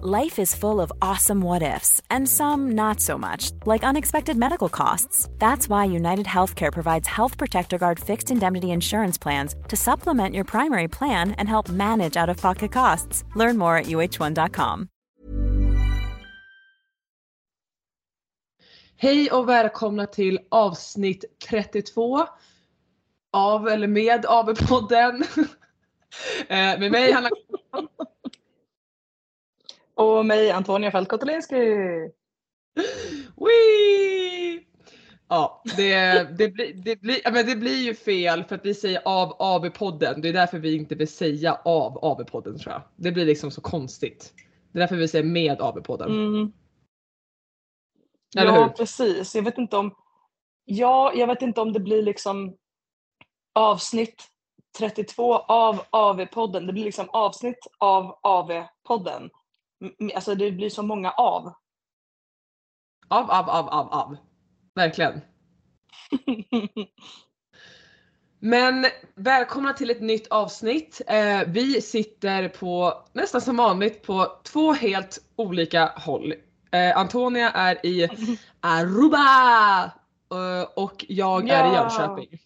Life 0.00 0.38
is 0.38 0.54
full 0.54 0.80
of 0.80 0.92
awesome 1.02 1.40
what 1.40 1.60
ifs, 1.60 2.00
and 2.08 2.28
some 2.28 2.70
not 2.76 3.00
so 3.00 3.18
much, 3.18 3.50
like 3.66 3.82
unexpected 3.82 4.36
medical 4.36 4.68
costs. 4.68 5.28
That's 5.40 5.68
why 5.68 5.86
United 5.86 6.26
Healthcare 6.26 6.72
provides 6.72 7.08
Health 7.08 7.36
Protector 7.36 7.78
Guard 7.78 7.98
fixed 7.98 8.30
indemnity 8.30 8.70
insurance 8.70 9.18
plans 9.18 9.56
to 9.66 9.76
supplement 9.76 10.36
your 10.36 10.44
primary 10.44 10.86
plan 10.86 11.32
and 11.32 11.48
help 11.48 11.68
manage 11.68 12.16
out 12.16 12.28
of 12.28 12.36
pocket 12.36 12.70
costs. 12.70 13.24
Learn 13.34 13.58
more 13.58 13.76
at 13.76 13.86
uh1.com. 13.86 14.88
Hej 18.96 19.30
och 19.30 19.48
välkomna 19.48 20.06
till 20.06 20.38
avsnitt 20.50 21.24
32 21.48 22.26
av 23.32 23.68
eller 23.68 23.88
med 23.88 24.26
AV-podden. 24.26 25.22
eh, 26.48 26.78
med 26.78 26.90
mig 26.90 27.12
Hanna 27.12 27.30
Och 29.98 30.26
mig 30.26 30.50
Antonia 30.50 30.90
Fältkotolinski. 30.90 31.54
Wee! 33.36 34.64
Ja, 35.28 35.62
det, 35.76 36.24
det, 36.38 36.48
blir, 36.48 36.74
det, 36.74 36.96
blir, 36.96 37.20
ja, 37.24 37.30
men 37.30 37.46
det 37.46 37.56
blir 37.56 37.82
ju 37.82 37.94
fel 37.94 38.44
för 38.44 38.54
att 38.54 38.64
vi 38.64 38.74
säger 38.74 39.02
av 39.04 39.36
AV-podden. 39.38 40.20
Det 40.20 40.28
är 40.28 40.32
därför 40.32 40.58
vi 40.58 40.76
inte 40.76 40.94
vill 40.94 41.08
säga 41.08 41.54
av 41.64 41.98
AV-podden 41.98 42.58
tror 42.58 42.72
jag. 42.72 42.82
Det 42.96 43.12
blir 43.12 43.24
liksom 43.24 43.50
så 43.50 43.60
konstigt. 43.60 44.32
Det 44.72 44.78
är 44.78 44.80
därför 44.80 44.96
vi 44.96 45.08
säger 45.08 45.24
med 45.24 45.60
AV-podden. 45.60 46.08
Mm. 46.08 46.52
Ja 48.34 48.74
precis. 48.76 49.34
Jag 49.34 49.42
vet 49.42 49.58
inte 49.58 49.76
om 49.76 49.94
Ja, 50.64 51.12
jag 51.14 51.26
vet 51.26 51.42
inte 51.42 51.60
om 51.60 51.72
det 51.72 51.80
blir 51.80 52.02
liksom 52.02 52.56
avsnitt 53.54 54.28
32 54.78 55.36
av 55.36 55.80
AV-podden. 55.90 56.66
Det 56.66 56.72
blir 56.72 56.84
liksom 56.84 57.10
avsnitt 57.10 57.66
av 57.78 58.18
AV-podden. 58.22 59.30
Alltså 60.14 60.34
det 60.34 60.52
blir 60.52 60.70
så 60.70 60.82
många 60.82 61.10
av. 61.10 61.52
Av, 63.08 63.30
av, 63.30 63.50
av, 63.50 63.68
av, 63.68 63.92
av. 63.92 64.16
Verkligen. 64.74 65.20
Men 68.40 68.86
välkomna 69.14 69.72
till 69.72 69.90
ett 69.90 70.00
nytt 70.00 70.26
avsnitt. 70.26 71.00
Eh, 71.06 71.40
vi 71.46 71.82
sitter 71.82 72.48
på 72.48 73.02
nästan 73.12 73.40
som 73.40 73.56
vanligt 73.56 74.02
på 74.02 74.40
två 74.44 74.72
helt 74.72 75.18
olika 75.36 75.86
håll. 75.86 76.34
Eh, 76.72 76.98
Antonia 76.98 77.50
är 77.50 77.86
i 77.86 78.08
Aruba 78.60 79.84
eh, 80.30 80.68
och 80.76 81.04
jag 81.08 81.48
är 81.48 81.72
i. 81.72 81.74
Jönköping. 81.74 82.38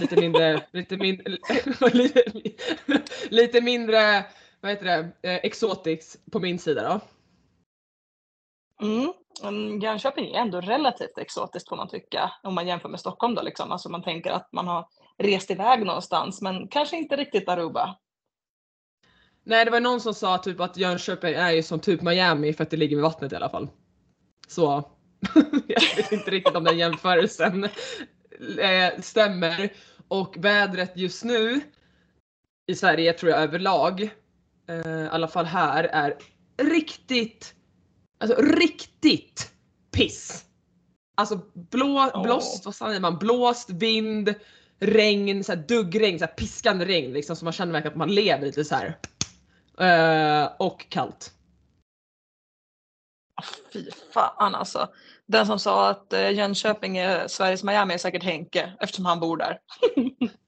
Lite 0.00 0.16
mindre, 0.16 0.66
lite 0.72 0.96
mindre, 0.96 1.38
lite, 1.92 2.22
lite 3.28 3.60
mindre, 3.60 4.24
vad 4.60 4.70
heter 4.70 4.84
det, 4.84 5.28
eh, 5.30 5.40
exotics 5.42 6.18
på 6.32 6.40
min 6.40 6.58
sida 6.58 6.82
då. 6.82 7.00
Mm. 8.86 9.12
Men 9.42 9.80
Jönköping 9.80 10.34
är 10.34 10.40
ändå 10.40 10.60
relativt 10.60 11.18
exotiskt 11.18 11.68
får 11.68 11.76
man 11.76 11.88
tycka 11.88 12.32
om 12.42 12.54
man 12.54 12.66
jämför 12.66 12.88
med 12.88 13.00
Stockholm 13.00 13.34
då 13.34 13.42
liksom. 13.42 13.72
Alltså 13.72 13.88
man 13.88 14.02
tänker 14.02 14.30
att 14.30 14.52
man 14.52 14.68
har 14.68 14.88
rest 15.18 15.50
iväg 15.50 15.86
någonstans 15.86 16.42
men 16.42 16.68
kanske 16.68 16.96
inte 16.96 17.16
riktigt 17.16 17.48
Aruba. 17.48 17.96
Nej 19.44 19.64
det 19.64 19.70
var 19.70 19.80
någon 19.80 20.00
som 20.00 20.14
sa 20.14 20.38
typ 20.38 20.60
att 20.60 20.76
Jönköping 20.76 21.34
är 21.34 21.50
ju 21.50 21.62
som 21.62 21.80
typ 21.80 22.02
Miami 22.02 22.52
för 22.52 22.64
att 22.64 22.70
det 22.70 22.76
ligger 22.76 22.96
vid 22.96 23.02
vattnet 23.02 23.32
i 23.32 23.36
alla 23.36 23.48
fall. 23.48 23.68
Så 24.48 24.90
jag 25.68 25.96
vet 25.96 26.12
inte 26.12 26.30
riktigt 26.30 26.56
om 26.56 26.64
den 26.64 26.78
jämförelsen 26.78 27.64
eh, 28.60 29.00
stämmer. 29.00 29.72
Och 30.08 30.34
vädret 30.38 30.96
just 30.96 31.24
nu 31.24 31.60
i 32.66 32.74
Sverige 32.74 33.12
tror 33.12 33.32
jag 33.32 33.42
överlag, 33.42 34.10
eh, 34.68 35.04
i 35.04 35.08
alla 35.10 35.28
fall 35.28 35.44
här, 35.44 35.84
är 35.84 36.16
riktigt, 36.62 37.54
alltså 38.20 38.42
riktigt 38.42 39.52
piss. 39.92 40.44
Alltså 41.16 41.40
blå, 41.54 42.10
Åh. 42.14 42.22
blåst, 42.22 42.64
vad 42.64 42.74
säger 42.74 43.00
man, 43.00 43.18
blåst, 43.18 43.70
vind, 43.70 44.34
regn, 44.80 45.44
så 45.44 45.52
här 45.52 45.64
duggregn, 45.68 46.18
så 46.18 46.24
här 46.24 46.32
piskande 46.32 46.84
regn 46.84 47.12
liksom 47.12 47.36
så 47.36 47.44
man 47.44 47.52
känner 47.52 47.72
verkligen 47.72 47.92
att 47.92 47.98
man 47.98 48.14
lever 48.14 48.46
lite 48.46 48.64
så 48.64 48.74
här. 48.74 48.98
Eh, 49.80 50.50
och 50.58 50.86
kallt. 50.88 51.32
Ah, 53.34 53.44
Fy 53.72 53.90
fan 54.14 54.54
alltså. 54.54 54.88
Den 55.26 55.46
som 55.46 55.58
sa 55.58 55.90
att 55.90 56.12
eh, 56.12 56.30
Jönköping 56.30 56.98
är 56.98 57.28
Sveriges 57.28 57.64
Miami 57.64 57.94
är 57.94 57.98
säkert 57.98 58.22
Henke 58.22 58.72
eftersom 58.80 59.06
han 59.06 59.20
bor 59.20 59.36
där. 59.36 59.58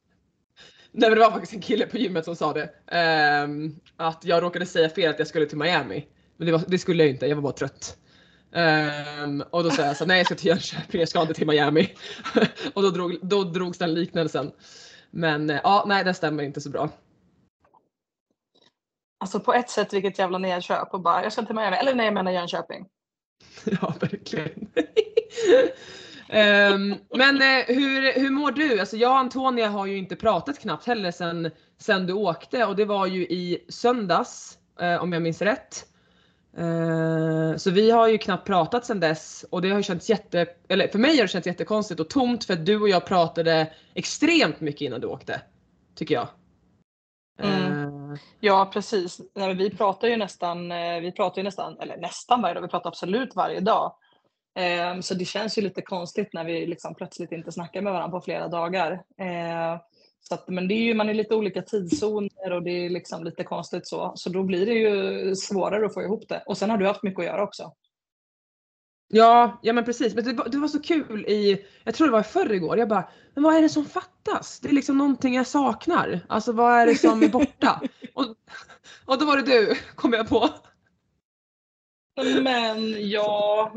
Nej 0.92 1.10
men 1.10 1.18
det 1.18 1.24
var 1.24 1.30
faktiskt 1.30 1.52
en 1.52 1.60
kille 1.60 1.86
på 1.86 1.98
gymmet 1.98 2.24
som 2.24 2.36
sa 2.36 2.52
det. 2.52 2.70
Ehm, 2.86 3.76
att 3.96 4.24
jag 4.24 4.42
råkade 4.42 4.66
säga 4.66 4.88
fel 4.88 5.10
att 5.10 5.18
jag 5.18 5.28
skulle 5.28 5.46
till 5.46 5.58
Miami. 5.58 6.06
Men 6.36 6.46
det, 6.46 6.52
var, 6.52 6.62
det 6.68 6.78
skulle 6.78 7.02
jag 7.02 7.10
inte, 7.10 7.26
jag 7.26 7.36
var 7.36 7.42
bara 7.42 7.52
trött. 7.52 7.96
Ehm, 8.52 9.44
och 9.50 9.64
då 9.64 9.70
sa 9.70 9.82
jag 9.82 9.96
så 9.96 10.06
nej 10.06 10.16
jag 10.16 10.26
ska 10.26 10.34
till 10.34 10.46
Jönköping, 10.46 11.00
jag 11.00 11.08
ska 11.08 11.22
inte 11.22 11.34
till 11.34 11.46
Miami. 11.46 11.94
och 12.74 12.82
då, 12.82 12.90
drog, 12.90 13.18
då 13.22 13.44
drogs 13.44 13.78
den 13.78 13.94
liknelsen. 13.94 14.52
Men 15.10 15.50
eh, 15.50 15.60
ja, 15.64 15.84
nej 15.88 16.04
det 16.04 16.14
stämmer 16.14 16.42
inte 16.42 16.60
så 16.60 16.70
bra. 16.70 16.88
Alltså 19.18 19.40
på 19.40 19.54
ett 19.54 19.70
sätt 19.70 19.92
vilket 19.92 20.18
jävla 20.18 20.38
nedköp 20.38 20.94
och 20.94 21.00
bara 21.00 21.22
jag 21.22 21.32
ska 21.32 21.42
till 21.42 21.54
Miami. 21.54 21.76
Eller 21.76 21.94
nej 21.94 22.04
jag 22.04 22.14
menar 22.14 22.32
Jönköping. 22.32 22.86
Ja, 23.64 23.94
verkligen. 24.00 24.68
Ehm, 26.32 26.94
men 27.14 27.36
eh, 27.42 27.64
hur, 27.66 28.20
hur 28.20 28.30
mår 28.30 28.50
du? 28.50 28.80
Alltså 28.80 28.96
jag 28.96 29.10
och 29.10 29.18
Antonia 29.18 29.68
har 29.68 29.86
ju 29.86 29.98
inte 29.98 30.16
pratat 30.16 30.58
knappt 30.58 30.86
heller 30.86 31.10
sen, 31.10 31.50
sen 31.78 32.06
du 32.06 32.12
åkte 32.12 32.64
och 32.64 32.76
det 32.76 32.84
var 32.84 33.06
ju 33.06 33.22
i 33.22 33.64
söndags 33.68 34.58
eh, 34.80 35.02
om 35.02 35.12
jag 35.12 35.22
minns 35.22 35.42
rätt. 35.42 35.86
Eh, 36.56 37.56
så 37.56 37.70
vi 37.70 37.90
har 37.90 38.08
ju 38.08 38.18
knappt 38.18 38.46
pratat 38.46 38.86
sen 38.86 39.00
dess 39.00 39.44
och 39.50 39.62
det 39.62 39.70
har 39.70 39.76
ju 39.76 39.82
känts 39.82 40.10
jätte, 40.10 40.46
eller 40.68 40.88
för 40.88 40.98
mig 40.98 41.16
har 41.16 41.22
det 41.22 41.28
känts 41.28 41.46
jättekonstigt 41.46 42.00
och 42.00 42.10
tomt 42.10 42.44
för 42.44 42.54
att 42.54 42.66
du 42.66 42.80
och 42.80 42.88
jag 42.88 43.06
pratade 43.06 43.72
extremt 43.94 44.60
mycket 44.60 44.80
innan 44.80 45.00
du 45.00 45.06
åkte. 45.06 45.40
Tycker 45.94 46.14
jag. 46.14 46.28
Mm. 47.42 48.12
Eh, 48.12 48.18
Ja 48.40 48.70
precis. 48.72 49.20
Nej, 49.34 49.54
vi 49.54 49.70
pratar 49.70 50.08
ju 50.08 50.16
nästan, 50.16 50.72
eh, 50.72 51.00
vi 51.00 51.12
pratar 51.12 51.38
ju 51.38 51.42
nästan, 51.42 51.78
eller 51.80 51.96
nästan 51.96 52.42
varje 52.42 52.54
dag, 52.54 52.62
vi 52.62 52.68
pratar 52.68 52.90
absolut 52.90 53.36
varje 53.36 53.60
dag. 53.60 53.92
Ehm, 54.54 55.02
Så 55.02 55.14
det 55.14 55.24
känns 55.24 55.58
ju 55.58 55.62
lite 55.62 55.82
konstigt 55.82 56.28
när 56.32 56.44
vi 56.44 56.66
liksom 56.66 56.94
plötsligt 56.94 57.32
inte 57.32 57.52
snackar 57.52 57.82
med 57.82 57.92
varandra 57.92 58.18
på 58.18 58.24
flera 58.24 58.48
dagar. 58.48 58.92
Eh, 59.18 59.80
Så 60.22 60.34
att, 60.34 60.48
men 60.48 60.68
det 60.68 60.74
är 60.74 60.82
ju, 60.82 60.94
man 60.94 61.08
är 61.08 61.14
lite 61.14 61.34
olika 61.34 61.62
tidszoner 61.62 62.52
och 62.52 62.62
det 62.62 62.70
är 62.70 62.90
liksom 62.90 63.24
lite 63.24 63.44
konstigt 63.44 63.86
så. 63.86 64.12
Så 64.16 64.30
då 64.30 64.42
blir 64.42 64.66
det 64.66 64.72
ju 64.74 65.34
svårare 65.36 65.86
att 65.86 65.94
få 65.94 66.02
ihop 66.02 66.28
det. 66.28 66.42
Och 66.46 66.58
sen 66.58 66.70
har 66.70 66.76
du 66.78 66.86
haft 66.86 67.02
mycket 67.02 67.18
att 67.20 67.24
göra 67.26 67.42
också. 67.42 67.72
Ja, 69.08 69.58
ja 69.62 69.72
men 69.72 69.84
precis. 69.84 70.14
Men 70.14 70.24
det, 70.24 70.32
var- 70.32 70.48
det 70.48 70.58
var 70.58 70.68
så 70.68 70.82
kul 70.82 71.24
i, 71.26 71.64
jag 71.84 71.94
tror 71.94 72.06
det 72.06 72.12
var 72.12 72.20
i 72.20 72.24
förrgår, 72.24 72.78
jag 72.78 72.88
bara, 72.88 73.08
men 73.34 73.42
vad 73.44 73.54
är 73.56 73.62
det 73.62 73.68
som 73.68 73.84
fattas? 73.84 74.60
Det 74.60 74.68
är 74.68 74.72
liksom 74.72 74.98
någonting 74.98 75.34
jag 75.34 75.46
saknar. 75.46 76.20
Alltså 76.28 76.52
vad 76.52 76.72
är 76.80 76.86
det 76.86 76.94
som 76.94 77.22
är 77.22 77.28
borta? 77.28 77.80
och, 78.14 78.26
och 79.06 79.18
då 79.18 79.26
var 79.26 79.36
det 79.36 79.42
du, 79.42 79.74
kom 79.94 80.12
jag 80.12 80.28
på. 80.28 80.48
Men 82.42 83.08
ja, 83.10 83.72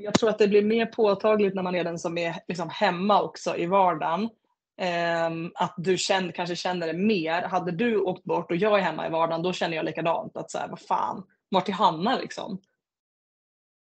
jag 0.00 0.14
tror 0.14 0.30
att 0.30 0.38
det 0.38 0.48
blir 0.48 0.62
mer 0.62 0.86
påtagligt 0.86 1.54
när 1.54 1.62
man 1.62 1.74
är 1.74 1.84
den 1.84 1.98
som 1.98 2.18
är 2.18 2.36
liksom 2.48 2.70
hemma 2.70 3.22
också 3.22 3.56
i 3.56 3.66
vardagen. 3.66 4.28
Ehm, 4.76 5.50
att 5.54 5.74
du 5.76 5.98
känner, 5.98 6.32
kanske 6.32 6.56
känner 6.56 6.86
det 6.86 6.92
mer. 6.92 7.42
Hade 7.42 7.72
du 7.72 8.00
åkt 8.00 8.24
bort 8.24 8.50
och 8.50 8.56
jag 8.56 8.78
är 8.78 8.82
hemma 8.82 9.06
i 9.06 9.10
vardagen, 9.10 9.42
då 9.42 9.52
känner 9.52 9.76
jag 9.76 9.84
likadant. 9.84 10.36
Att 10.36 10.50
så 10.50 10.58
här, 10.58 10.68
vad 10.68 10.80
fan, 10.80 11.22
vart 11.48 11.68
är 11.68 11.72
Hanna 11.72 12.18
liksom? 12.18 12.60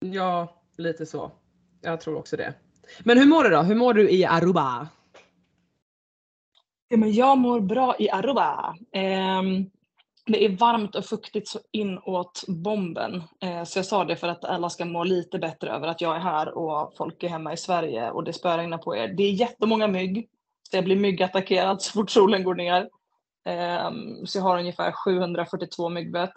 Ja, 0.01 0.63
lite 0.77 1.07
så. 1.07 1.31
Jag 1.81 2.01
tror 2.01 2.17
också 2.17 2.37
det. 2.37 2.55
Men 3.01 3.19
hur 3.19 3.27
mår 3.27 3.45
du 3.45 3.51
då? 3.51 3.63
Hur 3.63 3.75
mår 3.75 3.95
du 3.95 4.11
i 4.11 4.25
Aruba? 4.25 4.89
Ja, 6.89 6.97
men 6.97 7.13
jag 7.13 7.39
mår 7.39 7.61
bra 7.61 7.97
i 7.99 8.11
Aruba. 8.11 8.77
Ehm, 8.93 9.71
det 10.27 10.45
är 10.45 10.57
varmt 10.57 10.95
och 10.95 11.05
fuktigt 11.05 11.49
så 11.49 11.59
inåt 11.73 12.45
bomben. 12.49 13.23
Eh, 13.41 13.65
så 13.65 13.79
jag 13.79 13.87
sa 13.87 14.05
det 14.05 14.17
för 14.17 14.29
att 14.29 14.45
alla 14.45 14.71
ska 14.71 14.85
må 14.85 15.05
lite 15.05 15.39
bättre 15.39 15.71
över 15.71 15.89
att 15.89 16.01
jag 16.01 16.17
är 16.17 16.21
här 16.21 16.59
och 16.59 16.97
folk 16.97 17.23
är 17.23 17.29
hemma 17.29 17.53
i 17.53 17.57
Sverige 17.57 18.11
och 18.11 18.25
det 18.25 18.33
spöregnar 18.33 18.79
på 18.79 18.97
er. 18.97 19.09
Det 19.09 19.23
är 19.23 19.31
jättemånga 19.31 19.87
mygg. 19.87 20.29
Så 20.71 20.77
jag 20.77 20.85
blir 20.85 20.97
myggattackerad 20.97 21.83
så 21.83 21.93
fort 21.93 22.11
solen 22.11 22.45
går 22.45 22.55
ner. 22.55 22.89
Ehm, 23.45 24.27
så 24.27 24.39
jag 24.39 24.43
har 24.43 24.59
ungefär 24.59 24.93
742 24.93 25.89
myggbett. 25.89 26.33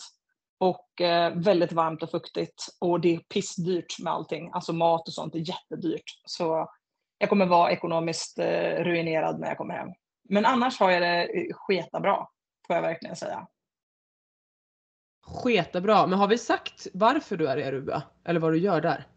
Och 0.60 1.02
eh, 1.02 1.34
väldigt 1.36 1.72
varmt 1.72 2.04
och 2.04 2.12
fuktigt. 2.12 2.68
Och 2.80 3.00
det 3.00 3.16
är 3.16 3.20
pissdyrt 3.20 4.00
med 4.00 4.14
allting. 4.14 4.50
Alltså 4.54 4.74
mat 4.74 5.08
och 5.08 5.14
sånt 5.14 5.36
är 5.36 5.50
jättedyrt. 5.50 6.22
Så 6.26 6.70
jag 7.18 7.30
kommer 7.30 7.46
vara 7.46 7.72
ekonomiskt 7.72 8.40
eh, 8.40 8.84
ruinerad 8.84 9.40
när 9.40 9.48
jag 9.48 9.58
kommer 9.58 9.74
hem. 9.74 9.90
Men 10.30 10.46
annars 10.46 10.80
har 10.80 10.92
jag 10.92 11.02
det 11.02 11.24
eh, 11.24 11.54
sketa 11.54 12.00
bra, 12.00 12.30
får 12.68 12.76
jag 12.76 12.84
verkligen 12.84 13.16
säga. 13.16 13.48
Sketa 15.28 15.82
bra. 15.82 16.08
Men 16.08 16.20
har 16.20 16.28
vi 16.28 16.38
sagt 16.38 16.88
varför 16.94 17.38
du 17.38 17.48
är 17.48 17.58
i 17.58 17.64
Aruba? 17.64 18.04
Eller 18.26 18.40
vad 18.40 18.52
du 18.54 18.58
gör 18.58 18.82
där? 18.82 19.08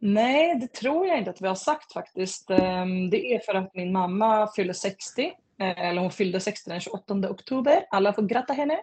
Nej, 0.00 0.58
det 0.60 0.72
tror 0.72 1.06
jag 1.06 1.18
inte 1.18 1.30
att 1.30 1.40
vi 1.40 1.48
har 1.48 1.54
sagt 1.54 1.92
faktiskt. 1.92 2.50
Ehm, 2.50 3.10
det 3.10 3.34
är 3.34 3.38
för 3.38 3.54
att 3.54 3.74
min 3.74 3.92
mamma 3.92 4.48
fyller 4.56 4.72
60. 4.72 5.32
eh, 5.60 5.78
Eller 5.88 6.00
hon 6.02 6.10
fyllde 6.10 6.40
60 6.40 6.70
den 6.70 6.80
28 6.80 7.30
oktober. 7.30 7.84
Alla 7.90 8.12
får 8.12 8.22
gratta 8.22 8.52
henne. 8.52 8.78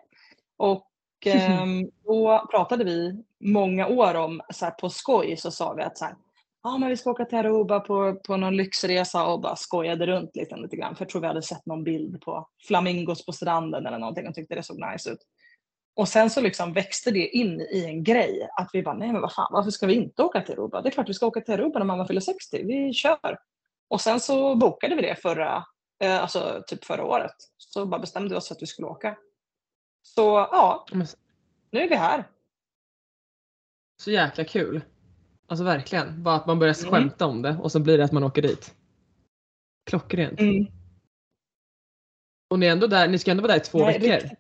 Och 0.57 0.87
ehm, 1.25 1.89
då 2.05 2.47
pratade 2.51 2.83
vi 2.83 3.23
många 3.39 3.87
år 3.87 4.15
om, 4.15 4.41
så 4.53 4.65
här, 4.65 4.71
på 4.71 4.89
skoj 4.89 5.37
så 5.37 5.51
sa 5.51 5.73
vi 5.73 5.83
att 5.83 5.97
så 5.97 6.05
här, 6.05 6.15
ah, 6.61 6.77
men 6.77 6.89
vi 6.89 6.97
ska 6.97 7.11
åka 7.11 7.25
till 7.25 7.37
Aruba 7.37 7.79
på, 7.79 8.15
på 8.27 8.37
någon 8.37 8.57
lyxresa 8.57 9.25
och 9.27 9.41
bara 9.41 9.55
skojade 9.55 10.05
runt 10.05 10.35
lite, 10.35 10.55
lite 10.55 10.75
grann. 10.75 10.95
För 10.95 11.05
jag 11.05 11.09
tror 11.09 11.21
vi 11.21 11.27
hade 11.27 11.41
sett 11.41 11.65
någon 11.65 11.83
bild 11.83 12.21
på 12.21 12.47
flamingos 12.67 13.25
på 13.25 13.31
stranden 13.31 13.85
eller 13.85 13.99
någonting 13.99 14.27
och 14.27 14.35
tyckte 14.35 14.55
det 14.55 14.63
såg 14.63 14.91
nice 14.91 15.09
ut. 15.09 15.19
Och 15.97 16.07
sen 16.07 16.29
så 16.29 16.41
liksom 16.41 16.73
växte 16.73 17.11
det 17.11 17.27
in 17.27 17.61
i 17.61 17.85
en 17.85 18.03
grej 18.03 18.49
att 18.57 18.69
vi 18.73 18.83
bara, 18.83 18.95
nej 18.95 19.11
men 19.11 19.21
vad 19.21 19.33
fan, 19.33 19.47
varför 19.51 19.71
ska 19.71 19.88
vi 19.88 19.94
inte 19.94 20.23
åka 20.23 20.41
till 20.41 20.53
Aruba? 20.53 20.81
Det 20.81 20.89
är 20.89 20.91
klart 20.91 21.09
vi 21.09 21.13
ska 21.13 21.25
åka 21.27 21.41
till 21.41 21.53
Aruba 21.53 21.79
när 21.79 21.85
mamma 21.85 22.07
fyller 22.07 22.21
60, 22.21 22.63
vi 22.63 22.94
kör. 22.94 23.39
Och 23.88 24.01
sen 24.01 24.19
så 24.19 24.55
bokade 24.55 24.95
vi 24.95 25.01
det 25.01 25.15
förra, 25.15 25.65
eh, 26.03 26.21
alltså 26.21 26.63
typ 26.67 26.85
förra 26.85 27.05
året. 27.05 27.35
Så 27.57 27.85
bara 27.85 27.99
bestämde 28.01 28.29
vi 28.29 28.35
oss 28.35 28.47
för 28.47 28.55
att 28.55 28.61
vi 28.61 28.65
skulle 28.65 28.88
åka. 28.88 29.17
Så 30.01 30.21
ja, 30.51 30.85
nu 31.71 31.79
är 31.81 31.89
vi 31.89 31.95
här. 31.95 32.29
Så 34.03 34.11
jäkla 34.11 34.44
kul. 34.44 34.81
Alltså 35.47 35.63
verkligen. 35.63 36.23
Bara 36.23 36.35
att 36.35 36.45
man 36.47 36.59
börjar 36.59 36.75
Mm. 36.79 36.91
skämta 36.91 37.25
om 37.25 37.41
det 37.41 37.57
och 37.61 37.71
så 37.71 37.79
blir 37.79 37.97
det 37.97 38.03
att 38.03 38.11
man 38.11 38.23
åker 38.23 38.41
dit. 38.41 38.75
Klockrent. 39.89 40.39
Mm. 40.39 40.65
Och 42.49 42.59
ni 42.59 42.65
är 42.65 42.71
ändå 42.71 42.88
där, 42.88 43.07
ni 43.07 43.19
ska 43.19 43.31
ändå 43.31 43.41
vara 43.44 43.51
där 43.53 43.59
i 43.59 43.63
två 43.63 43.77
Nej, 43.77 43.99
veckor. 43.99 44.13
riktigt. 44.15 44.39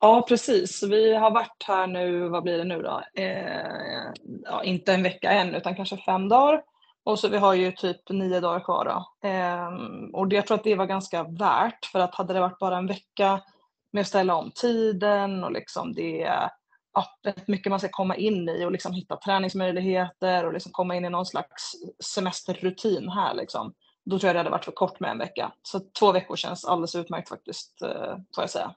Ja, 0.00 0.24
precis. 0.28 0.82
Vi 0.82 1.14
har 1.14 1.30
varit 1.30 1.64
här 1.66 1.86
nu, 1.86 2.28
vad 2.28 2.42
blir 2.42 2.58
det 2.58 2.64
nu 2.64 2.82
då? 2.82 3.02
Eh, 3.14 4.12
ja, 4.44 4.64
inte 4.64 4.94
en 4.94 5.02
vecka 5.02 5.30
än, 5.30 5.54
utan 5.54 5.74
kanske 5.74 5.96
fem 5.96 6.28
dagar. 6.28 6.62
Och 7.04 7.18
så 7.18 7.28
vi 7.28 7.36
har 7.36 7.54
ju 7.54 7.72
typ 7.72 8.10
nio 8.10 8.40
dagar 8.40 8.60
kvar 8.60 8.84
då. 8.84 9.28
Eh, 9.28 9.68
och 10.12 10.28
det, 10.28 10.36
jag 10.36 10.46
tror 10.46 10.56
att 10.56 10.64
det 10.64 10.74
var 10.74 10.86
ganska 10.86 11.22
värt, 11.22 11.84
för 11.86 11.98
att 11.98 12.14
hade 12.14 12.34
det 12.34 12.40
varit 12.40 12.58
bara 12.58 12.78
en 12.78 12.86
vecka 12.86 13.40
med 13.92 14.00
att 14.00 14.06
ställa 14.06 14.34
om 14.34 14.50
tiden 14.54 15.44
och 15.44 15.52
liksom 15.52 15.92
det 15.92 16.22
är 16.22 16.50
ja, 16.94 17.06
rätt 17.24 17.48
mycket 17.48 17.70
man 17.70 17.78
ska 17.78 17.88
komma 17.88 18.16
in 18.16 18.48
i 18.48 18.64
och 18.64 18.72
liksom 18.72 18.92
hitta 18.92 19.16
träningsmöjligheter 19.16 20.46
och 20.46 20.52
liksom 20.52 20.72
komma 20.72 20.96
in 20.96 21.04
i 21.04 21.10
någon 21.10 21.26
slags 21.26 21.72
semesterrutin 22.04 23.08
här 23.08 23.34
liksom. 23.34 23.74
Då 24.04 24.18
tror 24.18 24.28
jag 24.28 24.34
det 24.34 24.40
hade 24.40 24.50
varit 24.50 24.64
för 24.64 24.72
kort 24.72 25.00
med 25.00 25.10
en 25.10 25.18
vecka. 25.18 25.52
Så 25.62 25.80
två 25.98 26.12
veckor 26.12 26.36
känns 26.36 26.64
alldeles 26.64 26.94
utmärkt 26.94 27.28
faktiskt, 27.28 27.82
eh, 27.82 28.16
får 28.34 28.42
jag 28.42 28.50
säga. 28.50 28.74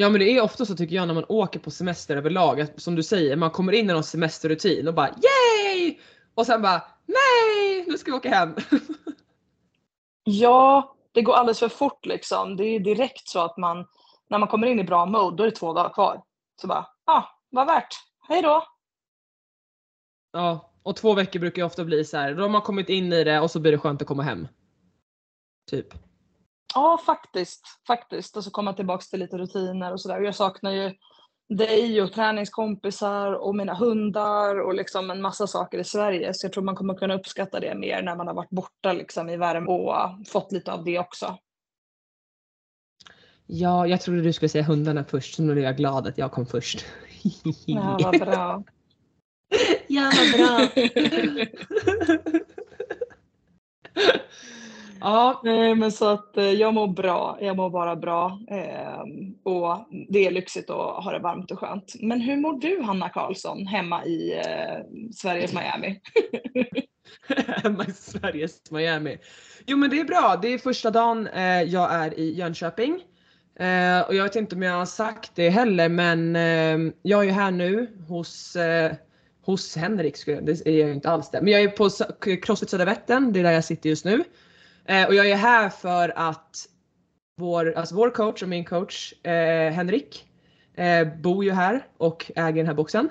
Ja 0.00 0.08
men 0.08 0.20
det 0.20 0.30
är 0.30 0.40
ofta 0.40 0.64
så 0.64 0.76
tycker 0.76 0.96
jag 0.96 1.06
när 1.06 1.14
man 1.14 1.24
åker 1.28 1.60
på 1.60 1.70
semester 1.70 2.16
överlag 2.16 2.60
att 2.60 2.82
som 2.82 2.94
du 2.94 3.02
säger 3.02 3.36
man 3.36 3.50
kommer 3.50 3.72
in 3.72 3.90
i 3.90 3.92
någon 3.92 4.04
semesterrutin 4.04 4.88
och 4.88 4.94
bara 4.94 5.08
yay! 5.08 5.98
Och 6.34 6.46
sen 6.46 6.62
bara 6.62 6.82
nej 7.06 7.84
nu 7.86 7.98
ska 7.98 8.10
vi 8.10 8.16
åka 8.16 8.30
hem. 8.30 8.54
Ja, 10.24 10.94
det 11.12 11.22
går 11.22 11.32
alldeles 11.32 11.58
för 11.58 11.68
fort 11.68 12.06
liksom. 12.06 12.56
Det 12.56 12.64
är 12.64 12.80
direkt 12.80 13.28
så 13.28 13.40
att 13.40 13.56
man, 13.56 13.86
när 14.28 14.38
man 14.38 14.48
kommer 14.48 14.66
in 14.66 14.80
i 14.80 14.84
bra 14.84 15.06
mode, 15.06 15.36
då 15.36 15.42
är 15.42 15.50
det 15.50 15.56
två 15.56 15.72
dagar 15.72 15.92
kvar. 15.92 16.22
Så 16.60 16.66
bara, 16.66 16.86
ja, 17.06 17.12
ah, 17.12 17.24
vad 17.50 17.66
värt. 17.66 17.94
Hej 18.28 18.42
då! 18.42 18.64
ja 20.32 20.72
och 20.82 20.96
två 20.96 21.14
veckor 21.14 21.40
brukar 21.40 21.62
ju 21.62 21.66
ofta 21.66 21.84
bli 21.84 22.04
så 22.04 22.16
här. 22.16 22.34
då 22.34 22.42
har 22.42 22.48
man 22.48 22.62
kommit 22.62 22.88
in 22.88 23.12
i 23.12 23.24
det 23.24 23.40
och 23.40 23.50
så 23.50 23.60
blir 23.60 23.72
det 23.72 23.78
skönt 23.78 24.02
att 24.02 24.08
komma 24.08 24.22
hem. 24.22 24.48
Typ. 25.70 26.09
Ja, 26.74 27.00
faktiskt. 27.06 27.62
Faktiskt. 27.86 28.36
Och 28.36 28.44
så 28.44 28.50
komma 28.50 28.72
tillbaka 28.72 29.02
till 29.10 29.20
lite 29.20 29.38
rutiner 29.38 29.92
och 29.92 30.00
sådär. 30.00 30.20
Jag 30.20 30.34
saknar 30.34 30.70
ju 30.70 30.92
dig 31.48 32.02
och 32.02 32.12
träningskompisar 32.12 33.32
och 33.32 33.56
mina 33.56 33.74
hundar 33.74 34.60
och 34.60 34.74
liksom 34.74 35.10
en 35.10 35.22
massa 35.22 35.46
saker 35.46 35.78
i 35.78 35.84
Sverige. 35.84 36.34
Så 36.34 36.46
jag 36.46 36.52
tror 36.52 36.64
man 36.64 36.76
kommer 36.76 36.94
kunna 36.94 37.14
uppskatta 37.14 37.60
det 37.60 37.74
mer 37.74 38.02
när 38.02 38.16
man 38.16 38.26
har 38.26 38.34
varit 38.34 38.50
borta 38.50 38.92
liksom 38.92 39.28
i 39.28 39.36
värme 39.36 39.66
och 39.66 40.28
fått 40.28 40.52
lite 40.52 40.72
av 40.72 40.84
det 40.84 40.98
också. 40.98 41.38
Ja 43.46 43.86
jag 43.86 44.00
trodde 44.00 44.22
du 44.22 44.32
skulle 44.32 44.48
säga 44.48 44.64
hundarna 44.64 45.04
först 45.04 45.34
så 45.34 45.42
nu 45.42 45.52
är 45.52 45.64
jag 45.64 45.76
glad 45.76 46.06
att 46.06 46.18
jag 46.18 46.32
kom 46.32 46.46
först. 46.46 46.86
Ja, 47.66 48.00
vad 48.02 48.20
bra. 48.20 48.62
Ja 49.88 50.10
vad 50.16 50.32
bra. 50.38 50.68
ja 55.00 55.40
Nej, 55.44 55.74
men 55.74 55.92
så 55.92 56.08
att 56.08 56.36
eh, 56.36 56.44
jag 56.44 56.74
mår 56.74 56.88
bra. 56.88 57.38
Jag 57.40 57.56
mår 57.56 57.70
bara 57.70 57.96
bra. 57.96 58.40
Ehm, 58.50 59.34
och 59.42 59.86
det 60.08 60.26
är 60.26 60.30
lyxigt 60.30 60.70
att 60.70 61.04
ha 61.04 61.12
det 61.12 61.18
varmt 61.18 61.50
och 61.50 61.58
skönt. 61.58 61.94
Men 62.00 62.20
hur 62.20 62.36
mår 62.36 62.60
du, 62.60 62.82
Hanna 62.82 63.08
Karlsson, 63.08 63.66
hemma 63.66 64.04
i 64.04 64.32
eh, 64.38 64.78
Sveriges 65.14 65.52
Miami? 65.52 66.00
hemma 67.62 67.84
i 67.88 67.92
Sveriges 67.92 68.70
Miami. 68.70 69.18
Jo 69.66 69.76
men 69.76 69.90
det 69.90 70.00
är 70.00 70.04
bra, 70.04 70.38
det 70.42 70.48
är 70.48 70.58
första 70.58 70.90
dagen 70.90 71.26
eh, 71.26 71.62
jag 71.62 71.94
är 71.94 72.18
i 72.18 72.34
Jönköping. 72.34 73.00
Och 74.08 74.14
jag 74.14 74.22
vet 74.24 74.36
inte 74.36 74.54
om 74.56 74.62
jag 74.62 74.72
har 74.72 74.86
sagt 74.86 75.30
det 75.34 75.48
heller 75.50 75.88
men 75.88 76.36
ehm, 76.36 76.92
jag 77.02 77.20
är 77.20 77.24
ju 77.24 77.30
här 77.30 77.50
nu 77.50 77.88
hos, 78.08 78.56
hos 79.44 79.76
Henrik, 79.76 80.16
skulle 80.16 80.36
jag- 80.36 80.46
det 80.46 80.52
är 80.66 80.78
jag 80.78 80.88
ju 80.88 80.94
inte 80.94 81.10
alls 81.10 81.30
det. 81.30 81.40
Men 81.42 81.52
jag 81.52 81.62
är 81.62 81.68
på 81.68 81.90
Crossfit 82.42 82.70
Södra 82.70 82.84
Vättern, 82.84 83.32
det 83.32 83.40
är 83.40 83.44
där 83.44 83.52
jag 83.52 83.64
sitter 83.64 83.88
just 83.90 84.04
nu. 84.04 84.24
Eh, 84.84 85.06
och 85.06 85.14
jag 85.14 85.30
är 85.30 85.36
här 85.36 85.68
för 85.68 86.12
att 86.16 86.66
vår, 87.36 87.72
alltså 87.76 87.94
vår 87.94 88.10
coach 88.10 88.42
och 88.42 88.48
min 88.48 88.64
coach 88.64 89.12
eh, 89.26 89.72
Henrik 89.72 90.24
eh, 90.74 91.08
bor 91.20 91.44
ju 91.44 91.52
här 91.52 91.86
och 91.96 92.30
äger 92.36 92.56
den 92.56 92.66
här 92.66 92.74
boxen. 92.74 93.10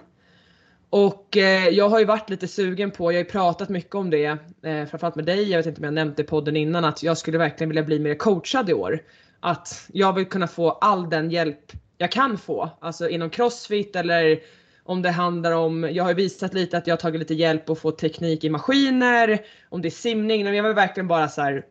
Och 0.89 1.37
eh, 1.37 1.67
jag 1.67 1.89
har 1.89 1.99
ju 1.99 2.05
varit 2.05 2.29
lite 2.29 2.47
sugen 2.47 2.91
på, 2.91 3.11
jag 3.11 3.17
har 3.17 3.23
ju 3.23 3.29
pratat 3.29 3.69
mycket 3.69 3.95
om 3.95 4.09
det, 4.09 4.25
eh, 4.63 4.85
framförallt 4.85 5.15
med 5.15 5.25
dig, 5.25 5.49
jag 5.49 5.57
vet 5.57 5.65
inte 5.65 5.79
om 5.79 5.85
jag 5.85 5.93
nämnt 5.93 6.17
det 6.17 6.23
i 6.23 6.25
podden 6.25 6.55
innan, 6.55 6.85
att 6.85 7.03
jag 7.03 7.17
skulle 7.17 7.37
verkligen 7.37 7.69
vilja 7.69 7.83
bli 7.83 7.99
mer 7.99 8.15
coachad 8.15 8.69
i 8.69 8.73
år. 8.73 8.99
Att 9.39 9.87
jag 9.93 10.13
vill 10.13 10.25
kunna 10.25 10.47
få 10.47 10.71
all 10.71 11.09
den 11.09 11.31
hjälp 11.31 11.71
jag 11.97 12.11
kan 12.11 12.37
få, 12.37 12.69
alltså 12.79 13.09
inom 13.09 13.29
crossfit 13.29 13.95
eller 13.95 14.39
om 14.89 15.01
det 15.01 15.11
handlar 15.11 15.51
om, 15.51 15.89
jag 15.91 16.03
har 16.03 16.11
ju 16.11 16.15
visat 16.15 16.53
lite 16.53 16.77
att 16.77 16.87
jag 16.87 16.93
har 16.93 16.99
tagit 16.99 17.19
lite 17.19 17.33
hjälp 17.33 17.69
och 17.69 17.77
få 17.77 17.91
teknik 17.91 18.43
i 18.43 18.49
maskiner, 18.49 19.39
om 19.69 19.81
det 19.81 19.87
är 19.87 19.91
simning, 19.91 20.43
men 20.43 20.55
jag 20.55 20.63
vill 20.63 20.73
verkligen 20.73 21.07
bara 21.07 21.27
så 21.27 21.41
här, 21.41 21.65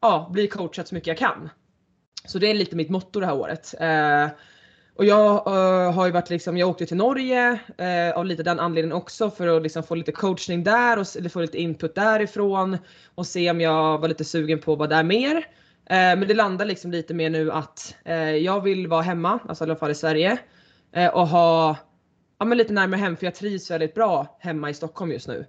ja, 0.00 0.30
bli 0.32 0.48
coachad 0.48 0.88
så 0.88 0.94
mycket 0.94 1.06
jag 1.06 1.18
kan. 1.18 1.50
Så 2.24 2.38
det 2.38 2.50
är 2.50 2.54
lite 2.54 2.76
mitt 2.76 2.90
motto 2.90 3.20
det 3.20 3.26
här 3.26 3.34
året. 3.34 3.74
Eh, 3.80 4.26
och 4.94 5.04
jag 5.04 5.46
eh, 5.46 5.92
har 5.92 6.06
ju 6.06 6.12
varit 6.12 6.30
liksom, 6.30 6.56
jag 6.56 6.68
åkte 6.68 6.86
till 6.86 6.96
Norge 6.96 7.58
eh, 7.78 8.18
av 8.18 8.26
lite 8.26 8.42
den 8.42 8.60
anledningen 8.60 8.96
också 8.96 9.30
för 9.30 9.56
att 9.56 9.62
liksom 9.62 9.82
få 9.82 9.94
lite 9.94 10.12
coachning 10.12 10.64
där 10.64 10.98
och 10.98 11.06
eller 11.16 11.28
få 11.28 11.40
lite 11.40 11.58
input 11.58 11.94
därifrån 11.94 12.78
och 13.14 13.26
se 13.26 13.50
om 13.50 13.60
jag 13.60 13.98
var 13.98 14.08
lite 14.08 14.24
sugen 14.24 14.58
på 14.58 14.72
att 14.72 14.78
vara 14.78 14.88
där 14.88 15.02
mer. 15.02 15.36
Eh, 15.86 16.16
men 16.18 16.28
det 16.28 16.34
landar 16.34 16.64
liksom 16.64 16.90
lite 16.90 17.14
mer 17.14 17.30
nu 17.30 17.52
att 17.52 17.94
eh, 18.04 18.30
jag 18.30 18.60
vill 18.60 18.86
vara 18.86 19.02
hemma, 19.02 19.38
alltså 19.48 19.64
i 19.64 19.66
alla 19.66 19.76
fall 19.76 19.90
i 19.90 19.94
Sverige 19.94 20.38
eh, 20.92 21.08
och 21.08 21.28
ha 21.28 21.76
ja, 22.40 22.46
men 22.46 22.58
lite 22.58 22.72
närmare 22.72 23.00
hem 23.00 23.16
för 23.16 23.26
jag 23.26 23.34
trivs 23.34 23.70
väldigt 23.70 23.94
bra 23.94 24.36
hemma 24.40 24.70
i 24.70 24.74
Stockholm 24.74 25.12
just 25.12 25.28
nu. 25.28 25.46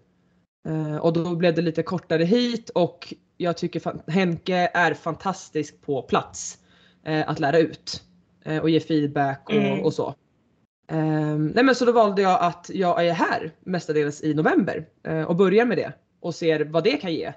Eh, 0.67 0.95
och 0.95 1.13
då 1.13 1.35
blev 1.35 1.55
det 1.55 1.61
lite 1.61 1.83
kortare 1.83 2.23
hit 2.23 2.69
och 2.69 3.13
jag 3.37 3.57
tycker 3.57 4.11
Henke 4.11 4.71
är 4.73 4.93
fantastisk 4.93 5.81
på 5.81 6.01
plats 6.01 6.57
eh, 7.05 7.29
att 7.29 7.39
lära 7.39 7.59
ut 7.59 8.03
eh, 8.45 8.57
och 8.57 8.69
ge 8.69 8.79
feedback 8.79 9.43
och, 9.45 9.55
Mm. 9.55 9.79
och 9.83 9.93
så. 9.93 10.15
Ehm, 10.87 11.47
nej 11.47 11.63
men 11.63 11.75
så 11.75 11.85
då 11.85 11.91
valde 11.91 12.21
jag 12.21 12.41
att 12.41 12.69
jag 12.73 13.05
är 13.05 13.13
här 13.13 13.51
mestadels 13.59 14.23
i 14.23 14.33
november 14.33 14.87
och 15.27 15.35
börjar 15.35 15.65
med 15.65 15.77
det 15.77 15.93
och 16.19 16.35
ser 16.35 16.65
vad 16.65 16.83
det 16.83 16.97
kan 16.97 17.13
ge. 17.13 17.33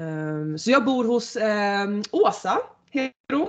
Ehm, 0.00 0.58
så 0.58 0.70
jag 0.70 0.84
bor 0.84 1.04
hos 1.04 1.36
ehm, 1.36 2.02
Åsa, 2.12 2.58
heter 2.90 3.34
hon. 3.34 3.48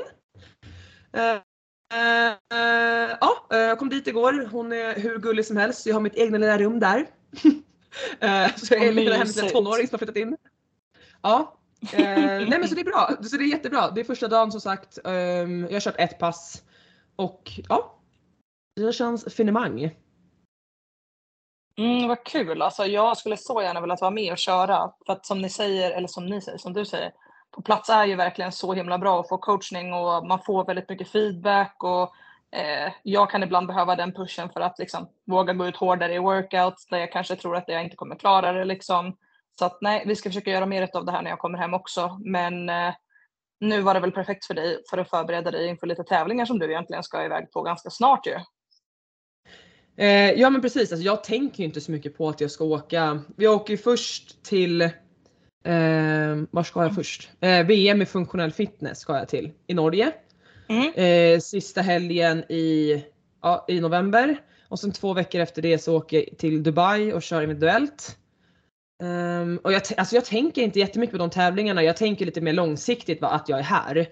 Eh, 1.91 2.27
eh, 2.27 3.17
ja, 3.21 3.45
eh, 3.51 3.57
jag 3.57 3.79
kom 3.79 3.89
dit 3.89 4.07
igår. 4.07 4.49
Hon 4.51 4.71
är 4.71 4.99
hur 4.99 5.19
gullig 5.19 5.45
som 5.45 5.57
helst. 5.57 5.85
Jag 5.85 5.95
har 5.95 6.01
mitt 6.01 6.15
egna 6.15 6.37
lilla 6.37 6.57
rum 6.57 6.79
där. 6.79 7.07
Så 8.55 8.73
jag 8.73 8.83
är 8.83 8.91
lite 8.91 9.13
hennes 9.13 9.35
mysigt. 9.35 9.53
tonåring 9.53 9.87
som 9.87 9.93
har 9.93 9.97
flyttat 9.97 10.15
in. 10.15 10.37
Ja. 11.21 11.57
Nej 11.97 12.49
men 12.49 12.67
så 12.67 12.75
det 12.75 12.81
är 12.81 12.85
bra. 12.85 13.09
Så 13.23 13.37
det 13.37 13.43
är 13.43 13.47
jättebra. 13.47 13.91
Det 13.91 14.01
är 14.01 14.05
första 14.05 14.27
dagen 14.27 14.51
som 14.51 14.61
sagt. 14.61 14.97
Ehm, 15.05 15.63
jag 15.63 15.73
har 15.73 15.79
kört 15.79 15.95
ett 15.97 16.19
pass. 16.19 16.63
Och 17.15 17.51
ja. 17.69 17.99
Det 18.75 18.93
känns 18.93 19.35
finemang. 19.35 19.95
Mm, 21.77 22.07
vad 22.07 22.23
kul. 22.23 22.61
Alltså, 22.61 22.85
jag 22.85 23.17
skulle 23.17 23.37
så 23.37 23.61
gärna 23.61 23.81
velat 23.81 24.01
vara 24.01 24.11
med 24.11 24.31
och 24.31 24.37
köra. 24.37 24.91
För 25.05 25.13
att 25.13 25.25
som 25.25 25.41
ni 25.41 25.49
säger, 25.49 25.91
eller 25.91 26.07
som 26.07 26.25
ni 26.25 26.41
säger, 26.41 26.57
som 26.57 26.73
du 26.73 26.85
säger. 26.85 27.11
På 27.51 27.61
plats 27.61 27.89
är 27.89 28.05
ju 28.05 28.15
verkligen 28.15 28.51
så 28.51 28.73
himla 28.73 28.97
bra 28.97 29.19
att 29.19 29.29
få 29.29 29.37
coachning 29.37 29.93
och 29.93 30.27
man 30.27 30.39
får 30.45 30.65
väldigt 30.65 30.89
mycket 30.89 31.11
feedback. 31.11 31.75
Och, 31.83 32.13
eh, 32.59 32.93
jag 33.03 33.29
kan 33.29 33.43
ibland 33.43 33.67
behöva 33.67 33.95
den 33.95 34.13
pushen 34.13 34.49
för 34.49 34.61
att 34.61 34.79
liksom, 34.79 35.09
våga 35.25 35.53
gå 35.53 35.67
ut 35.67 35.75
hårdare 35.75 36.13
i 36.13 36.19
workouts 36.19 36.85
där 36.85 36.97
jag 36.97 37.11
kanske 37.11 37.35
tror 37.35 37.55
att 37.55 37.63
jag 37.67 37.83
inte 37.83 37.95
kommer 37.95 38.15
klara 38.15 38.51
det. 38.51 38.65
Liksom. 38.65 39.17
Så 39.59 39.65
att 39.65 39.77
nej, 39.81 40.03
vi 40.05 40.15
ska 40.15 40.29
försöka 40.29 40.51
göra 40.51 40.65
mer 40.65 40.89
av 40.93 41.05
det 41.05 41.11
här 41.11 41.21
när 41.21 41.29
jag 41.29 41.39
kommer 41.39 41.57
hem 41.57 41.73
också. 41.73 42.19
Men 42.25 42.69
eh, 42.69 42.93
nu 43.59 43.81
var 43.81 43.93
det 43.93 43.99
väl 43.99 44.11
perfekt 44.11 44.45
för 44.45 44.53
dig 44.53 44.81
för 44.89 44.97
att 44.97 45.09
förbereda 45.09 45.51
dig 45.51 45.67
inför 45.67 45.87
lite 45.87 46.03
tävlingar 46.03 46.45
som 46.45 46.59
du 46.59 46.65
egentligen 46.65 47.03
ska 47.03 47.25
iväg 47.25 47.51
på 47.51 47.61
ganska 47.61 47.89
snart 47.89 48.27
ju. 48.27 48.35
Eh, 49.97 50.31
ja 50.31 50.49
men 50.49 50.61
precis, 50.61 50.91
alltså, 50.91 51.05
jag 51.05 51.23
tänker 51.23 51.59
ju 51.59 51.65
inte 51.65 51.81
så 51.81 51.91
mycket 51.91 52.17
på 52.17 52.29
att 52.29 52.41
jag 52.41 52.51
ska 52.51 52.63
åka. 52.63 53.21
Vi 53.37 53.47
åker 53.47 53.71
ju 53.71 53.77
först 53.77 54.43
till, 54.43 54.89
eh, 55.63 56.43
var 56.51 56.63
ska 56.63 56.83
jag 56.83 56.95
först? 56.95 57.29
Eh, 57.39 57.65
VM 57.65 58.01
i 58.01 58.05
funktionell 58.05 58.51
fitness 58.51 58.99
ska 58.99 59.17
jag 59.17 59.27
till 59.27 59.51
i 59.67 59.73
Norge. 59.73 60.11
Mm. 60.67 60.93
Eh, 60.93 61.39
sista 61.39 61.81
helgen 61.81 62.43
i, 62.51 63.03
ja, 63.41 63.65
i 63.67 63.79
november. 63.79 64.37
Och 64.67 64.79
sen 64.79 64.91
två 64.91 65.13
veckor 65.13 65.41
efter 65.41 65.61
det 65.61 65.77
så 65.77 65.97
åker 65.97 66.17
jag 66.17 66.37
till 66.37 66.63
Dubai 66.63 67.13
och 67.13 67.21
kör 67.21 67.41
individuellt. 67.41 68.17
Ehm, 69.03 69.59
och 69.63 69.73
jag, 69.73 69.81
alltså 69.97 70.15
jag 70.15 70.25
tänker 70.25 70.61
inte 70.61 70.79
jättemycket 70.79 71.11
på 71.11 71.17
de 71.17 71.29
tävlingarna, 71.29 71.83
jag 71.83 71.97
tänker 71.97 72.25
lite 72.25 72.41
mer 72.41 72.53
långsiktigt 72.53 73.21
va, 73.21 73.27
att 73.27 73.49
jag 73.49 73.59
är 73.59 73.63
här. 73.63 74.09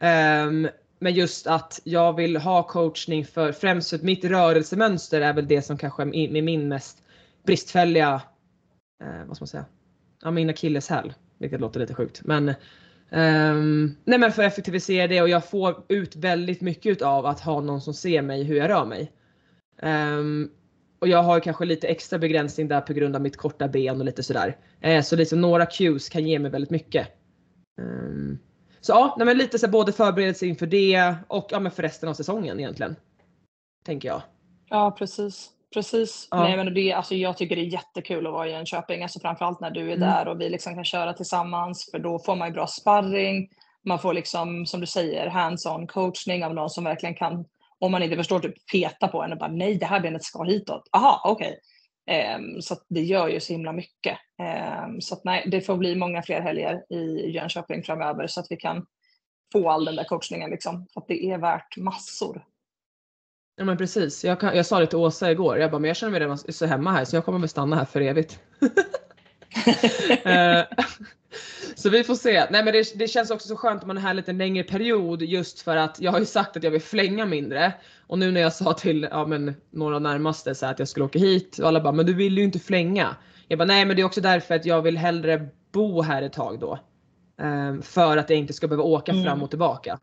Ehm, 0.00 0.68
men 0.98 1.14
just 1.14 1.46
att 1.46 1.80
jag 1.84 2.16
vill 2.16 2.36
ha 2.36 2.62
coachning 2.62 3.24
för 3.24 3.52
främst 3.52 3.90
för 3.90 3.98
mitt 3.98 4.24
rörelsemönster 4.24 5.20
är 5.20 5.32
väl 5.32 5.48
det 5.48 5.62
som 5.62 5.78
kanske 5.78 6.02
är 6.02 6.06
min, 6.06 6.36
är 6.36 6.42
min 6.42 6.68
mest 6.68 7.02
bristfälliga, 7.46 8.22
eh, 9.02 9.26
vad 9.26 9.36
ska 9.36 9.42
man 9.42 9.48
säga, 9.48 9.64
ja 10.26 10.30
min 10.30 10.50
akilleshäl. 10.50 11.12
Vilket 11.38 11.60
låter 11.60 11.80
lite 11.80 11.94
sjukt. 11.94 12.20
Men, 12.24 12.48
um, 13.10 13.96
nej 14.04 14.18
men 14.18 14.32
för 14.32 14.42
att 14.42 14.52
effektivisera 14.52 15.06
det 15.06 15.22
och 15.22 15.28
jag 15.28 15.48
får 15.48 15.84
ut 15.88 16.16
väldigt 16.16 16.60
mycket 16.60 17.02
av 17.02 17.26
att 17.26 17.40
ha 17.40 17.60
någon 17.60 17.80
som 17.80 17.94
ser 17.94 18.22
mig 18.22 18.42
hur 18.42 18.56
jag 18.56 18.70
rör 18.70 18.84
mig. 18.84 19.12
Um, 19.82 20.50
och 20.98 21.08
jag 21.08 21.22
har 21.22 21.40
kanske 21.40 21.64
lite 21.64 21.88
extra 21.88 22.18
begränsning 22.18 22.68
där 22.68 22.80
på 22.80 22.92
grund 22.92 23.16
av 23.16 23.22
mitt 23.22 23.36
korta 23.36 23.68
ben 23.68 23.98
och 23.98 24.04
lite 24.04 24.22
sådär. 24.22 24.56
Uh, 24.86 25.00
så 25.00 25.16
liksom 25.16 25.40
några 25.40 25.66
cues 25.66 26.08
kan 26.08 26.26
ge 26.26 26.38
mig 26.38 26.50
väldigt 26.50 26.70
mycket. 26.70 27.08
Um, 27.80 28.38
så 28.80 28.92
ja, 28.92 29.14
nej 29.18 29.26
men 29.26 29.38
lite 29.38 29.58
så 29.58 29.68
både 29.68 29.92
förberedelse 29.92 30.46
inför 30.46 30.66
det 30.66 31.14
och 31.28 31.46
ja, 31.50 31.60
men 31.60 31.72
för 31.72 31.82
resten 31.82 32.08
av 32.08 32.14
säsongen 32.14 32.60
egentligen. 32.60 32.96
Tänker 33.84 34.08
jag. 34.08 34.22
Ja, 34.68 34.96
precis. 34.98 35.50
Precis. 35.74 36.28
Ja. 36.30 36.42
Nej, 36.42 36.56
men 36.56 36.74
det, 36.74 36.92
alltså, 36.92 37.14
jag 37.14 37.36
tycker 37.36 37.56
det 37.56 37.62
är 37.62 37.72
jättekul 37.72 38.26
att 38.26 38.32
vara 38.32 38.48
i 38.48 38.50
Jönköping, 38.50 39.02
alltså, 39.02 39.20
framförallt 39.20 39.60
när 39.60 39.70
du 39.70 39.80
är 39.80 39.96
Mm. 39.96 40.00
där 40.00 40.28
och 40.28 40.40
vi 40.40 40.48
liksom 40.48 40.74
kan 40.74 40.84
köra 40.84 41.12
tillsammans 41.12 41.88
för 41.90 41.98
då 41.98 42.18
får 42.18 42.36
man 42.36 42.48
ju 42.48 42.54
bra 42.54 42.66
sparring. 42.66 43.48
Man 43.84 43.98
får 43.98 44.14
liksom, 44.14 44.66
som 44.66 44.80
du 44.80 44.86
säger, 44.86 45.26
hands-on 45.26 45.86
coachning 45.86 46.44
av 46.44 46.54
någon 46.54 46.70
som 46.70 46.84
verkligen 46.84 47.14
kan, 47.14 47.44
om 47.78 47.92
man 47.92 48.02
inte 48.02 48.16
förstår, 48.16 48.40
typ 48.40 48.54
peta 48.72 49.08
på 49.08 49.22
en 49.22 49.32
och 49.32 49.38
bara 49.38 49.50
nej, 49.50 49.74
det 49.78 49.86
här 49.86 50.00
benet 50.00 50.24
ska 50.24 50.42
hitåt. 50.42 50.82
Aha, 50.92 51.22
okej. 51.24 51.58
Ehm, 52.10 52.62
så 52.62 52.74
det 52.88 53.00
gör 53.00 53.28
ju 53.28 53.40
så 53.40 53.52
himla 53.52 53.72
mycket. 53.72 54.18
Ehm, 54.42 55.00
så 55.00 55.14
att 55.14 55.24
nej, 55.24 55.48
det 55.50 55.60
får 55.60 55.76
bli 55.76 55.94
många 55.94 56.22
fler 56.22 56.40
helger 56.40 56.92
i 56.92 57.30
Jönköping 57.30 57.82
framöver 57.82 58.26
så 58.26 58.40
att 58.40 58.46
vi 58.50 58.56
kan 58.56 58.86
få 59.52 59.70
all 59.70 59.84
den 59.84 59.96
där 59.96 60.04
coachningen 60.04 60.50
liksom. 60.50 60.86
För 60.94 61.00
att 61.00 61.08
det 61.08 61.24
är 61.30 61.38
värt 61.38 61.76
massor. 61.76 62.44
Ja 63.56 63.64
men 63.64 63.76
precis. 63.76 64.24
Jag, 64.24 64.40
kan, 64.40 64.56
jag 64.56 64.66
sa 64.66 64.80
det 64.80 64.86
till 64.86 64.98
Åsa 64.98 65.30
igår. 65.30 65.58
Jag 65.58 65.70
bara, 65.70 65.78
men 65.78 65.88
jag 65.88 65.96
känner 65.96 66.10
mig 66.10 66.20
redan 66.20 66.38
så 66.38 66.66
hemma 66.66 66.92
här 66.92 67.04
så 67.04 67.16
jag 67.16 67.24
kommer 67.24 67.38
väl 67.38 67.48
stanna 67.48 67.76
här 67.76 67.84
för 67.84 68.00
evigt. 68.00 68.38
Eh, 70.24 70.64
så 71.74 71.90
vi 71.90 72.04
får 72.04 72.14
se. 72.14 72.46
Nej 72.50 72.64
men 72.64 72.72
det, 72.72 72.98
det 72.98 73.08
känns 73.08 73.30
också 73.30 73.48
så 73.48 73.56
skönt 73.56 73.82
om 73.82 73.88
man 73.88 73.96
är 73.96 74.00
här 74.00 74.14
lite 74.14 74.32
längre 74.32 74.64
period 74.64 75.22
just 75.22 75.60
för 75.60 75.76
att 75.76 76.00
jag 76.00 76.12
har 76.12 76.18
ju 76.18 76.24
sagt 76.24 76.56
att 76.56 76.62
jag 76.62 76.70
vill 76.70 76.82
flänga 76.82 77.26
mindre. 77.26 77.72
Och 78.06 78.18
nu 78.18 78.32
när 78.32 78.40
jag 78.40 78.52
sa 78.52 78.72
till 78.72 79.08
ja, 79.10 79.26
men, 79.26 79.54
några 79.70 79.98
närmaste 79.98 80.54
så 80.54 80.66
här, 80.66 80.72
att 80.72 80.78
jag 80.78 80.88
skulle 80.88 81.04
åka 81.04 81.18
hit 81.18 81.58
och 81.58 81.68
alla 81.68 81.80
bara, 81.80 81.92
men 81.92 82.06
du 82.06 82.14
vill 82.14 82.38
ju 82.38 82.44
inte 82.44 82.58
flänga. 82.58 83.16
Jag 83.48 83.58
bara, 83.58 83.64
nej 83.64 83.84
men 83.84 83.96
det 83.96 84.02
är 84.02 84.06
också 84.06 84.20
därför 84.20 84.54
att 84.54 84.66
jag 84.66 84.82
vill 84.82 84.98
hellre 84.98 85.48
bo 85.72 86.02
här 86.02 86.22
ett 86.22 86.32
tag 86.32 86.60
då. 86.60 86.78
Eh, 87.40 87.82
för 87.82 88.16
att 88.16 88.30
jag 88.30 88.38
inte 88.38 88.52
ska 88.52 88.68
behöva 88.68 88.84
åka 88.84 89.12
Mm. 89.12 89.24
fram 89.24 89.42
och 89.42 89.50
tillbaka. 89.50 89.98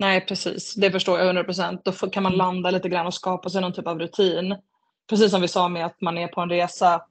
Nej, 0.00 0.26
precis. 0.26 0.74
Det 0.74 0.90
förstår 0.90 1.18
jag 1.18 1.26
100 1.26 1.44
procent. 1.44 1.84
Då 1.84 1.92
kan 1.92 2.22
man 2.22 2.36
landa 2.36 2.70
lite 2.70 2.88
grann 2.88 3.06
och 3.06 3.14
skapa 3.14 3.50
sig 3.50 3.60
någon 3.60 3.72
typ 3.72 3.86
av 3.86 3.98
rutin. 3.98 4.56
Precis 5.10 5.30
som 5.30 5.40
vi 5.40 5.48
sa 5.48 5.68
med 5.68 5.86
att 5.86 6.00
man 6.00 6.18
är 6.18 6.28
på 6.28 6.40
en 6.40 6.50
resa 6.50 7.02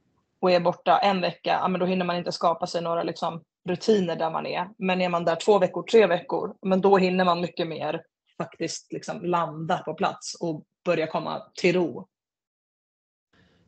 och 0.41 0.51
är 0.51 0.59
borta 0.59 0.97
en 0.97 1.21
vecka, 1.21 1.59
ja, 1.61 1.67
men 1.67 1.79
då 1.79 1.85
hinner 1.85 2.05
man 2.05 2.15
inte 2.15 2.31
skapa 2.31 2.67
sig 2.67 2.81
några 2.81 3.03
liksom, 3.03 3.43
rutiner 3.69 4.15
där 4.15 4.31
man 4.31 4.45
är. 4.45 4.69
Men 4.77 5.01
är 5.01 5.09
man 5.09 5.25
där 5.25 5.35
två 5.35 5.59
veckor, 5.59 5.83
tre 5.83 6.07
veckor, 6.07 6.55
men 6.61 6.81
då 6.81 6.97
hinner 6.97 7.25
man 7.25 7.41
mycket 7.41 7.67
mer 7.67 8.01
faktiskt 8.37 8.93
liksom 8.93 9.25
landa 9.25 9.77
på 9.77 9.93
plats 9.93 10.35
och 10.39 10.63
börja 10.85 11.07
komma 11.07 11.41
till 11.55 11.75
ro. 11.75 12.07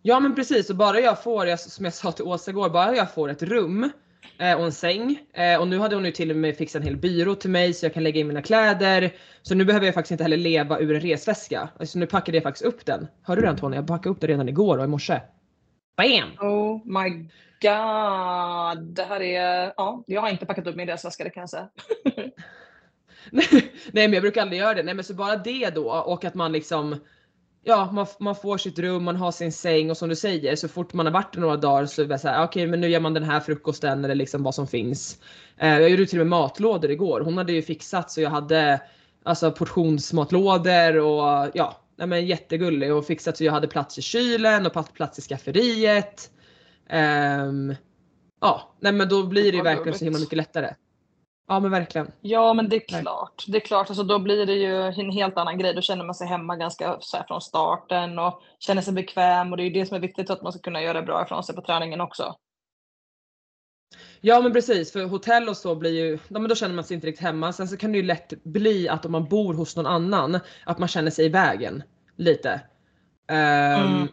Ja 0.01 0.19
men 0.19 0.35
precis 0.35 0.69
och 0.69 0.75
bara 0.75 0.99
jag 0.99 1.23
får, 1.23 1.55
som 1.55 1.85
jag 1.85 1.93
sa 1.93 2.11
till 2.11 2.25
Åsa 2.25 2.51
igår, 2.51 2.69
bara 2.69 2.95
jag 2.95 3.13
får 3.13 3.29
ett 3.29 3.43
rum 3.43 3.91
och 4.57 4.65
en 4.65 4.71
säng. 4.71 5.19
Eh, 5.33 5.59
och 5.59 5.67
nu 5.67 5.79
hade 5.79 5.95
hon 5.95 6.05
ju 6.05 6.11
till 6.11 6.31
och 6.31 6.37
med 6.37 6.57
fixat 6.57 6.79
en 6.79 6.87
hel 6.87 6.97
byrå 6.97 7.35
till 7.35 7.49
mig 7.49 7.73
så 7.73 7.85
jag 7.85 7.93
kan 7.93 8.03
lägga 8.03 8.19
in 8.19 8.27
mina 8.27 8.41
kläder. 8.41 9.13
Så 9.41 9.55
nu 9.55 9.65
behöver 9.65 9.85
jag 9.85 9.95
faktiskt 9.95 10.11
inte 10.11 10.23
heller 10.23 10.37
leva 10.37 10.79
ur 10.79 10.95
en 10.95 11.01
resväska. 11.01 11.69
Alltså 11.79 11.99
nu 11.99 12.07
packade 12.07 12.37
jag 12.37 12.43
faktiskt 12.43 12.65
upp 12.65 12.85
den. 12.85 13.07
Hörde 13.23 13.41
du 13.41 13.45
det 13.45 13.51
Antonija? 13.51 13.81
Jag 13.81 13.87
packade 13.87 14.09
upp 14.09 14.21
den 14.21 14.29
redan 14.29 14.49
igår 14.49 14.77
och 14.77 14.83
i 14.83 14.87
morse. 14.87 15.19
Bam! 15.97 16.49
Oh 16.49 16.81
my 16.85 17.09
god. 17.61 18.83
Det 18.95 19.03
här 19.03 19.21
är, 19.21 19.73
ja, 19.77 20.03
jag 20.07 20.21
har 20.21 20.29
inte 20.29 20.45
packat 20.45 20.67
upp 20.67 20.75
min 20.75 20.87
resväska 20.87 21.23
det 21.23 21.29
kan 21.29 21.41
jag 21.41 21.49
säga. 21.49 21.69
Nej 23.31 24.07
men 24.07 24.13
jag 24.13 24.21
brukar 24.21 24.41
aldrig 24.41 24.59
göra 24.59 24.73
det. 24.73 24.83
Nej 24.83 24.93
men 24.93 25.03
så 25.03 25.13
bara 25.13 25.37
det 25.37 25.69
då 25.69 25.91
och 25.91 26.25
att 26.25 26.33
man 26.33 26.51
liksom 26.51 26.95
Ja 27.63 27.91
man, 27.91 28.05
man 28.19 28.35
får 28.35 28.57
sitt 28.57 28.79
rum, 28.79 29.03
man 29.03 29.15
har 29.15 29.31
sin 29.31 29.51
säng 29.51 29.89
och 29.89 29.97
som 29.97 30.09
du 30.09 30.15
säger 30.15 30.55
så 30.55 30.67
fort 30.67 30.93
man 30.93 31.05
har 31.05 31.13
varit 31.13 31.33
där 31.33 31.41
några 31.41 31.57
dagar 31.57 31.85
så 31.85 32.01
är 32.01 32.05
det 32.05 32.19
så 32.19 32.27
här, 32.27 32.43
okej 32.43 32.67
men 32.67 32.81
nu 32.81 32.87
gör 32.87 32.99
man 32.99 33.13
den 33.13 33.23
här 33.23 33.39
frukosten 33.39 34.05
eller 34.05 34.15
liksom 34.15 34.43
vad 34.43 34.55
som 34.55 34.67
finns. 34.67 35.19
Eh, 35.57 35.79
jag 35.79 35.89
gjorde 35.89 36.05
till 36.05 36.19
och 36.19 36.27
med 36.27 36.39
matlådor 36.39 36.91
igår. 36.91 37.21
Hon 37.21 37.37
hade 37.37 37.53
ju 37.53 37.61
fixat 37.61 38.11
så 38.11 38.21
jag 38.21 38.29
hade 38.29 38.81
alltså 39.23 39.51
portionsmatlådor 39.51 40.97
och 40.97 41.49
ja, 41.53 41.81
nej 41.95 42.07
men 42.07 42.25
jättegullig 42.25 42.93
och 42.93 43.05
fixat 43.05 43.37
så 43.37 43.43
jag 43.43 43.53
hade 43.53 43.67
plats 43.67 43.97
i 43.97 44.01
kylen 44.01 44.65
och 44.65 44.93
plats 44.93 45.19
i 45.19 45.21
skafferiet. 45.21 46.31
Ehm, 46.89 47.75
ja, 48.41 48.75
nej 48.79 48.91
men 48.91 49.09
då 49.09 49.23
blir 49.23 49.51
det 49.51 49.57
ju 49.57 49.63
verkligen 49.63 49.97
så 49.97 50.05
himla 50.05 50.19
mycket 50.19 50.37
lättare. 50.37 50.73
Ja 51.51 51.59
men 51.59 51.71
verkligen. 51.71 52.11
Ja, 52.21 52.53
men 52.53 52.69
det 52.69 52.75
är 52.75 53.01
klart. 53.01 53.45
Det 53.47 53.57
är 53.57 53.61
klart, 53.61 53.89
alltså, 53.89 54.03
då 54.03 54.19
blir 54.19 54.45
det 54.45 54.53
ju 54.53 54.81
en 54.81 55.11
helt 55.11 55.37
annan 55.37 55.57
grej. 55.57 55.73
Då 55.73 55.81
känner 55.81 56.05
man 56.05 56.15
sig 56.15 56.27
hemma 56.27 56.55
ganska 56.55 56.97
så 56.99 57.17
här, 57.17 57.23
från 57.27 57.41
starten 57.41 58.19
och 58.19 58.41
känner 58.59 58.81
sig 58.81 58.93
bekväm. 58.93 59.51
Och 59.51 59.57
det 59.57 59.63
är 59.63 59.65
ju 59.65 59.73
det 59.73 59.85
som 59.85 59.95
är 59.95 60.01
viktigt 60.01 60.29
att 60.29 60.41
man 60.41 60.51
ska 60.51 60.61
kunna 60.61 60.81
göra 60.81 61.01
bra 61.01 61.23
ifrån 61.23 61.43
sig 61.43 61.55
på 61.55 61.61
träningen 61.61 62.01
också. 62.01 62.35
Ja 64.21 64.41
men 64.41 64.53
precis, 64.53 64.91
för 64.91 65.05
hotell 65.05 65.49
och 65.49 65.57
så 65.57 65.75
blir 65.75 65.91
ju, 65.91 66.19
ja, 66.27 66.39
men 66.39 66.49
då 66.49 66.55
känner 66.55 66.75
man 66.75 66.83
sig 66.83 66.95
inte 66.95 67.07
riktigt 67.07 67.25
hemma. 67.25 67.53
Sen 67.53 67.67
så 67.67 67.77
kan 67.77 67.91
det 67.91 67.97
ju 67.97 68.03
lätt 68.03 68.43
bli 68.43 68.89
att 68.89 69.05
om 69.05 69.11
man 69.11 69.29
bor 69.29 69.53
hos 69.53 69.75
någon 69.75 69.85
annan, 69.85 70.39
att 70.65 70.79
man 70.79 70.87
känner 70.87 71.11
sig 71.11 71.25
i 71.25 71.29
vägen 71.29 71.83
lite. 72.15 72.61
Ehm, 73.27 73.87
Mm. 73.87 74.07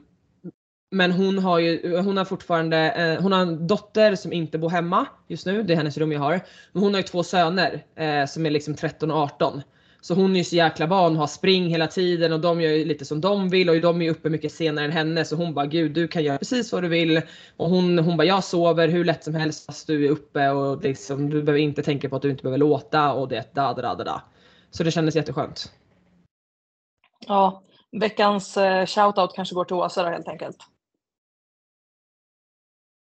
Men 0.90 1.12
hon 1.12 1.38
har 1.38 1.58
ju, 1.58 1.96
hon 1.96 2.16
har 2.16 2.24
fortfarande, 2.24 2.92
eh, 2.92 3.22
hon 3.22 3.32
har 3.32 3.40
en 3.40 3.66
dotter 3.66 4.14
som 4.14 4.32
inte 4.32 4.58
bor 4.58 4.70
hemma 4.70 5.06
just 5.28 5.46
nu, 5.46 5.62
det 5.62 5.72
är 5.72 5.76
hennes 5.76 5.98
rum 5.98 6.12
jag 6.12 6.20
har. 6.20 6.40
Men 6.72 6.82
hon 6.82 6.94
har 6.94 7.00
ju 7.00 7.06
två 7.06 7.22
söner 7.22 7.84
eh, 7.96 8.26
som 8.26 8.46
är 8.46 8.50
liksom 8.50 8.74
13 8.74 9.10
och 9.10 9.16
18. 9.16 9.62
Så 10.00 10.14
hon 10.14 10.32
är 10.32 10.38
ju 10.38 10.44
så 10.44 10.56
jäkla 10.56 10.86
van 10.86 11.12
och 11.12 11.18
har 11.18 11.26
spring 11.26 11.66
hela 11.66 11.86
tiden 11.86 12.32
och 12.32 12.40
de 12.40 12.60
gör 12.60 12.70
ju 12.70 12.84
lite 12.84 13.04
som 13.04 13.20
de 13.20 13.48
vill 13.48 13.70
och 13.70 13.80
de 13.80 14.00
är 14.00 14.04
ju 14.04 14.10
uppe 14.10 14.30
mycket 14.30 14.52
senare 14.52 14.84
än 14.84 14.92
henne 14.92 15.24
så 15.24 15.36
hon 15.36 15.54
bara 15.54 15.66
gud 15.66 15.92
du 15.92 16.08
kan 16.08 16.24
göra 16.24 16.38
precis 16.38 16.72
vad 16.72 16.82
du 16.82 16.88
vill. 16.88 17.22
Och 17.56 17.70
hon, 17.70 17.98
hon 17.98 18.16
bara 18.16 18.24
jag 18.24 18.44
sover 18.44 18.88
hur 18.88 19.04
lätt 19.04 19.24
som 19.24 19.34
helst 19.34 19.66
fast 19.66 19.86
du 19.86 20.06
är 20.06 20.10
uppe 20.10 20.48
och 20.48 20.82
liksom, 20.82 21.30
du 21.30 21.42
behöver 21.42 21.60
inte 21.60 21.82
tänka 21.82 22.08
på 22.08 22.16
att 22.16 22.22
du 22.22 22.30
inte 22.30 22.42
behöver 22.42 22.58
låta 22.58 23.12
och 23.12 23.28
det 23.28 23.54
da 23.54 23.74
da 23.74 23.94
da 23.94 24.04
da. 24.04 24.22
Så 24.70 24.84
det 24.84 24.90
kändes 24.90 25.16
jätteskönt. 25.16 25.72
Ja, 27.26 27.62
veckans 28.00 28.56
eh, 28.56 28.86
shoutout 28.86 29.34
kanske 29.34 29.54
går 29.54 29.64
till 29.64 29.76
Åsa 29.76 30.02
då 30.02 30.08
helt 30.08 30.28
enkelt. 30.28 30.56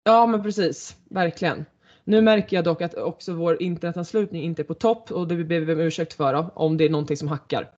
Ja 0.04 0.26
men 0.26 0.44
precis, 0.44 0.98
verkligen. 1.10 1.66
Nu 2.04 2.22
märker 2.22 2.58
jag 2.58 2.66
dock 2.66 2.82
att 2.82 2.94
också 2.94 3.34
vår 3.34 3.62
internetanslutning 3.62 4.44
inte 4.44 4.62
är 4.62 4.64
på 4.64 4.74
topp 4.74 5.12
och 5.12 5.28
det 5.28 5.44
ber 5.44 5.60
vi 5.60 5.74
om 5.74 5.80
ursäkt 5.80 6.14
för 6.14 6.34
då, 6.34 6.52
om 6.56 6.78
det 6.78 6.86
är 6.86 6.90
någonting 6.90 7.18
som 7.18 7.28
hackar. 7.28 7.72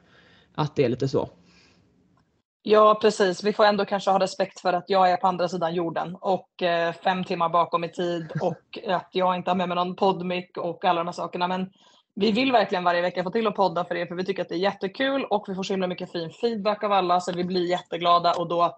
att 0.55 0.75
det 0.75 0.85
är 0.85 0.89
lite 0.89 1.07
så. 1.07 1.29
Ja, 2.65 2.99
precis. 3.01 3.43
Vi 3.43 3.53
får 3.53 3.65
ändå 3.65 3.85
kanske 3.85 4.11
ha 4.11 4.19
respekt 4.19 4.59
för 4.59 4.73
att 4.73 4.83
jag 4.87 5.11
är 5.11 5.17
på 5.17 5.27
andra 5.27 5.49
sidan 5.49 5.73
jorden 5.73 6.17
och 6.21 6.63
eh, 6.63 6.93
fem 6.93 7.23
timmar 7.23 7.49
bakom 7.49 7.83
i 7.83 7.89
tid 7.89 8.31
och 8.41 8.79
att 8.87 9.09
jag 9.11 9.35
inte 9.35 9.49
har 9.49 9.55
med 9.55 9.67
mig 9.67 9.75
någon 9.75 9.95
poddmic 9.95 10.45
och 10.57 10.85
alla 10.85 10.99
de 10.99 11.07
här 11.07 11.13
sakerna. 11.13 11.47
Men 11.47 11.69
vi 12.15 12.31
vill 12.31 12.51
verkligen 12.51 12.83
varje 12.83 13.01
vecka 13.01 13.23
få 13.23 13.29
till 13.29 13.47
att 13.47 13.55
podda 13.55 13.85
för 13.85 13.95
er 13.95 14.05
för 14.05 14.15
vi 14.15 14.25
tycker 14.25 14.41
att 14.41 14.49
det 14.49 14.55
är 14.55 14.59
jättekul 14.59 15.25
och 15.25 15.45
vi 15.47 15.55
får 15.55 15.63
så 15.63 15.73
himla 15.73 15.87
mycket 15.87 16.11
fin 16.11 16.29
feedback 16.29 16.83
av 16.83 16.91
alla 16.91 17.19
så 17.19 17.31
vi 17.31 17.43
blir 17.43 17.65
jätteglada 17.65 18.33
och 18.33 18.47
då 18.47 18.75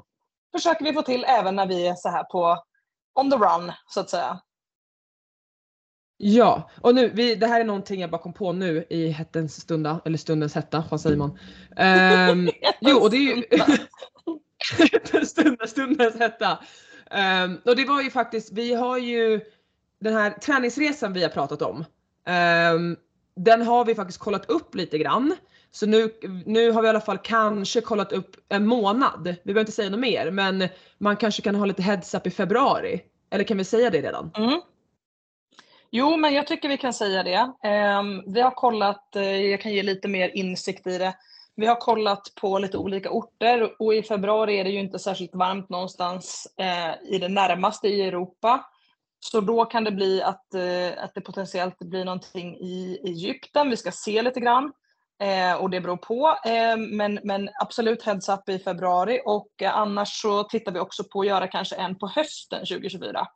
försöker 0.55 0.85
vi 0.85 0.93
få 0.93 1.01
till 1.01 1.25
även 1.27 1.55
när 1.55 1.67
vi 1.67 1.87
är 1.87 1.95
så 1.95 2.09
här 2.09 2.23
på 2.23 2.63
on 3.15 3.31
the 3.31 3.37
run 3.37 3.71
så 3.87 3.99
att 3.99 4.09
säga. 4.09 4.39
Ja, 6.17 6.69
och 6.81 6.95
nu, 6.95 7.11
vi, 7.13 7.35
det 7.35 7.47
här 7.47 7.59
är 7.59 7.63
någonting 7.63 8.01
jag 8.01 8.11
bara 8.11 8.21
kom 8.21 8.33
på 8.33 8.51
nu 8.51 8.85
i 8.89 9.07
hettens 9.07 9.61
stunda, 9.61 10.01
eller 10.05 10.17
stundens 10.17 10.55
hetta, 10.55 10.83
vad 10.91 11.01
säger 11.01 11.17
man? 11.17 11.39
Um, 12.31 12.49
jo, 12.81 12.97
och 12.97 13.11
det 13.11 13.17
är 13.17 13.35
ju 13.35 13.43
stundens, 15.25 15.69
stundens 15.71 16.19
hetta. 16.19 16.59
Um, 17.11 17.61
och 17.65 17.75
det 17.75 17.85
var 17.85 18.01
ju 18.01 18.09
faktiskt, 18.09 18.51
vi 18.51 18.73
har 18.73 18.97
ju 18.97 19.41
den 19.99 20.13
här 20.13 20.31
träningsresan 20.31 21.13
vi 21.13 21.23
har 21.23 21.29
pratat 21.29 21.61
om. 21.61 21.85
Um, 22.75 22.97
den 23.35 23.61
har 23.61 23.85
vi 23.85 23.95
faktiskt 23.95 24.19
kollat 24.19 24.49
upp 24.49 24.75
lite 24.75 24.97
grann. 24.97 25.35
Så 25.75 25.85
nu, 25.85 26.11
nu 26.45 26.71
har 26.71 26.81
vi 26.81 26.87
i 26.87 26.89
alla 26.89 27.01
fall 27.01 27.17
kanske 27.17 27.81
kollat 27.81 28.11
upp 28.11 28.35
en 28.49 28.67
månad. 28.67 29.23
Vi 29.23 29.41
behöver 29.43 29.59
inte 29.59 29.71
säga 29.71 29.89
något 29.89 29.99
mer 29.99 30.31
men 30.31 30.67
man 30.97 31.17
kanske 31.17 31.41
kan 31.41 31.55
ha 31.55 31.65
lite 31.65 31.81
heads 31.81 32.13
up 32.13 32.27
i 32.27 32.31
februari. 32.31 33.01
Eller 33.31 33.43
kan 33.43 33.57
vi 33.57 33.63
säga 33.63 33.89
det 33.89 34.01
redan? 34.01 34.31
Mm. 34.37 34.61
Jo, 35.91 36.17
men 36.17 36.33
jag 36.33 36.47
tycker 36.47 36.69
vi 36.69 36.77
kan 36.77 36.93
säga 36.93 37.23
det. 37.23 37.51
Ehm, 37.69 38.33
vi 38.33 38.41
har 38.41 38.51
kollat, 38.51 39.15
eh, 39.15 39.41
jag 39.41 39.61
kan 39.61 39.73
ge 39.73 39.83
lite 39.83 40.07
mer 40.07 40.29
insikt 40.29 40.87
i 40.87 40.97
det. 40.97 41.15
Vi 41.55 41.65
har 41.65 41.75
kollat 41.75 42.21
på 42.41 42.59
lite 42.59 42.77
olika 42.77 43.09
orter 43.09 43.81
och 43.81 43.93
i 43.93 44.03
februari 44.03 44.59
är 44.59 44.63
det 44.63 44.69
ju 44.69 44.79
inte 44.79 44.99
särskilt 44.99 45.35
varmt 45.35 45.69
någonstans 45.69 46.47
eh, 46.57 47.13
i 47.15 47.19
det 47.19 47.29
närmaste 47.29 47.87
i 47.87 48.01
Europa. 48.01 48.65
Så 49.19 49.41
då 49.41 49.65
kan 49.65 49.83
det 49.83 49.91
bli 49.91 50.21
att, 50.21 50.53
eh, 50.53 51.03
att 51.03 51.13
det 51.15 51.21
potentiellt 51.21 51.79
blir 51.79 52.05
någonting 52.05 52.55
i 52.55 52.99
Egypten. 53.03 53.69
Vi 53.69 53.77
ska 53.77 53.91
se 53.91 54.21
lite 54.21 54.39
grann 54.39 54.71
Eh, 55.23 55.53
och 55.53 55.69
det 55.69 55.81
beror 55.81 55.97
på. 55.97 56.37
Eh, 56.45 56.77
men, 56.77 57.19
men 57.23 57.49
absolut 57.61 58.03
heads 58.03 58.29
up 58.29 58.49
i 58.49 58.59
februari 58.59 59.21
och 59.25 59.61
eh, 59.61 59.77
annars 59.77 60.21
så 60.21 60.43
tittar 60.43 60.71
vi 60.71 60.79
också 60.79 61.03
på 61.03 61.21
att 61.21 61.27
göra 61.27 61.47
kanske 61.47 61.75
en 61.75 61.97
på 61.97 62.07
hösten 62.07 62.59
2024 62.59 63.27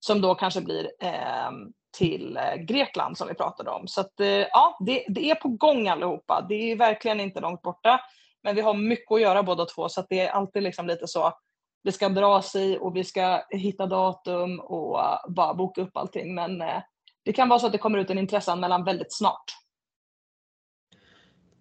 som 0.00 0.20
då 0.20 0.34
kanske 0.34 0.60
blir 0.60 0.90
ehm, 1.00 1.72
till 1.98 2.36
eh, 2.36 2.54
Grekland 2.54 3.18
som 3.18 3.28
vi 3.28 3.34
pratade 3.34 3.70
om. 3.70 3.88
Så 3.88 4.00
att, 4.00 4.20
eh, 4.20 4.28
ja, 4.28 4.76
det, 4.80 5.04
det, 5.08 5.30
är 5.30 5.34
på 5.34 5.48
gång 5.48 5.88
allihopa. 5.88 6.46
Det 6.48 6.54
är 6.54 6.76
verkligen 6.76 7.20
inte 7.20 7.40
långt 7.40 7.62
borta. 7.62 8.00
Men 8.42 8.54
vi 8.54 8.60
har 8.60 8.74
mycket 8.74 9.12
att 9.12 9.20
göra 9.20 9.42
båda 9.42 9.64
två 9.64 9.88
så 9.88 10.00
att 10.00 10.06
det 10.08 10.20
är 10.20 10.30
alltid 10.30 10.62
liksom 10.62 10.86
lite 10.86 11.06
så. 11.06 11.32
Det 11.84 11.92
ska 11.92 12.08
dras 12.08 12.56
i 12.56 12.78
och 12.80 12.96
vi 12.96 13.04
ska 13.04 13.42
hitta 13.50 13.86
datum 13.86 14.60
och 14.60 15.00
bara 15.28 15.54
boka 15.54 15.82
upp 15.82 15.96
allting. 15.96 16.34
Men 16.34 16.58
det 17.24 17.32
kan 17.32 17.48
vara 17.48 17.58
så 17.58 17.66
att 17.66 17.72
det 17.72 17.78
kommer 17.78 17.98
ut 17.98 18.10
en 18.10 18.18
intresseanmälan 18.18 18.84
väldigt 18.84 19.16
snart. 19.16 19.44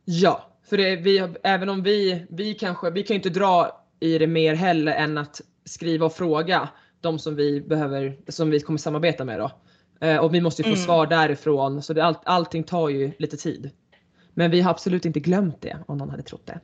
Ja, 0.10 0.48
för 0.70 0.78
det, 0.78 0.96
vi, 0.96 1.28
även 1.44 1.70
om 1.70 1.84
vi, 1.84 2.26
vi 2.30 2.54
kanske, 2.54 2.90
vi 2.92 3.04
kan 3.04 3.16
inte 3.16 3.30
dra 3.30 3.86
i 4.00 4.18
det 4.18 4.28
mer 4.28 4.54
heller 4.54 4.92
än 4.92 5.18
att 5.18 5.42
skriva 5.66 6.06
och 6.06 6.14
fråga 6.14 6.70
de 7.02 7.20
som 7.20 7.36
vi 7.36 7.62
behöver, 7.62 8.18
som 8.28 8.50
vi 8.50 8.60
kommer 8.60 8.80
samarbeta 8.80 9.26
med 9.26 9.40
då. 9.40 9.52
Eh, 10.08 10.18
och 10.18 10.34
vi 10.34 10.42
måste 10.42 10.62
ju 10.62 10.64
få 10.64 10.74
mm. 10.74 10.86
svar 10.86 11.08
därifrån 11.08 11.82
så 11.82 11.94
det, 11.94 12.04
all, 12.04 12.16
allting 12.24 12.64
tar 12.64 12.90
ju 12.90 13.12
lite 13.20 13.38
tid. 13.38 13.72
Men 14.34 14.52
vi 14.52 14.62
har 14.62 14.72
absolut 14.72 15.06
inte 15.06 15.20
glömt 15.20 15.62
det 15.62 15.78
om 15.88 15.98
någon 15.98 16.10
hade 16.10 16.24
trott 16.24 16.46
det. 16.46 16.60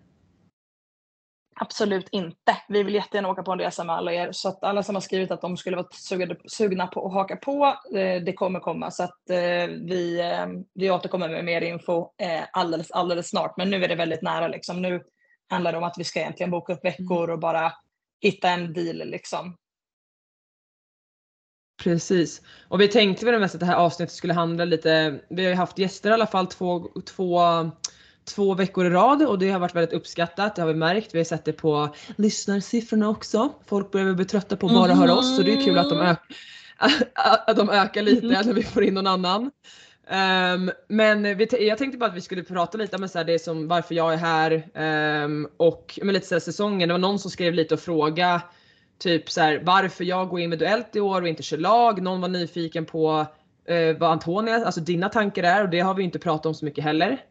Absolut 1.56 2.10
inte. 2.12 2.58
Vi 2.68 2.84
vill 2.84 2.94
jättegärna 2.94 3.30
åka 3.30 3.44
på 3.44 3.52
en 3.52 3.60
resa 3.60 3.84
med 3.84 3.96
alla 3.96 4.14
er. 4.14 4.32
Så 4.32 4.50
att 4.50 4.64
alla 4.64 4.84
som 4.84 4.96
har 4.96 5.02
skrivit 5.02 5.32
att 5.32 5.42
de 5.42 5.58
skulle 5.58 5.78
vara 5.78 5.88
sugna 6.48 6.88
på 6.88 7.08
att 7.08 7.14
haka 7.14 7.36
på, 7.36 7.66
eh, 7.96 8.24
det 8.24 8.34
kommer 8.34 8.60
komma. 8.60 8.92
Så 8.92 9.04
att 9.04 9.30
eh, 9.30 9.68
vi, 9.68 10.22
vi 10.74 10.92
återkommer 10.92 11.30
med 11.30 11.46
mer 11.46 11.62
info 11.62 12.08
alldeles, 12.52 12.92
alldeles 12.92 13.30
snart. 13.30 13.58
Men 13.58 13.70
nu 13.70 13.84
är 13.84 13.88
det 13.88 13.96
väldigt 13.96 14.22
nära. 14.22 14.48
Liksom. 14.48 14.82
Nu 14.82 15.04
handlar 15.50 15.72
det 15.72 15.78
om 15.78 15.84
att 15.84 15.98
vi 15.98 16.04
ska 16.04 16.20
egentligen 16.20 16.52
boka 16.52 16.74
upp 16.74 16.86
veckor 16.86 17.30
och 17.30 17.40
bara 17.40 17.74
hitta 18.22 18.50
en 18.50 18.74
deal. 18.74 18.98
Liksom. 18.98 19.58
Precis. 21.84 22.42
Och 22.68 22.82
vi 22.82 22.88
tänkte 22.88 23.26
väl 23.26 23.40
mest 23.40 23.56
att 23.56 23.60
det 23.60 23.66
här 23.66 23.76
avsnittet 23.76 24.16
skulle 24.16 24.34
handla 24.34 24.66
lite, 24.66 25.20
vi 25.30 25.44
har 25.44 25.50
ju 25.50 25.56
haft 25.56 25.80
gäster 25.80 26.10
i 26.10 26.14
alla 26.14 26.28
fall 26.28 26.48
två, 26.48 26.88
två, 27.06 27.40
två 28.26 28.54
veckor 28.54 28.86
i 28.86 28.90
rad 28.90 29.28
och 29.28 29.40
det 29.40 29.50
har 29.50 29.60
varit 29.60 29.76
väldigt 29.76 29.94
uppskattat, 29.94 30.56
det 30.56 30.62
har 30.62 30.70
vi 30.70 30.76
märkt. 30.76 31.16
Vi 31.16 31.20
har 31.20 31.26
sett 31.26 31.46
det 31.46 31.54
på 31.54 31.96
lyssnarsiffrorna 32.16 33.10
också. 33.10 33.54
Folk 33.66 33.92
börjar 33.92 34.14
bli 34.14 34.26
trötta 34.26 34.58
på 34.58 34.68
att 34.68 34.74
bara 34.74 34.92
mm. 34.92 34.98
höra 34.98 35.14
oss 35.14 35.36
så 35.36 35.42
det 35.42 35.54
är 35.54 35.66
kul 35.66 35.78
att 35.78 35.90
de, 35.90 36.00
ök 36.00 36.20
att 37.48 37.58
de 37.58 37.70
ökar 37.70 38.02
lite 38.02 38.26
mm. 38.26 38.48
när 38.48 38.54
vi 38.54 38.64
får 38.64 38.84
in 38.84 38.94
någon 38.94 39.08
annan. 39.08 39.52
Um, 40.08 40.72
men 40.88 41.38
vi 41.38 41.48
jag 41.68 41.78
tänkte 41.78 41.98
bara 41.98 42.10
att 42.10 42.16
vi 42.16 42.22
skulle 42.22 42.44
prata 42.44 42.78
lite 42.78 42.96
om 42.96 43.08
det 43.26 43.44
som 43.44 43.68
varför 43.68 43.96
jag 43.96 44.14
är 44.14 44.18
här 44.18 44.70
um, 45.24 45.48
och 45.58 46.00
med 46.04 46.14
lite 46.14 46.28
så 46.28 46.40
säsongen. 46.40 46.90
Det 46.90 46.94
var 46.94 47.00
någon 47.00 47.20
som 47.20 47.32
skrev 47.32 47.54
lite 47.54 47.74
och 47.74 47.80
frågade 47.80 48.42
Typ 49.04 49.32
så 49.32 49.42
här, 49.42 49.62
varför 49.66 50.04
jag 50.04 50.30
går 50.30 50.40
individuellt 50.40 50.96
i 50.96 51.00
år 51.00 51.22
och 51.22 51.28
inte 51.28 51.44
kör 51.44 51.58
lag. 51.58 52.02
Någon 52.02 52.22
var 52.22 52.28
nyfiken 52.28 52.86
på 52.86 53.26
eh, 53.66 53.98
vad 53.98 54.12
Antonia, 54.12 54.66
alltså 54.66 54.82
dina 54.82 55.10
tankar 55.10 55.44
är 55.44 55.64
och 55.64 55.70
det 55.70 55.80
har 55.80 55.94
vi 55.94 56.04
inte 56.04 56.20
pratat 56.20 56.46
om 56.46 56.54
så 56.54 56.66
mycket 56.66 56.84
heller. 56.84 57.22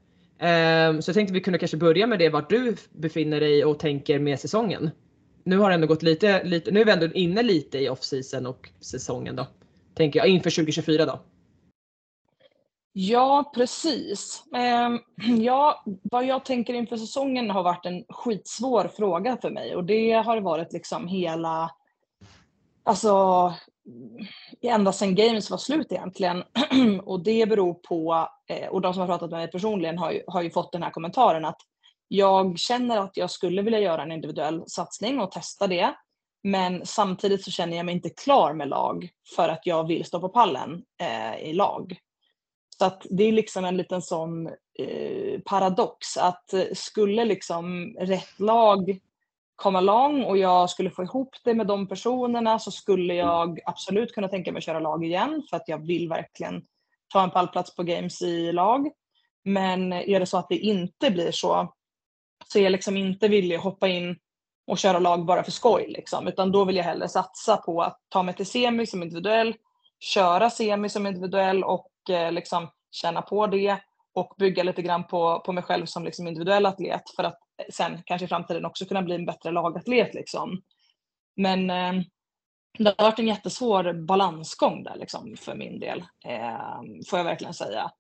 Ehm, 0.43 1.03
så 1.03 1.09
jag 1.09 1.15
tänkte 1.15 1.35
vi 1.35 1.41
kunde 1.41 1.59
kanske 1.59 1.77
börja 1.77 2.07
med 2.07 2.19
det 2.19 2.29
vart 2.29 2.51
du 2.51 2.77
befinner 2.93 3.41
dig 3.41 3.65
och 3.65 3.79
tänker 3.79 4.19
med 4.19 4.41
säsongen. 4.41 4.91
Nu 5.45 5.59
har 5.59 5.69
det 5.69 5.75
ändå 5.75 5.87
gått 5.87 6.03
lite, 6.03 6.45
lite 6.45 6.71
nu 6.71 6.81
är 6.81 6.85
vi 6.85 6.93
ändå 6.93 7.07
inne 7.07 7.43
lite 7.43 7.79
i 7.79 7.89
off-season 7.89 8.47
och 8.47 8.71
säsongen 8.81 9.37
då. 9.37 9.47
Tänker 9.95 10.19
jag 10.21 10.29
inför 10.29 10.51
2024 10.51 11.07
då. 11.07 11.21
Ja, 12.93 13.53
precis. 13.55 14.45
Ehm, 14.57 14.99
ja, 15.43 15.85
vad 16.03 16.27
jag 16.27 16.45
tänker 16.45 16.75
inför 16.75 16.97
säsongen 16.97 17.51
har 17.51 17.63
varit 17.63 17.87
en 17.87 18.05
skitsvår 18.09 18.91
fråga 18.97 19.37
för 19.37 19.51
mig 19.51 19.77
och 19.77 19.85
det 19.85 20.13
har 20.13 20.41
varit 20.41 20.73
liksom 20.73 21.09
hela, 21.09 21.71
alltså 22.83 23.55
ända 24.63 24.93
sedan 24.93 25.15
Games 25.15 25.51
var 25.51 25.59
slut 25.59 25.93
egentligen. 25.93 26.45
och 27.03 27.25
det 27.25 27.49
beror 27.49 27.75
på, 27.75 28.29
eh, 28.49 28.69
och 28.69 28.81
de 28.81 28.95
som 28.95 29.01
har 29.01 29.09
pratat 29.09 29.31
med 29.31 29.39
mig 29.39 29.51
personligen 29.51 29.99
har 29.99 30.13
ju, 30.13 30.23
har 30.27 30.43
ju 30.43 30.51
fått 30.51 30.73
den 30.73 30.83
här 30.83 30.91
kommentaren 30.91 31.45
att 31.45 31.61
jag 32.09 32.59
känner 32.59 32.99
att 32.99 33.17
jag 33.17 33.31
skulle 33.31 33.63
vilja 33.63 33.81
göra 33.81 34.03
en 34.03 34.13
individuell 34.13 34.65
satsning 34.67 35.21
och 35.21 35.31
testa 35.31 35.67
det. 35.67 35.95
Men 36.43 36.87
samtidigt 36.87 37.45
så 37.45 37.51
känner 37.51 37.77
jag 37.77 37.87
mig 37.87 37.95
inte 37.95 38.11
klar 38.11 38.53
med 38.55 38.69
lag 38.69 39.09
för 39.37 39.49
att 39.49 39.67
jag 39.67 39.87
vill 39.87 40.05
stå 40.05 40.21
på 40.21 40.29
pallen 40.29 40.83
eh, 41.01 41.49
i 41.49 41.53
lag. 41.53 41.97
Så 42.79 42.85
att 42.85 43.07
det 43.11 43.25
är 43.25 43.33
liksom 43.33 43.65
en 43.65 43.77
liten 43.77 44.03
sån 44.03 44.47
eh, 44.79 45.41
paradox 45.45 46.17
att 46.17 46.53
eh, 46.53 46.65
skulle 46.75 47.25
liksom 47.25 47.97
rätt 47.99 48.41
lag 48.41 48.99
komma 49.57 49.81
lång 49.81 50.25
och 50.25 50.39
jag 50.39 50.71
skulle 50.71 50.91
få 50.91 51.03
ihop 51.03 51.37
det 51.45 51.55
med 51.55 51.67
de 51.67 51.89
personerna 51.89 52.59
så 52.59 52.71
skulle 52.71 53.15
jag 53.15 53.61
absolut 53.67 54.15
kunna 54.15 54.29
tänka 54.29 54.53
mig 54.53 54.59
att 54.59 54.65
köra 54.65 54.81
lag 54.81 55.05
igen 55.05 55.43
för 55.51 55.57
att 55.57 55.69
jag 55.69 55.87
vill 55.87 56.09
verkligen 56.09 56.63
ta 57.13 57.23
en 57.23 57.31
pallplats 57.31 57.77
på 57.77 57.83
games 57.83 58.23
i 58.23 58.53
lag. 58.53 58.91
Men 59.45 59.93
är 59.93 60.21
det 60.21 60.27
så 60.27 60.39
att 60.39 60.49
det 60.49 60.59
inte 60.59 61.11
blir 61.11 61.31
så 61.31 61.73
så 62.49 62.59
är 62.59 62.63
jag 62.63 62.73
liksom 62.73 62.97
inte 62.97 63.29
villig 63.29 63.57
att 63.57 63.63
hoppa 63.63 63.89
in 63.89 64.17
och 64.67 64.79
köra 64.79 64.99
lag 64.99 65.25
bara 65.25 65.45
för 65.45 65.51
skoj 65.51 65.87
liksom, 65.89 66.29
utan 66.29 66.53
då 66.53 66.65
vill 66.65 66.77
jag 66.77 66.85
hellre 66.85 67.09
satsa 67.09 67.57
på 67.57 67.83
att 67.83 67.99
ta 68.09 68.23
mig 68.23 68.35
till 68.35 68.47
semi 68.47 68.87
som 68.87 69.03
individuell, 69.03 69.55
köra 70.01 70.51
semi 70.51 70.89
som 70.89 71.07
individuell 71.07 71.65
och 71.65 71.91
eh, 72.11 72.33
liksom 72.33 72.69
känna 72.91 73.23
på 73.23 73.47
det 73.47 73.77
och 74.15 74.35
bygga 74.39 74.63
lite 74.63 74.83
grann 74.83 75.05
på, 75.05 75.41
på 75.41 75.53
mig 75.53 75.65
själv 75.65 75.87
som 75.87 76.05
liksom 76.05 76.29
individuell 76.29 76.67
atlet. 76.67 77.11
För 77.17 77.25
att 77.25 77.39
sen 77.71 78.03
kanske 78.07 78.25
i 78.25 78.29
framtiden 78.29 78.65
också 78.65 78.85
kunna 78.85 79.03
bli 79.03 79.15
en 79.15 79.27
bättre 79.27 79.51
lagatlet. 79.51 80.15
Liksom. 80.15 80.63
Men 81.37 81.71
eh, 81.71 82.03
det 82.79 82.95
har 82.99 83.05
varit 83.05 83.19
en 83.19 83.29
jättesvår 83.29 83.93
balansgång 83.93 84.83
där 84.83 84.97
liksom, 84.97 85.37
för 85.37 85.55
min 85.55 85.81
del, 85.81 86.05
eh, 86.25 86.81
får 87.07 87.19
jag 87.19 87.25
verkligen 87.25 87.55
säga. 87.55 87.91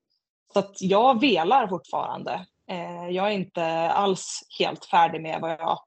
Så 0.52 0.58
att 0.58 0.76
jag 0.80 1.20
velar 1.20 1.68
fortfarande. 1.68 2.46
Eh, 2.70 3.08
jag 3.08 3.26
är 3.26 3.32
inte 3.32 3.64
alls 3.90 4.40
helt 4.58 4.84
färdig 4.84 5.22
med 5.22 5.40
vad 5.40 5.50
jag, 5.50 5.78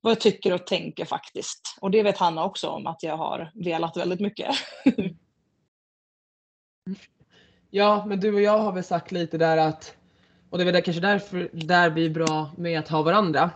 vad 0.00 0.10
jag 0.10 0.20
tycker 0.20 0.52
och 0.52 0.66
tänker 0.66 1.04
faktiskt. 1.04 1.78
Och 1.80 1.90
det 1.90 2.02
vet 2.02 2.18
Hanna 2.18 2.44
också 2.44 2.68
om 2.68 2.86
att 2.86 3.02
jag 3.02 3.16
har 3.16 3.50
velat 3.54 3.96
väldigt 3.96 4.20
mycket. 4.20 4.54
Ja, 7.76 8.04
men 8.06 8.20
du 8.20 8.34
och 8.34 8.40
jag 8.40 8.58
har 8.58 8.72
väl 8.72 8.84
sagt 8.84 9.12
lite 9.12 9.38
där 9.38 9.56
att, 9.56 9.96
och 10.54 10.58
det 10.58 10.64
är 10.64 10.72
väl 10.72 10.82
kanske 10.82 11.00
därför 11.00 11.48
där 11.52 11.90
blir 11.90 12.10
bra 12.10 12.50
med 12.56 12.78
att 12.78 12.88
ha 12.88 13.02
varandra. 13.02 13.50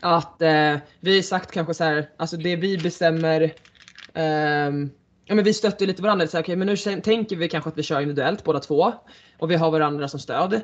Att 0.00 0.42
eh, 0.42 0.76
vi 1.00 1.14
har 1.14 1.22
sagt 1.22 1.52
kanske 1.52 1.74
så 1.74 1.84
här, 1.84 2.08
alltså 2.16 2.36
det 2.36 2.56
vi 2.56 2.78
bestämmer, 2.78 3.42
eh, 4.14 4.70
ja 5.24 5.34
men 5.34 5.44
vi 5.44 5.54
stöttar 5.54 5.86
lite 5.86 6.02
varandra. 6.02 6.26
Så 6.26 6.36
här, 6.36 6.44
okay, 6.44 6.56
men 6.56 6.66
nu 6.66 6.76
tänker 7.00 7.36
vi 7.36 7.48
kanske 7.48 7.70
att 7.70 7.78
vi 7.78 7.82
kör 7.82 8.00
individuellt 8.00 8.44
båda 8.44 8.60
två 8.60 8.92
och 9.38 9.50
vi 9.50 9.54
har 9.54 9.70
varandra 9.70 10.08
som 10.08 10.20
stöd. 10.20 10.54
Eh, 10.54 10.60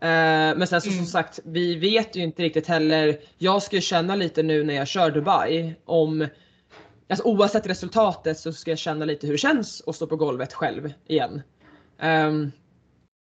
men 0.00 0.66
sen 0.66 0.80
så 0.80 0.88
Mm. 0.88 0.98
som 0.98 1.06
sagt, 1.06 1.38
vi 1.44 1.74
vet 1.74 2.16
ju 2.16 2.22
inte 2.22 2.42
riktigt 2.42 2.66
heller. 2.66 3.20
Jag 3.38 3.62
ska 3.62 3.76
ju 3.76 3.82
känna 3.82 4.14
lite 4.14 4.42
nu 4.42 4.64
när 4.64 4.74
jag 4.74 4.88
kör 4.88 5.10
Dubai 5.10 5.74
om 5.84 6.26
Alltså 7.08 7.24
oavsett 7.24 7.66
resultatet 7.66 8.38
så 8.38 8.52
ska 8.52 8.70
jag 8.70 8.78
känna 8.78 9.04
lite 9.04 9.26
hur 9.26 9.34
det 9.34 9.38
känns 9.38 9.82
att 9.86 9.96
stå 9.96 10.06
på 10.06 10.16
golvet 10.16 10.52
själv 10.52 10.92
igen. 11.06 11.42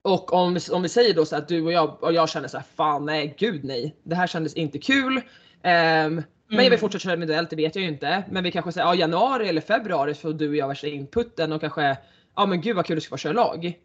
Och 0.06 0.32
om, 0.32 0.54
vi- 0.54 0.72
om 0.72 0.82
vi 0.82 0.88
säger 0.88 1.14
då 1.14 1.24
så 1.24 1.36
att 1.36 1.48
du 1.48 1.62
och 1.64 1.72
jag 1.72 2.02
och 2.02 2.12
jag 2.12 2.28
känner 2.28 2.48
så 2.48 2.56
här, 2.56 2.64
fan 2.76 3.06
nej 3.06 3.34
gud 3.38 3.64
nej. 3.64 3.96
Det 4.02 4.14
här 4.14 4.26
kändes 4.26 4.54
inte 4.54 4.78
kul. 4.78 5.20
Ehm, 5.62 6.22
Men 6.48 6.64
jag 6.64 6.70
vill 6.70 6.78
fortsätta 6.78 7.02
köra 7.02 7.14
individuellt, 7.14 7.50
det 7.50 7.56
vet 7.56 7.74
jag 7.76 7.82
ju 7.82 7.88
inte. 7.88 8.24
Men 8.30 8.44
vi 8.44 8.52
kanske 8.52 8.72
säger 8.72 8.86
ja, 8.86 8.94
januari 8.94 9.48
eller 9.48 9.60
februari 9.60 10.14
får 10.14 10.32
du 10.32 10.48
och 10.48 10.56
jag 10.56 10.68
värsta 10.68 10.86
inputen 10.86 11.52
och 11.52 11.60
kanske 11.60 11.98
ja 12.36 12.46
men 12.46 12.60
gud 12.60 12.76
vad 12.76 12.86
kul 12.86 12.96
det 12.96 13.00
ska 13.00 13.10
vara 13.10 13.14
att 13.16 13.20
köra 13.20 13.32
lag. 13.32 13.78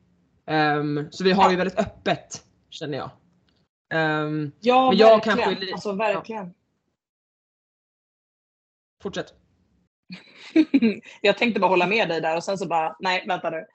Ehm, 0.45 1.07
så 1.12 1.23
vi 1.23 1.31
har 1.31 1.51
ju 1.51 1.57
väldigt 1.57 1.79
öppet 1.79 2.43
känner 2.69 2.97
jag. 2.97 3.10
Ehm, 3.93 4.51
Ja, 4.60 4.89
Men 4.89 4.97
jag 4.97 5.10
verkligen. 5.17 5.38
kanske 5.38 5.65
är 5.67 5.73
alltså 5.73 5.91
verkligen. 5.93 6.53
fortsätt. 9.03 9.34
jag 11.21 11.38
tänkte 11.38 11.60
bara 11.60 11.69
hålla 11.69 11.88
med 11.88 12.10
dig 12.10 12.21
där 12.21 12.36
och 12.38 12.43
sen 12.43 12.57
så 12.57 12.67
bara, 12.67 12.95
nej 12.99 13.23
vänta 13.27 13.49
nu. 13.49 13.65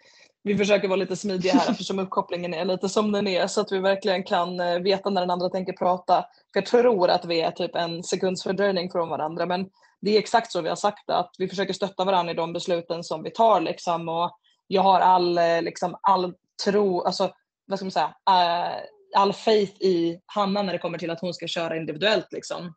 Vi 0.46 0.56
försöker 0.56 0.88
vara 0.88 0.96
lite 0.96 1.16
smidiga 1.16 1.52
här 1.52 1.70
eftersom 1.70 1.98
uppkopplingen 1.98 2.54
är 2.54 2.64
lite 2.64 2.88
som 2.88 3.12
den 3.12 3.26
är 3.26 3.46
så 3.46 3.61
att 3.61 3.72
vi 3.72 3.78
verkligen 3.78 4.22
kan 4.22 4.61
eh, 4.61 4.78
veta 4.78 5.11
när 5.11 5.20
den 5.20 5.30
andra 5.30 5.48
tänker 5.48 5.72
prata. 5.72 6.22
För 6.52 6.61
jag 6.61 6.66
tror 6.66 7.11
att 7.11 7.24
vi 7.24 7.40
är 7.40 7.50
typ 7.50 7.76
en 7.76 8.02
sekunds 8.02 8.42
fördröjning 8.42 8.90
från 8.90 9.09
varandra 9.09 9.46
men 9.46 9.68
det 10.00 10.11
är 10.11 10.18
exakt 10.18 10.52
så 10.52 10.61
vi 10.61 10.68
har 10.68 10.76
sagt 10.76 11.11
att 11.11 11.30
vi 11.38 11.48
försöker 11.48 11.72
stötta 11.72 12.04
varandra 12.04 12.32
i 12.32 12.37
de 12.37 12.52
besluten 12.52 13.04
som 13.04 13.22
vi 13.22 13.30
tar 13.30 13.61
liksom 13.61 14.09
och 14.09 14.38
jag 14.66 14.82
har 14.82 15.00
all, 15.00 15.38
eh, 15.38 15.62
liksom, 15.62 15.96
all 16.02 16.35
tro, 16.64 17.02
alltså 17.02 17.32
vad 17.66 17.78
ska 17.78 17.85
man 17.85 17.90
säga, 17.90 18.14
eh, 18.30 18.76
all 19.16 19.32
faith 19.32 19.82
i 19.82 20.20
Hanna 20.26 20.62
när 20.62 20.72
det 20.72 20.78
kommer 20.78 20.98
till 20.98 21.11
att 21.11 21.20
hon 21.20 21.35
ska 21.35 21.46
köra 21.46 21.76
individuellt 21.76 22.32
liksom. 22.32 22.74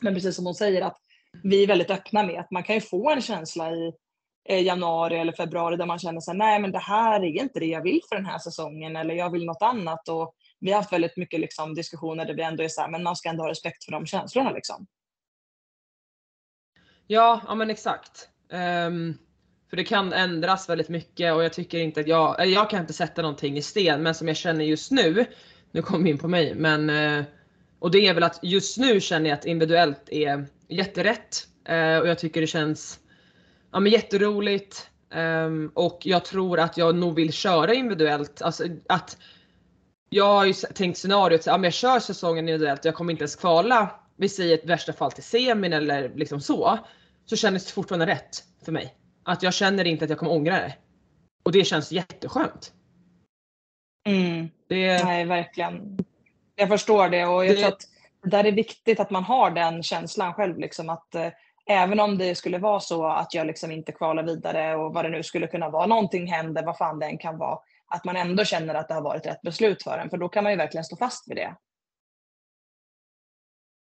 Men 0.00 0.14
precis 0.14 0.36
som 0.36 0.44
hon 0.44 0.54
säger 0.54 0.82
att 0.82 0.96
vi 1.42 1.62
är 1.62 1.66
väldigt 1.66 1.90
öppna 1.90 2.22
med 2.22 2.40
att 2.40 2.50
man 2.50 2.62
kan 2.62 2.74
ju 2.74 2.80
få 2.80 3.10
en 3.10 3.22
känsla 3.22 3.70
i 3.70 3.92
Eh, 4.48 4.62
januari 4.62 5.18
eller 5.18 5.32
februari 5.32 5.76
där 5.76 5.86
man 5.86 5.98
känner 5.98 6.20
sig 6.20 6.36
nej 6.36 6.60
men 6.60 6.72
det 6.72 6.78
här 6.78 7.20
är 7.20 7.42
inte 7.42 7.60
det 7.60 7.66
jag 7.66 7.82
vill 7.82 8.00
för 8.08 8.16
den 8.16 8.26
här 8.26 8.38
säsongen 8.38 8.96
eller 8.96 9.14
jag 9.14 9.30
vill 9.30 9.44
något 9.44 9.62
annat 9.62 10.08
och 10.08 10.34
vi 10.60 10.70
har 10.70 10.78
haft 10.78 10.92
väldigt 10.92 11.16
mycket 11.16 11.40
liksom, 11.40 11.74
diskussioner 11.74 12.24
där 12.24 12.34
vi 12.34 12.42
ändå 12.42 12.62
är 12.62 12.68
så 12.68 12.80
här, 12.80 12.88
men 12.88 13.02
man 13.02 13.16
ska 13.16 13.28
ändå 13.28 13.42
ha 13.42 13.50
respekt 13.50 13.84
för 13.84 13.92
de 13.92 14.06
känslorna 14.06 14.50
liksom. 14.50 14.86
Ja, 17.06 17.40
ja 17.46 17.54
men 17.54 17.70
exakt. 17.70 18.28
Um, 18.52 19.18
för 19.70 19.76
det 19.76 19.84
kan 19.84 20.12
ändras 20.12 20.68
väldigt 20.68 20.88
mycket 20.88 21.34
och 21.34 21.44
jag 21.44 21.52
tycker 21.52 21.78
inte 21.78 22.00
att 22.00 22.08
jag, 22.08 22.42
eller 22.42 22.52
jag 22.52 22.70
kan 22.70 22.80
inte 22.80 22.92
sätta 22.92 23.22
någonting 23.22 23.56
i 23.56 23.62
sten 23.62 24.02
men 24.02 24.14
som 24.14 24.28
jag 24.28 24.36
känner 24.36 24.64
just 24.64 24.90
nu, 24.90 25.24
nu 25.70 25.82
kom 25.82 26.04
vi 26.04 26.10
in 26.10 26.18
på 26.18 26.28
mig, 26.28 26.54
men 26.54 26.90
eh, 26.90 27.24
och 27.78 27.90
det 27.90 28.06
är 28.06 28.14
väl 28.14 28.22
att 28.22 28.38
just 28.42 28.78
nu 28.78 29.00
känner 29.00 29.30
jag 29.30 29.38
att 29.38 29.44
individuellt 29.44 30.08
är 30.08 30.46
jätterätt 30.68 31.46
eh, 31.64 31.98
och 31.98 32.08
jag 32.08 32.18
tycker 32.18 32.40
det 32.40 32.46
känns 32.46 33.00
ja, 33.76 33.80
men 33.80 33.92
jätteroligt 33.92 34.90
ehm, 35.10 35.70
och 35.74 35.98
jag 36.02 36.24
tror 36.24 36.58
att 36.60 36.76
jag 36.76 36.94
nog 36.94 37.14
vill 37.14 37.32
köra 37.32 37.74
individuellt. 37.74 38.42
Alltså 38.42 38.64
att 38.88 39.18
jag 40.08 40.24
har 40.24 40.44
ju 40.44 40.52
tänkt 40.52 40.96
scenariot 40.98 41.40
att 41.40 41.46
ja, 41.46 41.56
men 41.56 41.64
jag 41.64 41.72
kör 41.72 42.00
säsongen 42.00 42.48
individuellt 42.48 42.84
jag 42.84 42.94
kommer 42.94 43.12
inte 43.12 43.22
ens 43.22 43.36
kvala, 43.36 44.00
vi 44.16 44.28
säger 44.28 44.54
ett 44.54 44.64
värsta 44.66 44.92
fall 44.92 45.12
till 45.12 45.22
semin 45.22 45.72
eller 45.72 46.08
liksom 46.14 46.40
så, 46.40 46.78
så 47.24 47.36
känns 47.36 47.66
det 47.66 47.72
fortfarande 47.72 48.06
rätt 48.06 48.44
för 48.64 48.72
mig. 48.72 48.94
Att 49.24 49.42
jag 49.42 49.54
känner 49.54 49.84
inte 49.84 50.04
att 50.04 50.10
jag 50.10 50.18
kommer 50.18 50.32
ångra 50.32 50.54
det. 50.54 50.74
Och 51.44 51.52
det 51.52 51.64
känns 51.64 51.92
jätteskönt. 51.92 52.72
Det, 54.68 55.04
Nej, 55.04 55.24
verkligen. 55.24 55.98
Jag 56.54 56.68
förstår 56.68 57.08
det 57.08 57.26
och 57.26 57.46
jag 57.46 57.54
Det- 57.56 57.60
tror 57.60 57.68
att 57.68 57.82
det 58.22 58.30
där 58.30 58.44
är 58.44 58.52
viktigt 58.52 59.00
att 59.00 59.10
man 59.10 59.24
har 59.24 59.50
den 59.50 59.82
känslan 59.82 60.34
själv. 60.34 60.58
Liksom, 60.58 60.88
att 60.88 61.14
eh, 61.14 61.28
Även 61.68 62.00
om 62.00 62.18
det 62.18 62.34
skulle 62.34 62.58
vara 62.58 62.80
så 62.80 63.06
att 63.06 63.34
jag 63.34 63.46
liksom 63.46 63.70
inte 63.70 63.92
kvalar 63.92 64.22
vidare 64.22 64.76
och 64.76 64.94
vad 64.94 65.04
det 65.04 65.08
nu 65.08 65.22
skulle 65.22 65.46
kunna 65.46 65.70
vara, 65.70 65.86
någonting 65.86 66.26
händer, 66.26 66.62
vad 66.62 66.78
fan 66.78 66.98
det 66.98 67.06
än 67.06 67.18
kan 67.18 67.38
vara, 67.38 67.58
att 67.86 68.04
man 68.04 68.16
ändå 68.16 68.44
känner 68.44 68.74
att 68.74 68.88
det 68.88 68.94
har 68.94 69.02
varit 69.02 69.26
rätt 69.26 69.42
beslut 69.42 69.82
för 69.82 69.98
en, 69.98 70.10
för 70.10 70.16
då 70.16 70.28
kan 70.28 70.44
man 70.44 70.52
ju 70.52 70.58
verkligen 70.58 70.84
stå 70.84 70.96
fast 70.96 71.30
vid 71.30 71.36
det. 71.36 71.56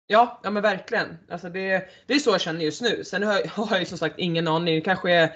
Ja, 0.06 0.40
ja 0.42 0.50
men 0.50 0.62
verkligen. 0.62 1.18
Alltså 1.30 1.48
det, 1.48 1.88
det 2.06 2.14
är 2.14 2.18
så 2.18 2.30
jag 2.30 2.40
känner 2.40 2.64
just 2.64 2.83
nu. 2.83 3.04
Sen 3.04 3.22
har 3.22 3.33
jag, 3.33 3.46
har 3.54 3.68
jag 3.70 3.80
ju 3.80 3.87
som 3.87 3.98
sagt 3.98 4.18
ingen 4.18 4.48
aning. 4.48 4.74
Det 4.74 4.80
kanske, 4.80 5.33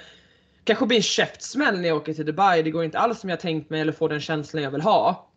kanske 0.65 0.87
blir 0.87 0.97
en 0.97 1.03
käftsmäll 1.03 1.81
när 1.81 1.89
jag 1.89 1.97
åker 1.97 2.15
till 2.15 2.27
Dubai. 2.27 2.63
Det 2.63 2.71
går 2.71 2.85
inte 2.85 2.99
alls 2.99 3.21
som 3.21 3.31
jag 3.31 3.41
tänkt 3.41 3.71
mig 3.71 3.81
eller 3.81 3.93
får 3.93 4.09
den 4.09 4.21
känslan 4.21 4.63
jag 4.63 4.71
vill 4.71 4.81
ha. 4.81 5.31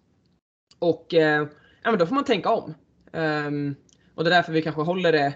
Och 0.79 1.13
eh, 1.13 1.47
ja, 1.83 1.91
men 1.91 1.99
då 1.99 2.07
får 2.07 2.15
man 2.15 2.23
tänka 2.23 2.49
om. 2.49 2.73
Um, 3.11 3.75
och 4.15 4.23
det 4.23 4.29
är 4.29 4.35
därför 4.35 4.51
vi 4.51 4.61
kanske 4.61 4.81
håller 4.81 5.11
det 5.11 5.33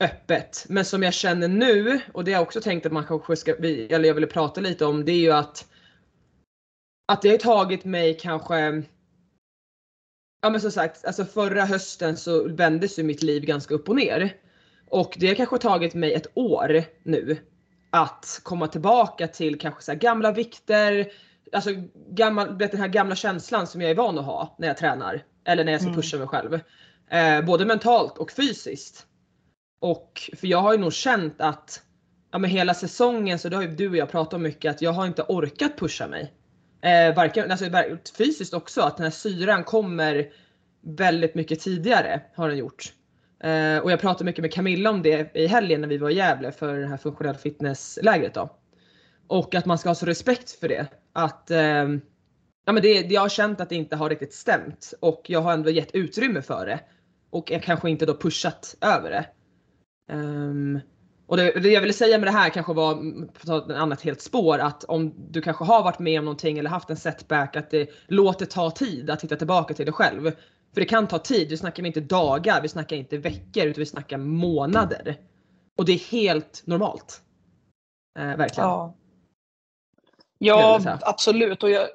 öppet. 0.00 0.66
Men 0.68 0.84
som 0.84 1.02
jag 1.02 1.14
känner 1.14 1.48
nu, 1.48 2.00
och 2.12 2.24
det 2.24 2.30
jag 2.30 2.42
också 2.42 2.60
tänkt 2.60 2.86
att 2.86 2.92
man 2.92 3.06
kanske 3.06 3.36
ska, 3.36 3.54
eller 3.54 4.04
jag 4.04 4.14
ville 4.14 4.26
prata 4.26 4.60
lite 4.60 4.84
om, 4.84 5.04
det 5.04 5.12
är 5.12 5.20
ju 5.20 5.32
att 5.32 5.66
att 7.12 7.22
det 7.22 7.28
har 7.28 7.36
tagit 7.36 7.84
mig 7.84 8.18
kanske 8.20 8.82
Ja 10.42 10.50
men 10.50 10.60
som 10.60 10.70
sagt, 10.70 11.04
alltså 11.04 11.24
förra 11.24 11.64
hösten 11.64 12.16
så 12.16 12.48
vändes 12.48 12.98
ju 12.98 13.02
mitt 13.02 13.22
liv 13.22 13.44
ganska 13.44 13.74
upp 13.74 13.88
och 13.88 13.96
ner. 13.96 14.36
Och 14.88 15.16
det 15.16 15.28
har 15.28 15.34
kanske 15.34 15.58
tagit 15.58 15.94
mig 15.94 16.14
ett 16.14 16.26
år 16.34 16.84
nu 17.02 17.36
att 17.90 18.40
komma 18.42 18.66
tillbaka 18.66 19.28
till 19.28 19.58
kanske 19.58 19.82
så 19.82 19.92
här 19.92 19.98
gamla 19.98 20.32
vikter, 20.32 21.12
alltså 21.52 21.70
gammal, 22.10 22.58
vet, 22.58 22.70
den 22.70 22.80
här 22.80 22.88
gamla 22.88 23.16
känslan 23.16 23.66
som 23.66 23.80
jag 23.80 23.90
är 23.90 23.94
van 23.94 24.18
att 24.18 24.24
ha 24.24 24.56
när 24.58 24.68
jag 24.68 24.76
tränar. 24.76 25.24
Eller 25.44 25.64
när 25.64 25.72
jag 25.72 25.80
ska 25.82 25.92
pusha 25.92 26.18
mig 26.18 26.26
själv. 26.26 26.60
Eh, 27.10 27.44
både 27.44 27.66
mentalt 27.66 28.18
och 28.18 28.32
fysiskt. 28.32 29.06
Och 29.80 30.30
för 30.36 30.46
jag 30.46 30.58
har 30.58 30.72
ju 30.72 30.78
nog 30.78 30.92
känt 30.92 31.40
att 31.40 31.82
ja, 32.32 32.38
men 32.38 32.50
hela 32.50 32.74
säsongen 32.74 33.38
så 33.38 33.48
det 33.48 33.56
har 33.56 33.62
ju 33.62 33.74
du 33.74 33.88
och 33.88 33.96
jag 33.96 34.10
pratat 34.10 34.34
om 34.34 34.42
mycket 34.42 34.70
att 34.70 34.82
jag 34.82 34.92
har 34.92 35.06
inte 35.06 35.22
orkat 35.22 35.78
pusha 35.78 36.06
mig. 36.08 36.32
Eh, 36.82 37.14
varken, 37.16 37.50
alltså, 37.50 37.66
fysiskt 38.18 38.54
också, 38.54 38.80
att 38.80 38.96
den 38.96 39.04
här 39.04 39.10
syran 39.10 39.64
kommer 39.64 40.28
väldigt 40.82 41.34
mycket 41.34 41.60
tidigare 41.60 42.20
har 42.34 42.48
den 42.48 42.58
gjort. 42.58 42.92
Eh, 43.40 43.78
och 43.78 43.92
jag 43.92 44.00
pratade 44.00 44.24
mycket 44.24 44.42
med 44.42 44.52
Camilla 44.52 44.90
om 44.90 45.02
det 45.02 45.36
i 45.36 45.46
helgen 45.46 45.80
när 45.80 45.88
vi 45.88 45.98
var 45.98 46.10
i 46.10 46.14
Gävle 46.14 46.52
för 46.52 46.78
det 46.78 46.86
här 46.86 46.96
funktionell 46.96 47.36
fitnesslägret 47.36 48.34
då. 48.34 48.56
Och 49.26 49.54
att 49.54 49.66
man 49.66 49.78
ska 49.78 49.88
ha 49.88 49.94
så 49.94 50.06
respekt 50.06 50.50
för 50.50 50.68
det. 50.68 50.86
Att 51.12 51.50
eh, 51.50 51.88
ja, 52.66 52.72
men 52.72 52.82
det, 52.82 52.92
jag 52.92 53.20
har 53.20 53.28
känt 53.28 53.60
att 53.60 53.68
det 53.68 53.74
inte 53.74 53.96
har 53.96 54.10
riktigt 54.10 54.34
stämt 54.34 54.94
och 55.00 55.22
jag 55.26 55.40
har 55.40 55.52
ändå 55.52 55.70
gett 55.70 55.94
utrymme 55.94 56.42
för 56.42 56.66
det. 56.66 56.80
Och 57.30 57.50
jag 57.50 57.62
kanske 57.62 57.90
inte 57.90 58.06
då 58.06 58.16
pushat 58.16 58.76
över 58.80 59.10
det. 59.10 59.26
Ehm, 60.10 60.80
och 61.26 61.36
det, 61.36 61.52
det 61.60 61.68
jag 61.68 61.80
ville 61.80 61.92
säga 61.92 62.18
med 62.18 62.26
det 62.26 62.32
här 62.32 62.50
kanske 62.50 62.72
var, 62.72 62.92
mm, 62.92 63.28
för 63.34 63.40
att 63.40 63.66
ta 63.66 63.72
ett 63.72 63.78
annat 63.78 64.02
helt 64.02 64.20
spår, 64.20 64.58
att 64.58 64.84
om 64.84 65.14
du 65.30 65.42
kanske 65.42 65.64
har 65.64 65.82
varit 65.82 65.98
med 65.98 66.18
om 66.18 66.24
någonting 66.24 66.58
eller 66.58 66.70
haft 66.70 66.90
en 66.90 66.96
setback, 66.96 67.56
att 67.56 67.70
det 67.70 67.90
låter 68.06 68.46
ta 68.46 68.70
tid 68.70 69.10
att 69.10 69.24
hitta 69.24 69.36
tillbaka 69.36 69.74
till 69.74 69.86
dig 69.86 69.92
själv. 69.92 70.30
För 70.74 70.80
det 70.80 70.84
kan 70.84 71.08
ta 71.08 71.18
tid, 71.18 71.48
vi 71.48 71.56
snackar 71.56 71.86
inte 71.86 72.00
dagar, 72.00 72.62
vi 72.62 72.68
snackar 72.68 72.96
inte 72.96 73.18
veckor, 73.18 73.66
utan 73.66 73.80
vi 73.80 73.86
snackar 73.86 74.18
månader. 74.18 75.18
Och 75.78 75.84
det 75.84 75.92
är 75.92 75.98
helt 75.98 76.62
normalt. 76.66 77.22
Eh, 78.18 78.36
verkligen. 78.36 78.68
Ja, 78.68 78.94
ja 80.38 80.98
absolut. 81.02 81.62
Och 81.62 81.70
jag, 81.70 81.88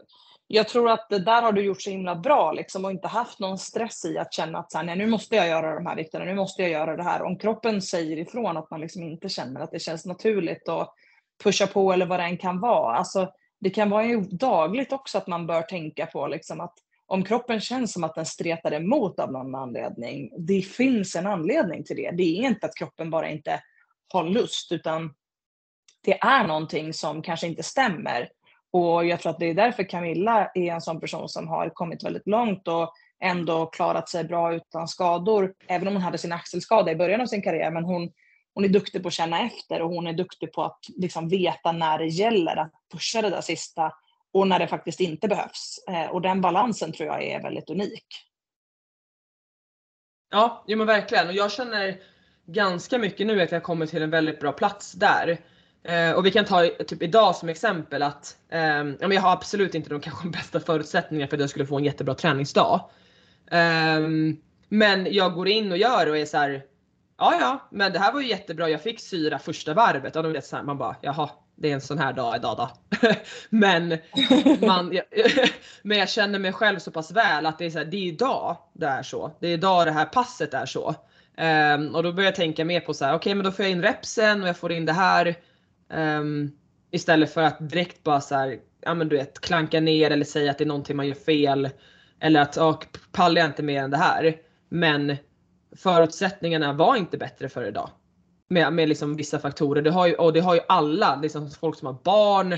jag 0.48 0.68
tror 0.68 0.90
att 0.90 1.10
det 1.10 1.20
där 1.20 1.42
har 1.42 1.52
du 1.52 1.62
gjort 1.62 1.82
så 1.82 1.90
himla 1.90 2.16
bra 2.16 2.52
liksom, 2.52 2.86
och 2.86 2.92
inte 2.92 3.08
haft 3.08 3.40
någon 3.40 3.58
stress 3.58 4.06
i 4.06 4.18
att 4.18 4.34
känna 4.34 4.60
att 4.60 4.72
så 4.72 4.78
här, 4.78 4.86
nej, 4.86 4.96
nu 4.96 5.08
måste 5.08 5.36
jag 5.36 5.48
göra 5.48 5.76
de 5.76 5.86
här 5.86 5.96
vikterna, 5.96 6.26
nu 6.26 6.36
måste 6.36 6.62
jag 6.62 6.72
göra 6.72 6.98
det 6.98 7.04
här. 7.04 7.22
Om 7.22 7.38
kroppen 7.38 7.82
säger 7.82 8.18
ifrån 8.18 8.58
att 8.58 8.72
man 8.72 8.82
liksom 8.82 9.04
inte 9.04 9.30
känner 9.30 9.62
att 9.62 9.72
det 9.72 9.80
känns 9.80 10.06
naturligt 10.06 10.68
och 10.68 10.94
pusha 11.44 11.68
på 11.68 11.94
eller 11.94 12.06
vad 12.06 12.20
det 12.20 12.24
än 12.24 12.38
kan 12.38 12.60
vara. 12.60 12.98
Alltså, 12.98 13.32
det 13.60 13.70
kan 13.70 13.90
vara 13.90 14.06
ju 14.06 14.22
dagligt 14.22 14.94
också 14.94 15.18
att 15.18 15.28
man 15.28 15.48
bör 15.48 15.62
tänka 15.62 16.06
på 16.06 16.28
liksom, 16.28 16.62
att 16.62 16.74
om 17.08 17.24
kroppen 17.24 17.62
känns 17.62 17.94
som 17.94 18.04
att 18.04 18.16
den 18.16 18.26
stretar 18.26 18.74
emot 18.74 19.20
av 19.20 19.32
någon 19.32 19.56
anledning, 19.56 20.32
det 20.38 20.62
finns 20.62 21.16
en 21.16 21.28
anledning 21.28 21.84
till 21.84 21.96
det. 21.96 22.12
Det 22.12 22.24
är 22.24 22.48
inte 22.48 22.66
att 22.66 22.76
kroppen 22.76 23.10
bara 23.10 23.30
inte 23.30 23.62
har 24.14 24.24
lust, 24.24 24.72
utan 24.72 25.14
det 26.04 26.20
är 26.20 26.48
någonting 26.48 26.94
som 26.94 27.22
kanske 27.22 27.48
inte 27.48 27.64
stämmer. 27.64 28.30
Och 28.76 29.06
jag 29.06 29.20
tror 29.20 29.32
att 29.32 29.40
det 29.40 29.50
är 29.50 29.54
därför 29.54 29.84
Camilla 29.84 30.52
är 30.54 30.74
en 30.74 30.82
sån 30.82 31.00
person 31.00 31.30
som 31.30 31.48
har 31.48 31.70
kommit 31.70 32.04
väldigt 32.04 32.28
långt 32.28 32.68
och 32.68 32.94
ändå 33.24 33.66
klarat 33.66 34.10
sig 34.10 34.24
bra 34.24 34.56
utan 34.56 34.88
skador. 34.88 35.54
Även 35.68 35.88
om 35.88 35.94
hon 35.94 36.04
hade 36.04 36.18
sin 36.18 36.32
axelskada 36.32 36.92
i 36.92 36.96
början 36.96 37.22
av 37.22 37.26
sin 37.26 37.42
karriär. 37.42 37.72
Men 37.72 37.84
hon, 37.84 38.12
hon 38.54 38.64
är 38.64 38.70
duktig 38.70 39.02
på 39.02 39.08
att 39.08 39.14
känna 39.14 39.46
efter 39.46 39.82
och 39.82 39.90
hon 39.90 40.08
är 40.08 40.14
duktig 40.14 40.54
på 40.54 40.64
att 40.64 40.80
liksom 40.98 41.30
veta 41.30 41.72
när 41.72 41.98
det 41.98 42.08
gäller 42.08 42.56
att 42.56 42.72
pusha 42.94 43.22
det 43.22 43.30
där 43.30 43.42
sista 43.42 43.94
och 44.34 44.48
när 44.48 44.60
det 44.60 44.68
faktiskt 44.68 45.00
inte 45.00 45.28
behövs. 45.28 45.84
Eh, 45.90 46.06
och 46.06 46.22
den 46.22 46.42
balansen 46.42 46.92
tror 46.92 47.08
jag 47.08 47.24
är 47.24 47.42
väldigt 47.42 47.70
unik. 47.70 48.06
Ja, 50.32 50.64
jo 50.68 50.78
men 50.78 50.88
verkligen. 50.88 51.28
Och 51.28 51.34
jag 51.34 51.52
känner 51.52 52.00
ganska 52.46 52.98
mycket 52.98 53.28
nu 53.28 53.42
att 53.42 53.52
jag 53.52 53.64
kommer 53.64 53.86
till 53.86 54.02
en 54.02 54.10
väldigt 54.10 54.40
bra 54.40 54.52
plats 54.52 54.92
där. 54.92 55.40
Eh, 55.88 56.12
och 56.12 56.26
vi 56.26 56.32
kan 56.32 56.46
ta 56.46 56.68
typ 56.88 57.02
idag 57.02 57.36
som 57.36 57.50
exempel 57.50 58.04
att 58.04 58.38
eh, 58.50 58.84
jag 59.00 59.22
har 59.22 59.32
absolut 59.32 59.76
inte 59.76 59.90
de 59.90 60.00
kanske 60.00 60.28
bästa 60.30 60.60
förutsättningarna 60.60 61.28
för 61.30 61.38
att 61.38 61.42
jag 61.42 61.50
skulle 61.50 61.66
få 61.66 61.78
en 61.78 61.84
jättebra 61.84 62.16
träningsdag. 62.16 62.90
Eh, 63.52 64.00
men 64.70 65.14
jag 65.14 65.34
går 65.34 65.48
in 65.48 65.72
och 65.72 65.78
gör 65.78 66.10
och 66.10 66.18
är 66.18 66.26
så 66.26 66.38
här. 66.38 66.64
Ja, 67.18 67.38
ja, 67.40 67.68
men 67.72 67.94
det 67.94 68.00
här 68.00 68.14
var 68.14 68.22
ju 68.22 68.28
jättebra. 68.28 68.70
Jag 68.70 68.82
fick 68.82 69.00
syra 69.00 69.40
första 69.40 69.74
varvet 69.74 70.16
och 70.16 70.24
då 70.24 70.30
vet 70.30 70.46
så 70.46 70.56
här, 70.56 70.64
man 70.64 70.78
bara 70.78 70.96
jaha, 71.02 71.30
det 71.56 71.70
är 71.70 71.74
en 71.74 71.82
sån 71.82 71.98
här 71.98 72.14
dag 72.14 72.36
idag 72.36 72.58
då. 72.58 72.70
men, 73.50 73.98
man, 74.62 74.94
jag, 74.94 75.06
men 75.82 75.98
jag 75.98 76.10
känner 76.10 76.40
mig 76.40 76.54
själv 76.54 76.80
så 76.80 76.92
pass 76.92 77.12
väl 77.12 77.46
att 77.46 77.60
det 77.60 77.66
är 77.66 77.70
så 77.70 77.78
här, 77.78 77.86
det 77.86 77.98
är 77.98 78.08
idag 78.08 78.58
det 78.74 78.88
är 78.88 79.04
så. 79.04 79.32
Det 79.40 79.48
är 79.48 79.54
idag 79.54 79.88
det 79.88 79.92
här 79.92 80.06
passet 80.06 80.54
är 80.54 80.66
så. 80.66 80.96
Um, 81.38 81.96
och 81.96 82.04
då 82.04 82.14
börjar 82.14 82.28
jag 82.28 82.36
tänka 82.36 82.66
mer 82.66 82.80
på 82.80 82.94
så 82.94 83.06
här, 83.06 83.12
okej 83.12 83.18
okay, 83.18 83.36
men 83.36 83.46
då 83.46 83.52
får 83.52 83.66
jag 83.66 83.72
in 83.72 83.82
repsen 83.82 84.42
och 84.42 84.48
jag 84.48 84.58
får 84.58 84.72
in 84.72 84.86
det 84.86 84.94
här. 84.94 85.36
Um, 85.94 86.52
istället 86.92 87.34
för 87.34 87.42
att 87.42 87.70
direkt 87.70 88.04
bara 88.04 88.22
så 88.22 88.36
här, 88.36 88.60
ja 88.82 88.94
men 88.94 89.10
du 89.10 89.18
vet 89.18 89.42
klanka 89.42 89.80
ner 89.80 90.12
eller 90.12 90.26
säga 90.26 90.52
att 90.52 90.58
det 90.58 90.64
är 90.64 90.68
någonting 90.68 90.96
man 90.96 91.08
gör 91.08 91.16
fel. 91.16 91.70
Eller 92.20 92.42
att, 92.42 92.58
oh, 92.58 92.80
pallar 93.12 93.42
jag 93.42 93.50
inte 93.50 93.64
mer 93.64 93.84
än 93.84 93.92
det 93.92 93.98
här. 93.98 94.36
Men 94.70 95.16
förutsättningarna 95.76 96.74
var 96.74 96.96
inte 96.96 97.18
bättre 97.18 97.50
för 97.50 97.68
idag. 97.68 97.90
Med, 98.50 98.74
med 98.74 98.90
liksom 98.90 99.16
vissa 99.16 99.40
faktorer. 99.40 99.82
Det 99.82 99.92
har 99.92 100.08
ju, 100.08 100.16
och 100.16 100.34
det 100.34 100.40
har 100.40 100.56
ju 100.56 100.62
alla, 100.68 101.16
liksom 101.16 101.52
folk 101.52 101.78
som 101.78 101.86
har 101.86 101.98
barn, 102.04 102.58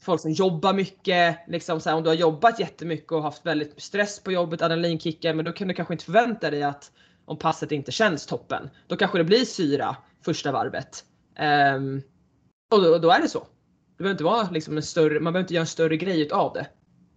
folk 0.00 0.20
som 0.20 0.32
jobbar 0.32 0.74
mycket. 0.74 1.38
Liksom 1.48 1.80
så 1.80 1.90
här, 1.90 1.96
om 1.96 2.02
du 2.02 2.10
har 2.10 2.14
jobbat 2.14 2.60
jättemycket 2.60 3.12
och 3.12 3.22
haft 3.22 3.46
väldigt 3.46 3.82
stress 3.82 4.22
på 4.22 4.32
jobbet, 4.32 4.62
adrenalinkickar, 4.62 5.34
men 5.34 5.44
då 5.44 5.52
kan 5.52 5.68
du 5.68 5.74
kanske 5.74 5.94
inte 5.94 6.04
förvänta 6.04 6.50
dig 6.50 6.62
att 6.62 6.92
om 7.24 7.36
passet 7.36 7.72
inte 7.72 7.92
känns 7.92 8.26
toppen, 8.26 8.70
då 8.86 8.96
kanske 8.96 9.18
det 9.18 9.24
blir 9.24 9.44
syra 9.44 9.96
första 10.24 10.52
varvet. 10.52 11.04
Um, 11.74 12.02
och 12.70 12.82
då, 12.82 12.98
då, 12.98 13.10
är 13.10 13.20
det 13.20 13.28
så. 13.28 13.38
Det 13.38 14.02
behöver 14.02 14.14
inte 14.14 14.24
vara 14.24 14.48
liksom 14.50 14.76
en 14.76 14.82
större, 14.82 15.20
man 15.20 15.32
behöver 15.32 15.44
inte 15.44 15.54
göra 15.54 15.62
en 15.62 15.66
större 15.66 15.96
grej 15.96 16.30
av 16.30 16.52
det. 16.52 16.66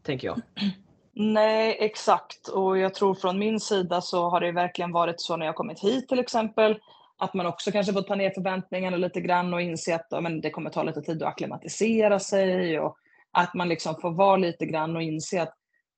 Tänker 0.03 0.27
jag. 0.27 0.41
Nej, 1.13 1.77
exakt. 1.79 2.47
Och 2.47 2.77
jag 2.77 2.93
tror 2.93 3.15
från 3.15 3.39
min 3.39 3.59
sida 3.59 4.01
så 4.01 4.29
har 4.29 4.41
det 4.41 4.51
verkligen 4.51 4.91
varit 4.91 5.21
så 5.21 5.37
när 5.37 5.45
jag 5.45 5.55
kommit 5.55 5.79
hit 5.79 6.07
till 6.07 6.19
exempel. 6.19 6.79
Att 7.17 7.33
man 7.33 7.45
också 7.45 7.71
kanske 7.71 7.93
fått 7.93 8.07
ta 8.07 8.15
ner 8.15 8.29
förväntningarna 8.29 8.97
lite 8.97 9.21
grann 9.21 9.53
och 9.53 9.61
inse 9.61 9.95
att 9.95 10.07
ja, 10.09 10.21
men 10.21 10.41
det 10.41 10.49
kommer 10.49 10.69
ta 10.69 10.83
lite 10.83 11.01
tid 11.01 11.23
att 11.23 11.29
acklimatisera 11.29 12.19
sig. 12.19 12.79
Och 12.79 12.97
att 13.31 13.53
man 13.53 13.69
liksom 13.69 13.95
får 14.01 14.11
vara 14.11 14.37
lite 14.37 14.65
grann 14.65 14.95
och 14.95 15.03
inse 15.03 15.41
att 15.41 15.53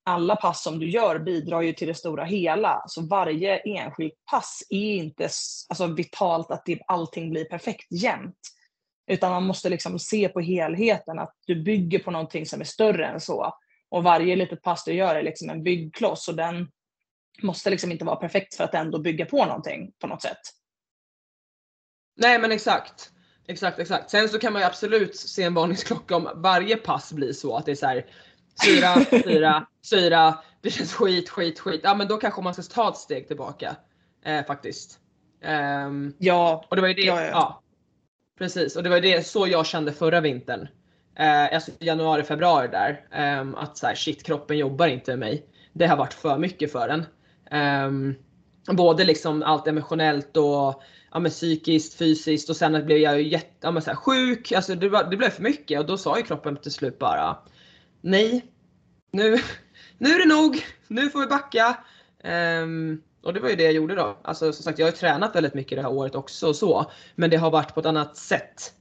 alla 0.05 0.35
pass 0.35 0.63
som 0.63 0.79
du 0.79 0.89
gör 0.89 1.19
bidrar 1.19 1.61
ju 1.61 1.73
till 1.73 1.87
det 1.87 1.95
stora 1.95 2.23
hela. 2.23 2.83
Så 2.87 3.01
varje 3.01 3.57
enskilt 3.57 4.13
pass 4.31 4.63
är 4.69 4.95
inte 4.95 5.23
alltså, 5.69 5.87
vitalt 5.87 6.51
att 6.51 6.65
det, 6.65 6.79
allting 6.87 7.29
blir 7.29 7.45
perfekt 7.45 7.91
jämt. 7.91 8.37
Utan 9.07 9.31
man 9.31 9.43
måste 9.43 9.69
liksom 9.69 9.99
se 9.99 10.29
på 10.29 10.39
helheten, 10.39 11.19
att 11.19 11.35
du 11.45 11.63
bygger 11.63 11.99
på 11.99 12.11
någonting 12.11 12.45
som 12.45 12.61
är 12.61 12.65
större 12.65 13.05
än 13.05 13.19
så. 13.19 13.57
Och 13.89 14.03
varje 14.03 14.35
litet 14.35 14.61
pass 14.61 14.83
du 14.83 14.93
gör 14.93 15.15
är 15.15 15.23
liksom 15.23 15.49
en 15.49 15.63
byggkloss 15.63 16.27
och 16.27 16.35
den 16.35 16.67
måste 17.41 17.69
liksom 17.69 17.91
inte 17.91 18.05
vara 18.05 18.15
perfekt 18.15 18.55
för 18.55 18.63
att 18.63 18.73
ändå 18.73 18.99
bygga 18.99 19.25
på 19.25 19.45
någonting 19.45 19.91
på 19.99 20.07
något 20.07 20.21
sätt. 20.21 20.39
Nej 22.15 22.39
men 22.39 22.51
exakt. 22.51 23.09
Exakt, 23.47 23.79
exakt. 23.79 24.09
Sen 24.09 24.29
så 24.29 24.39
kan 24.39 24.53
man 24.53 24.61
ju 24.61 24.65
absolut 24.65 25.15
se 25.15 25.43
en 25.43 25.53
varningsklocka 25.53 26.15
om 26.15 26.29
varje 26.35 26.75
pass 26.75 27.13
blir 27.13 27.33
så 27.33 27.57
att 27.57 27.65
det 27.65 27.71
är 27.71 27.75
så 27.75 27.85
här 27.85 28.05
syra, 28.63 29.05
syra, 29.23 29.67
syra, 29.81 30.39
det 30.61 30.69
känns 30.69 30.93
skit, 30.93 31.29
skit, 31.29 31.59
skit. 31.59 31.81
Ja 31.83 31.95
men 31.95 32.07
då 32.07 32.17
kanske 32.17 32.41
man 32.41 32.53
ska 32.53 32.63
ta 32.63 32.89
ett 32.89 32.97
steg 32.97 33.27
tillbaka. 33.27 33.75
Eh, 34.25 34.45
faktiskt. 34.45 34.99
Um, 35.85 36.15
ja. 36.17 36.65
Och 36.69 36.75
det 36.75 36.81
var 36.81 36.89
ju 36.89 36.93
det, 36.93 37.01
ja, 37.01 37.21
ja. 37.21 37.29
ja, 37.31 37.62
Precis, 38.37 38.75
och 38.75 38.83
det 38.83 38.89
var 38.89 38.99
det 38.99 39.27
så 39.27 39.47
jag 39.47 39.65
kände 39.65 39.93
förra 39.93 40.21
vintern. 40.21 40.67
Eh, 41.15 41.53
alltså 41.53 41.71
januari, 41.79 42.23
februari 42.23 42.67
där. 42.67 43.07
Eh, 43.11 43.47
att 43.55 43.77
så 43.77 43.87
här, 43.87 43.95
shit 43.95 44.23
kroppen 44.23 44.57
jobbar 44.57 44.87
inte 44.87 45.11
med 45.11 45.19
mig. 45.19 45.45
Det 45.73 45.87
har 45.87 45.97
varit 45.97 46.13
för 46.13 46.37
mycket 46.37 46.71
för 46.71 46.87
den. 46.87 47.05
Eh, 47.51 48.15
både 48.75 49.03
liksom 49.03 49.43
allt 49.43 49.67
emotionellt 49.67 50.37
och 50.37 50.83
ja, 51.11 51.19
men 51.19 51.31
psykiskt, 51.31 51.93
fysiskt 51.93 52.49
och 52.49 52.55
sen 52.55 52.85
blev 52.85 52.97
jag 52.97 53.21
ju 53.21 53.27
jätte, 53.27 53.53
ja, 53.61 53.71
men 53.71 53.81
så 53.81 53.89
här, 53.89 53.97
sjuk. 53.97 54.51
Alltså 54.51 54.75
det, 54.75 54.89
var, 54.89 55.03
det 55.03 55.17
blev 55.17 55.29
för 55.29 55.43
mycket 55.43 55.79
och 55.79 55.85
då 55.85 55.97
sa 55.97 56.17
ju 56.17 56.23
kroppen 56.23 56.57
till 56.57 56.71
slut 56.71 56.99
bara 56.99 57.37
nej, 58.03 58.45
nu, 59.11 59.39
nu 59.97 60.09
är 60.09 60.19
det 60.19 60.35
nog, 60.35 60.65
nu 60.87 61.09
får 61.09 61.19
vi 61.19 61.25
backa. 61.25 61.77
Um, 62.63 63.01
och 63.23 63.33
det 63.33 63.39
var 63.39 63.49
ju 63.49 63.55
det 63.55 63.63
jag 63.63 63.73
gjorde 63.73 63.95
då. 63.95 64.17
Alltså 64.23 64.53
som 64.53 64.63
sagt, 64.63 64.79
jag 64.79 64.85
har 64.85 64.91
ju 64.91 64.97
tränat 64.97 65.35
väldigt 65.35 65.53
mycket 65.53 65.77
det 65.77 65.81
här 65.81 65.91
året 65.91 66.15
också 66.15 66.47
och 66.47 66.55
så. 66.55 66.91
Men 67.15 67.29
det 67.29 67.37
har 67.37 67.51
varit 67.51 67.73
på 67.73 67.79
ett 67.79 67.85
annat 67.85 68.17
sätt. 68.17 68.73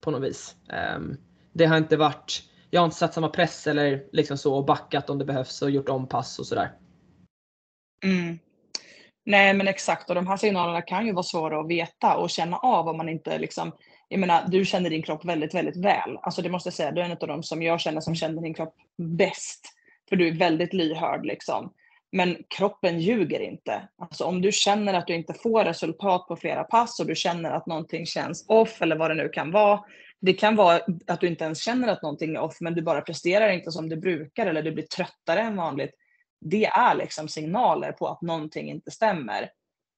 På 0.00 0.10
något 0.10 0.22
vis. 0.22 0.56
Um, 0.96 1.16
det 1.52 1.66
har 1.66 1.76
inte 1.76 1.96
varit, 1.96 2.42
jag 2.70 2.80
har 2.80 2.84
inte 2.84 2.96
satt 2.96 3.14
samma 3.14 3.28
press 3.28 3.66
eller 3.66 4.04
liksom 4.12 4.38
så 4.38 4.54
och 4.54 4.64
backat 4.64 5.10
om 5.10 5.18
det 5.18 5.24
behövs 5.24 5.62
och 5.62 5.70
gjort 5.70 5.88
om 5.88 6.08
pass 6.08 6.38
och 6.38 6.46
sådär. 6.46 6.72
Mm. 8.04 8.38
Nej 9.24 9.54
men 9.54 9.68
exakt 9.68 10.08
och 10.08 10.14
de 10.14 10.26
här 10.26 10.36
signalerna 10.36 10.82
kan 10.82 11.06
ju 11.06 11.12
vara 11.12 11.22
svåra 11.22 11.60
att 11.60 11.68
veta 11.68 12.16
och 12.16 12.30
känna 12.30 12.56
av 12.56 12.88
om 12.88 12.96
man 12.96 13.08
inte 13.08 13.38
liksom 13.38 13.72
jag 14.12 14.20
menar, 14.20 14.44
du 14.48 14.64
känner 14.64 14.90
din 14.90 15.02
kropp 15.02 15.24
väldigt, 15.24 15.54
väldigt 15.54 15.84
väl. 15.84 16.18
Alltså 16.22 16.42
det 16.42 16.48
måste 16.48 16.66
jag 16.66 16.74
säga, 16.74 16.92
du 16.92 17.00
är 17.00 17.04
en 17.04 17.10
av 17.10 17.28
de 17.28 17.42
som 17.42 17.62
jag 17.62 17.80
känner 17.80 18.00
som 18.00 18.14
känner 18.14 18.42
din 18.42 18.54
kropp 18.54 18.74
bäst. 18.98 19.66
För 20.08 20.16
du 20.16 20.28
är 20.28 20.32
väldigt 20.32 20.72
lyhörd 20.72 21.26
liksom. 21.26 21.72
Men 22.12 22.36
kroppen 22.56 23.00
ljuger 23.00 23.40
inte. 23.40 23.88
Alltså 23.98 24.24
om 24.24 24.42
du 24.42 24.52
känner 24.52 24.94
att 24.94 25.06
du 25.06 25.14
inte 25.14 25.34
får 25.34 25.64
resultat 25.64 26.28
på 26.28 26.36
flera 26.36 26.64
pass 26.64 27.00
och 27.00 27.06
du 27.06 27.14
känner 27.14 27.50
att 27.50 27.66
någonting 27.66 28.06
känns 28.06 28.44
off 28.48 28.82
eller 28.82 28.96
vad 28.96 29.10
det 29.10 29.14
nu 29.14 29.28
kan 29.28 29.50
vara. 29.50 29.80
Det 30.20 30.32
kan 30.32 30.56
vara 30.56 30.80
att 31.06 31.20
du 31.20 31.26
inte 31.26 31.44
ens 31.44 31.62
känner 31.62 31.88
att 31.88 32.02
någonting 32.02 32.34
är 32.34 32.40
off 32.40 32.56
men 32.60 32.74
du 32.74 32.82
bara 32.82 33.00
presterar 33.00 33.50
inte 33.50 33.70
som 33.70 33.88
du 33.88 33.96
brukar 33.96 34.46
eller 34.46 34.62
du 34.62 34.72
blir 34.72 34.86
tröttare 34.86 35.40
än 35.40 35.56
vanligt. 35.56 35.90
Det 36.40 36.64
är 36.64 36.94
liksom 36.94 37.28
signaler 37.28 37.92
på 37.92 38.08
att 38.08 38.22
någonting 38.22 38.70
inte 38.70 38.90
stämmer. 38.90 39.50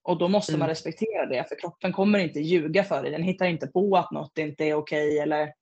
Och 0.04 0.18
då 0.18 0.28
måste 0.28 0.52
mm. 0.52 0.58
man 0.58 0.68
respektera 0.68 1.26
det 1.26 1.48
för 1.48 1.60
kroppen 1.60 1.92
kommer 1.92 2.18
inte 2.18 2.40
ljuga 2.40 2.84
för 2.84 3.02
dig. 3.02 3.10
Den 3.10 3.22
hittar 3.22 3.46
inte 3.46 3.66
på 3.66 3.96
att 3.96 4.10
något 4.10 4.38
inte 4.38 4.64
är 4.64 4.74
okej 4.74 5.08
okay, 5.08 5.18
eller 5.18 5.52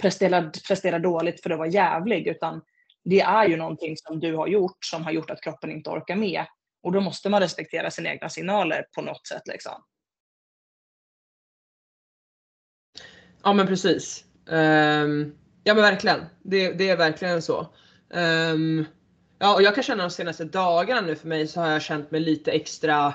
presterar, 0.00 0.50
presterar 0.68 0.98
dåligt 0.98 1.42
för 1.42 1.50
att 1.50 1.58
vara 1.58 1.68
jävlig 1.68 2.26
utan 2.26 2.60
det 3.04 3.20
är 3.20 3.48
ju 3.48 3.56
någonting 3.56 3.96
som 3.96 4.20
du 4.20 4.36
har 4.36 4.46
gjort 4.46 4.84
som 4.84 5.04
har 5.04 5.12
gjort 5.12 5.30
att 5.30 5.42
kroppen 5.42 5.72
inte 5.72 5.90
orkar 5.90 6.16
med. 6.16 6.44
Och 6.82 6.92
då 6.92 7.00
måste 7.00 7.28
man 7.28 7.40
respektera 7.40 7.90
sina 7.90 8.10
egna 8.10 8.28
signaler 8.28 8.84
på 8.94 9.02
något 9.02 9.26
sätt. 9.26 9.42
Liksom. 9.46 9.84
Ja 13.42 13.52
men 13.52 13.66
precis. 13.66 14.24
Um, 14.46 15.34
ja 15.64 15.74
men 15.74 15.82
verkligen. 15.82 16.24
Det, 16.42 16.72
det 16.72 16.88
är 16.88 16.96
verkligen 16.96 17.42
så. 17.42 17.74
Um, 18.08 18.86
ja 19.38 19.54
och 19.54 19.62
jag 19.62 19.74
kan 19.74 19.84
känna 19.84 20.02
de 20.02 20.10
senaste 20.10 20.44
dagarna 20.44 21.00
nu 21.00 21.16
för 21.16 21.28
mig 21.28 21.46
så 21.46 21.60
har 21.60 21.70
jag 21.70 21.82
känt 21.82 22.10
mig 22.10 22.20
lite 22.20 22.50
extra. 22.50 23.14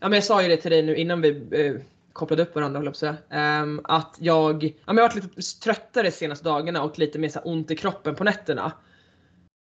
Ja 0.00 0.08
men 0.08 0.12
jag 0.12 0.24
sa 0.24 0.42
ju 0.42 0.48
det 0.48 0.56
till 0.56 0.70
dig 0.70 0.82
nu 0.82 0.96
innan 0.96 1.20
vi 1.20 1.30
uh, 1.30 1.80
kopplade 2.12 2.42
upp 2.42 2.54
varandra 2.54 2.84
jag 2.84 2.96
säga. 2.96 3.16
Um, 3.62 3.80
att 3.84 4.16
jag, 4.18 4.64
ja, 4.64 4.70
men 4.86 4.96
jag 4.96 5.02
har 5.02 5.08
varit 5.08 5.24
lite 5.24 5.60
tröttare 5.62 6.04
de 6.04 6.10
senaste 6.10 6.44
dagarna 6.44 6.82
och 6.82 6.98
lite 6.98 7.18
mer 7.18 7.28
så 7.28 7.40
ont 7.40 7.70
i 7.70 7.76
kroppen 7.76 8.14
på 8.14 8.24
nätterna. 8.24 8.72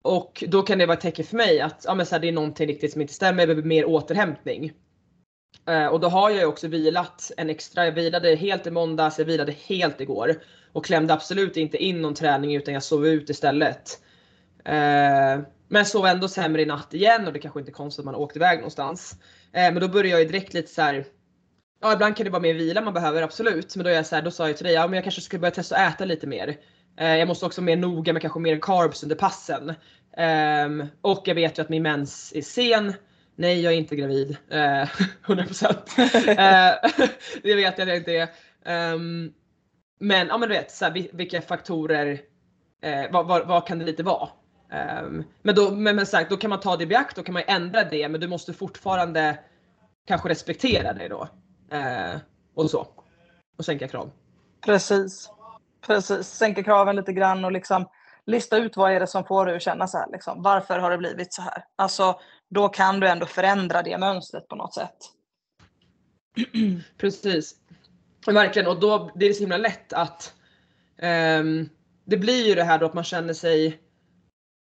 Och 0.08 0.44
då 0.48 0.62
kan 0.62 0.78
det 0.78 0.86
vara 0.86 0.96
ett 0.96 1.02
tecken 1.02 1.24
för 1.24 1.36
mig 1.36 1.60
att 1.60 1.82
ja, 1.84 1.94
men 1.94 2.06
så 2.06 2.14
här, 2.14 2.20
det 2.20 2.28
är 2.28 2.32
någonting 2.32 2.68
riktigt 2.68 2.92
som 2.92 3.00
inte 3.00 3.14
stämmer, 3.14 3.40
jag 3.40 3.48
behöver 3.48 3.68
mer 3.68 3.84
återhämtning. 3.84 4.72
Eh, 5.68 5.86
och 5.86 6.00
då 6.00 6.08
har 6.08 6.30
jag 6.30 6.38
ju 6.38 6.46
också 6.46 6.68
vilat 6.68 7.30
en 7.36 7.50
extra, 7.50 7.84
jag 7.84 7.92
vilade 7.92 8.34
helt 8.34 8.66
i 8.66 8.70
måndags, 8.70 9.18
jag 9.18 9.26
vilade 9.26 9.52
helt 9.52 10.00
igår. 10.00 10.34
Och 10.72 10.84
klämde 10.84 11.14
absolut 11.14 11.56
inte 11.56 11.76
in 11.76 12.02
någon 12.02 12.14
träning 12.14 12.54
utan 12.56 12.74
jag 12.74 12.82
sov 12.82 13.06
ut 13.06 13.30
istället. 13.30 14.00
Eh, 14.64 15.40
men 15.68 15.84
sov 15.84 16.06
ändå 16.06 16.28
sämre 16.28 16.62
i 16.62 16.66
natt 16.66 16.94
igen 16.94 17.26
och 17.26 17.32
det 17.32 17.38
kanske 17.38 17.60
inte 17.60 17.70
är 17.70 17.74
konstigt 17.74 18.00
att 18.00 18.04
man 18.04 18.14
åkt 18.14 18.36
iväg 18.36 18.58
någonstans. 18.58 19.16
Eh, 19.52 19.72
men 19.72 19.80
då 19.80 19.88
börjar 19.88 20.10
jag 20.10 20.20
ju 20.20 20.26
direkt 20.26 20.54
lite 20.54 20.72
så 20.72 20.82
här, 20.82 21.04
Ja 21.80 21.92
ibland 21.92 22.16
kan 22.16 22.24
det 22.24 22.30
vara 22.30 22.42
mer 22.42 22.54
vila 22.54 22.80
man 22.80 22.94
behöver 22.94 23.22
absolut. 23.22 23.76
Men 23.76 23.84
då, 23.84 23.90
är 23.90 23.94
jag 23.94 24.06
så 24.06 24.14
här, 24.14 24.22
då 24.22 24.30
sa 24.30 24.46
jag 24.46 24.56
till 24.56 24.66
dig, 24.66 24.74
ja 24.74 24.86
men 24.86 24.94
jag 24.94 25.04
kanske 25.04 25.20
skulle 25.20 25.40
börja 25.40 25.54
testa 25.54 25.76
att 25.76 25.94
äta 25.94 26.04
lite 26.04 26.26
mer. 26.26 26.56
Eh, 26.98 27.16
jag 27.16 27.28
måste 27.28 27.46
också 27.46 27.60
vara 27.60 27.66
mer 27.66 27.76
noga 27.76 28.12
med 28.12 28.22
kanske 28.22 28.40
mer 28.40 28.58
carbs 28.58 29.02
under 29.02 29.16
passen. 29.16 29.74
Um, 30.18 30.86
och 31.00 31.22
jag 31.24 31.34
vet 31.34 31.58
ju 31.58 31.62
att 31.62 31.68
min 31.68 31.82
mens 31.82 32.32
är 32.36 32.42
sen. 32.42 32.94
Nej, 33.36 33.60
jag 33.60 33.72
är 33.72 33.76
inte 33.76 33.96
gravid. 33.96 34.30
Uh, 34.30 34.84
100%. 35.24 35.98
uh, 36.28 36.90
det 37.42 37.54
vet 37.54 37.78
jag 37.78 37.82
att 37.82 37.88
jag 37.88 37.96
inte 37.96 38.12
är. 38.12 38.28
Um, 38.94 39.32
men 40.00 40.26
ja, 40.26 40.38
men 40.38 40.48
du 40.48 40.54
vet 40.54 40.70
så 40.70 40.84
här, 40.84 41.08
vilka 41.12 41.42
faktorer, 41.42 42.12
uh, 42.86 43.12
vad, 43.12 43.26
vad, 43.26 43.46
vad, 43.46 43.66
kan 43.66 43.78
det 43.78 43.84
lite 43.84 44.02
vara? 44.02 44.28
Um, 45.02 45.24
men 45.42 45.54
då, 45.54 45.70
men, 45.70 45.96
men 45.96 46.06
sagt, 46.06 46.30
då 46.30 46.36
kan 46.36 46.50
man 46.50 46.60
ta 46.60 46.76
det 46.76 46.84
i 46.84 46.86
beakt, 46.86 47.16
då 47.16 47.22
kan 47.22 47.32
man 47.32 47.42
ändra 47.46 47.84
det, 47.84 48.08
men 48.08 48.20
du 48.20 48.28
måste 48.28 48.52
fortfarande 48.52 49.38
kanske 50.06 50.28
respektera 50.28 50.92
det 50.92 51.08
då. 51.08 51.28
Uh, 51.72 52.20
och 52.54 52.70
så. 52.70 52.86
Och 53.58 53.64
sänka 53.64 53.88
krav. 53.88 54.10
Precis. 54.64 55.30
Precis, 55.86 56.26
sänka 56.26 56.62
kraven 56.62 56.96
lite 56.96 57.12
grann 57.12 57.44
och 57.44 57.52
liksom 57.52 57.86
lista 58.28 58.56
ut 58.56 58.76
vad 58.76 58.92
är 58.92 59.00
det 59.00 59.06
som 59.06 59.24
får 59.24 59.46
dig 59.46 59.56
att 59.56 59.62
känna 59.62 59.86
så 59.86 59.98
här. 59.98 60.06
Liksom. 60.12 60.42
Varför 60.42 60.78
har 60.78 60.90
det 60.90 60.98
blivit 60.98 61.32
så 61.32 61.42
här? 61.42 61.64
Alltså, 61.76 62.20
då 62.50 62.68
kan 62.68 63.00
du 63.00 63.08
ändå 63.08 63.26
förändra 63.26 63.82
det 63.82 63.98
mönstret 63.98 64.48
på 64.48 64.56
något 64.56 64.74
sätt. 64.74 64.96
Precis. 66.98 67.54
Verkligen 68.26 68.68
och 68.68 68.80
då 68.80 69.10
det 69.14 69.24
är 69.24 69.28
det 69.28 69.34
så 69.34 69.40
himla 69.40 69.56
lätt 69.56 69.92
att 69.92 70.34
Um, 71.02 71.68
det 72.04 72.16
blir 72.16 72.46
ju 72.46 72.54
det 72.54 72.64
här 72.64 72.78
då 72.78 72.86
att 72.86 72.94
man 72.94 73.04
känner 73.04 73.34
sig 73.34 73.80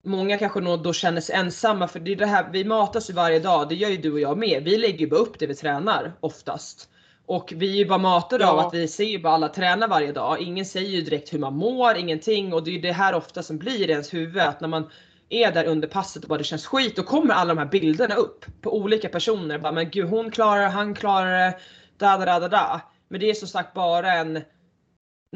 Många 0.04 0.38
kanske 0.38 0.62
då 0.62 0.94
känner 0.94 1.22
sig 1.22 1.36
ensamma 1.36 1.88
för 1.88 2.00
det 2.00 2.12
är 2.12 2.16
det 2.16 2.26
här, 2.26 2.50
vi 2.52 2.64
matas 2.64 3.10
ju 3.10 3.14
varje 3.14 3.40
dag, 3.40 3.70
det 3.70 3.76
gör 3.76 3.90
ju 3.90 3.98
du 3.98 4.12
och 4.12 4.20
jag 4.20 4.38
med. 4.38 4.64
Vi 4.64 4.78
lägger 4.78 5.00
ju 5.00 5.08
bara 5.08 5.20
upp 5.20 5.40
det 5.40 5.48
vi 5.48 5.56
tränar 5.56 6.14
oftast. 6.20 6.90
Och 7.34 7.54
vi 7.56 7.72
är 7.72 7.76
ju 7.76 7.86
bara 7.86 7.98
matade 8.00 8.44
Ja. 8.44 8.52
av 8.52 8.60
att 8.60 8.74
vi 8.74 8.88
ser 8.88 9.04
ju 9.04 9.20
bara 9.20 9.34
alla 9.34 9.50
träna 9.50 9.88
varje 9.88 10.12
dag. 10.12 10.41
Ingen 10.41 10.65
säger 10.65 10.89
ju 10.89 11.02
direkt 11.02 11.34
hur 11.34 11.39
man 11.39 11.56
mår, 11.56 11.96
ingenting. 11.98 12.54
Och 12.54 12.63
det 12.63 12.72
är 12.72 12.74
ju 12.74 12.82
det 12.82 12.91
här 12.91 13.13
ofta 13.13 13.44
som 13.44 13.58
blir 13.58 13.89
i 13.89 13.91
ens 13.91 14.13
huvud 14.13 14.41
att 14.41 14.62
när 14.62 14.67
man 14.67 14.89
är 15.30 15.52
där 15.52 15.65
under 15.65 15.88
passet 15.88 16.24
och 16.24 16.30
bara 16.30 16.38
det 16.38 16.44
känns 16.44 16.65
skit, 16.65 16.96
då 16.96 17.04
kommer 17.04 17.34
alla 17.34 17.54
de 17.54 17.58
här 17.62 17.65
bilderna 17.65 18.15
upp 18.15 18.46
på 18.62 18.78
olika 18.78 19.10
personer. 19.10 19.60
Bara, 19.60 19.72
men 19.72 19.89
gud 19.89 20.10
hon 20.10 20.32
klarar 20.32 20.62
det, 20.62 20.67
han 20.67 20.96
klarar 20.96 21.32
det, 21.32 21.60
da 21.98 22.17
da 22.17 22.26
da 22.26 22.39
da 22.39 22.48
da. 22.48 22.82
Men 23.10 23.20
det 23.20 23.30
är 23.30 23.34
som 23.34 23.48
sagt 23.48 23.74
bara 23.74 24.13
en 24.13 24.41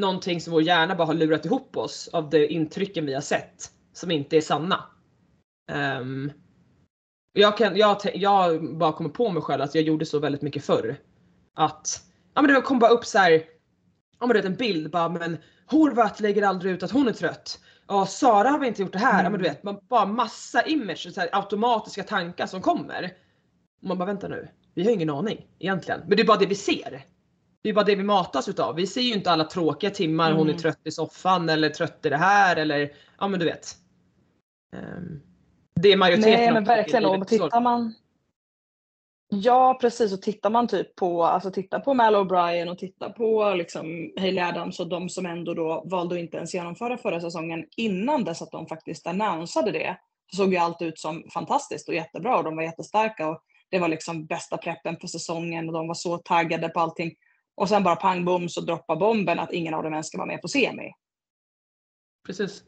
någonting 0.01 0.41
som 0.41 0.53
vår 0.53 0.61
hjärna 0.61 0.95
bara 0.95 1.07
har 1.07 1.13
lurat 1.13 1.45
ihop 1.45 1.77
oss 1.77 2.09
av 2.13 2.29
de 2.29 2.47
intrycken 2.47 3.05
vi 3.05 3.13
har 3.13 3.21
sett 3.21 3.71
som 3.93 4.11
inte 4.11 4.37
är 4.37 4.41
sanna. 4.41 4.83
Ehm, 5.71 6.31
jag, 7.33 7.57
kan, 7.57 7.77
jag, 7.77 7.97
jag 8.13 8.77
bara 8.77 8.91
kommer 8.93 9.09
på 9.09 9.29
mig 9.29 9.41
själv 9.43 9.61
att 9.61 9.75
jag 9.75 9.83
gjorde 9.83 10.05
så 10.05 10.19
väldigt 10.19 10.41
mycket 10.41 10.65
förr. 10.65 10.97
Att 11.55 12.03
ja, 12.33 12.41
men 12.41 12.53
det 12.53 12.61
kom 12.61 12.79
bara 12.79 12.91
upp 12.91 13.05
så 13.05 13.17
här, 13.17 13.31
ja, 13.31 14.27
men 14.27 14.29
du 14.29 14.33
vet, 14.33 14.45
en 14.45 14.55
bild 14.55 14.91
bara 14.91 15.09
men 15.09 15.37
Horvath 15.67 16.21
lägger 16.21 16.43
aldrig 16.43 16.73
ut 16.73 16.83
att 16.83 16.91
hon 16.91 17.07
är 17.07 17.13
trött. 17.13 17.59
Ja, 17.87 18.05
Sara 18.05 18.49
har 18.49 18.59
väl 18.59 18.67
inte 18.67 18.81
gjort 18.81 18.93
det 18.93 18.99
här. 18.99 19.23
Ja, 19.23 19.29
men 19.29 19.39
du 19.41 19.49
vet, 19.49 19.63
man 19.63 19.79
bara 19.89 20.05
massa 20.05 20.61
image, 20.65 21.13
så 21.13 21.21
här, 21.21 21.29
automatiska 21.31 22.03
tankar 22.03 22.45
som 22.45 22.61
kommer. 22.61 23.13
Och 23.81 23.87
man 23.87 23.97
bara 23.97 24.05
vänta 24.05 24.27
nu, 24.27 24.47
vi 24.73 24.83
har 24.83 24.91
ingen 24.91 25.09
aning 25.09 25.47
egentligen. 25.59 25.99
Men 26.07 26.17
det 26.17 26.23
är 26.23 26.27
bara 26.27 26.37
det 26.37 26.45
vi 26.45 26.55
ser. 26.55 27.05
Det 27.63 27.69
är 27.69 27.73
bara 27.73 27.85
det 27.85 27.95
vi 27.95 28.03
matas 28.03 28.49
utav. 28.49 28.75
Vi 28.75 28.87
ser 28.87 29.01
ju 29.01 29.13
inte 29.13 29.31
alla 29.31 29.43
tråkiga 29.43 29.89
timmar 29.89 30.31
hon 30.31 30.47
är 30.47 30.51
Mm. 30.51 30.57
trött 30.57 30.79
i 30.83 30.91
soffan 30.91 31.49
eller 31.49 31.69
trött 31.69 32.05
i 32.05 32.09
det 32.09 32.17
här 32.17 32.55
eller 32.55 32.91
ja 33.19 33.27
men 33.27 33.39
du 33.39 33.45
vet. 33.45 33.75
Ehm, 34.75 35.21
det 35.75 35.89
är 35.93 35.97
majoriteten 35.97 36.39
Nej 36.39 36.53
men 36.53 36.63
verkligen. 36.63 37.05
Och 37.05 37.27
tittar 37.27 37.61
man 37.61 37.93
Ja 39.27 39.77
precis 39.81 40.13
och 40.13 40.21
tittar 40.21 40.49
man 40.49 40.67
typ 40.67 40.95
på, 40.95 41.23
alltså 41.23 41.51
titta 41.51 41.79
på 41.79 41.93
Mal 41.93 42.15
O'Brien 42.15 42.69
och 42.69 42.77
titta 42.77 43.09
på 43.09 43.53
liksom 43.53 44.13
Hailey 44.17 44.43
Adams 44.43 44.79
och 44.79 44.89
de 44.89 45.09
som 45.09 45.25
ändå 45.25 45.53
då 45.53 45.83
valde 45.85 46.15
att 46.15 46.21
inte 46.21 46.37
ens 46.37 46.53
genomföra 46.53 46.97
förra 46.97 47.21
säsongen 47.21 47.65
innan 47.77 48.23
dess 48.23 48.41
att 48.41 48.51
de 48.51 48.67
faktiskt 48.67 49.07
annonsade 49.07 49.71
det. 49.71 49.97
Så 50.31 50.37
såg 50.37 50.53
ju 50.53 50.57
allt 50.57 50.81
ut 50.81 50.99
som 50.99 51.23
fantastiskt 51.33 51.89
och 51.89 51.95
jättebra 51.95 52.37
och 52.37 52.43
de 52.43 52.55
var 52.55 52.63
jättestarka 52.63 53.29
och 53.29 53.43
det 53.69 53.79
var 53.79 53.87
liksom 53.87 54.25
bästa 54.25 54.57
preppen 54.57 54.97
för 54.99 55.07
säsongen 55.07 55.67
och 55.67 55.73
de 55.73 55.87
var 55.87 55.95
så 55.95 56.17
taggade 56.17 56.69
på 56.69 56.79
allting. 56.79 57.15
Och 57.55 57.69
sen 57.69 57.83
bara 57.83 57.95
pang 57.95 58.25
bom 58.25 58.49
så 58.49 58.61
droppar 58.61 58.95
bomben 58.95 59.39
att 59.39 59.53
ingen 59.53 59.73
av 59.73 59.83
dem 59.83 59.93
ens 59.93 60.07
ska 60.07 60.17
vara 60.17 60.27
med 60.27 60.41
på 60.41 60.47
semi. 60.47 60.91
Precis. 62.25 62.63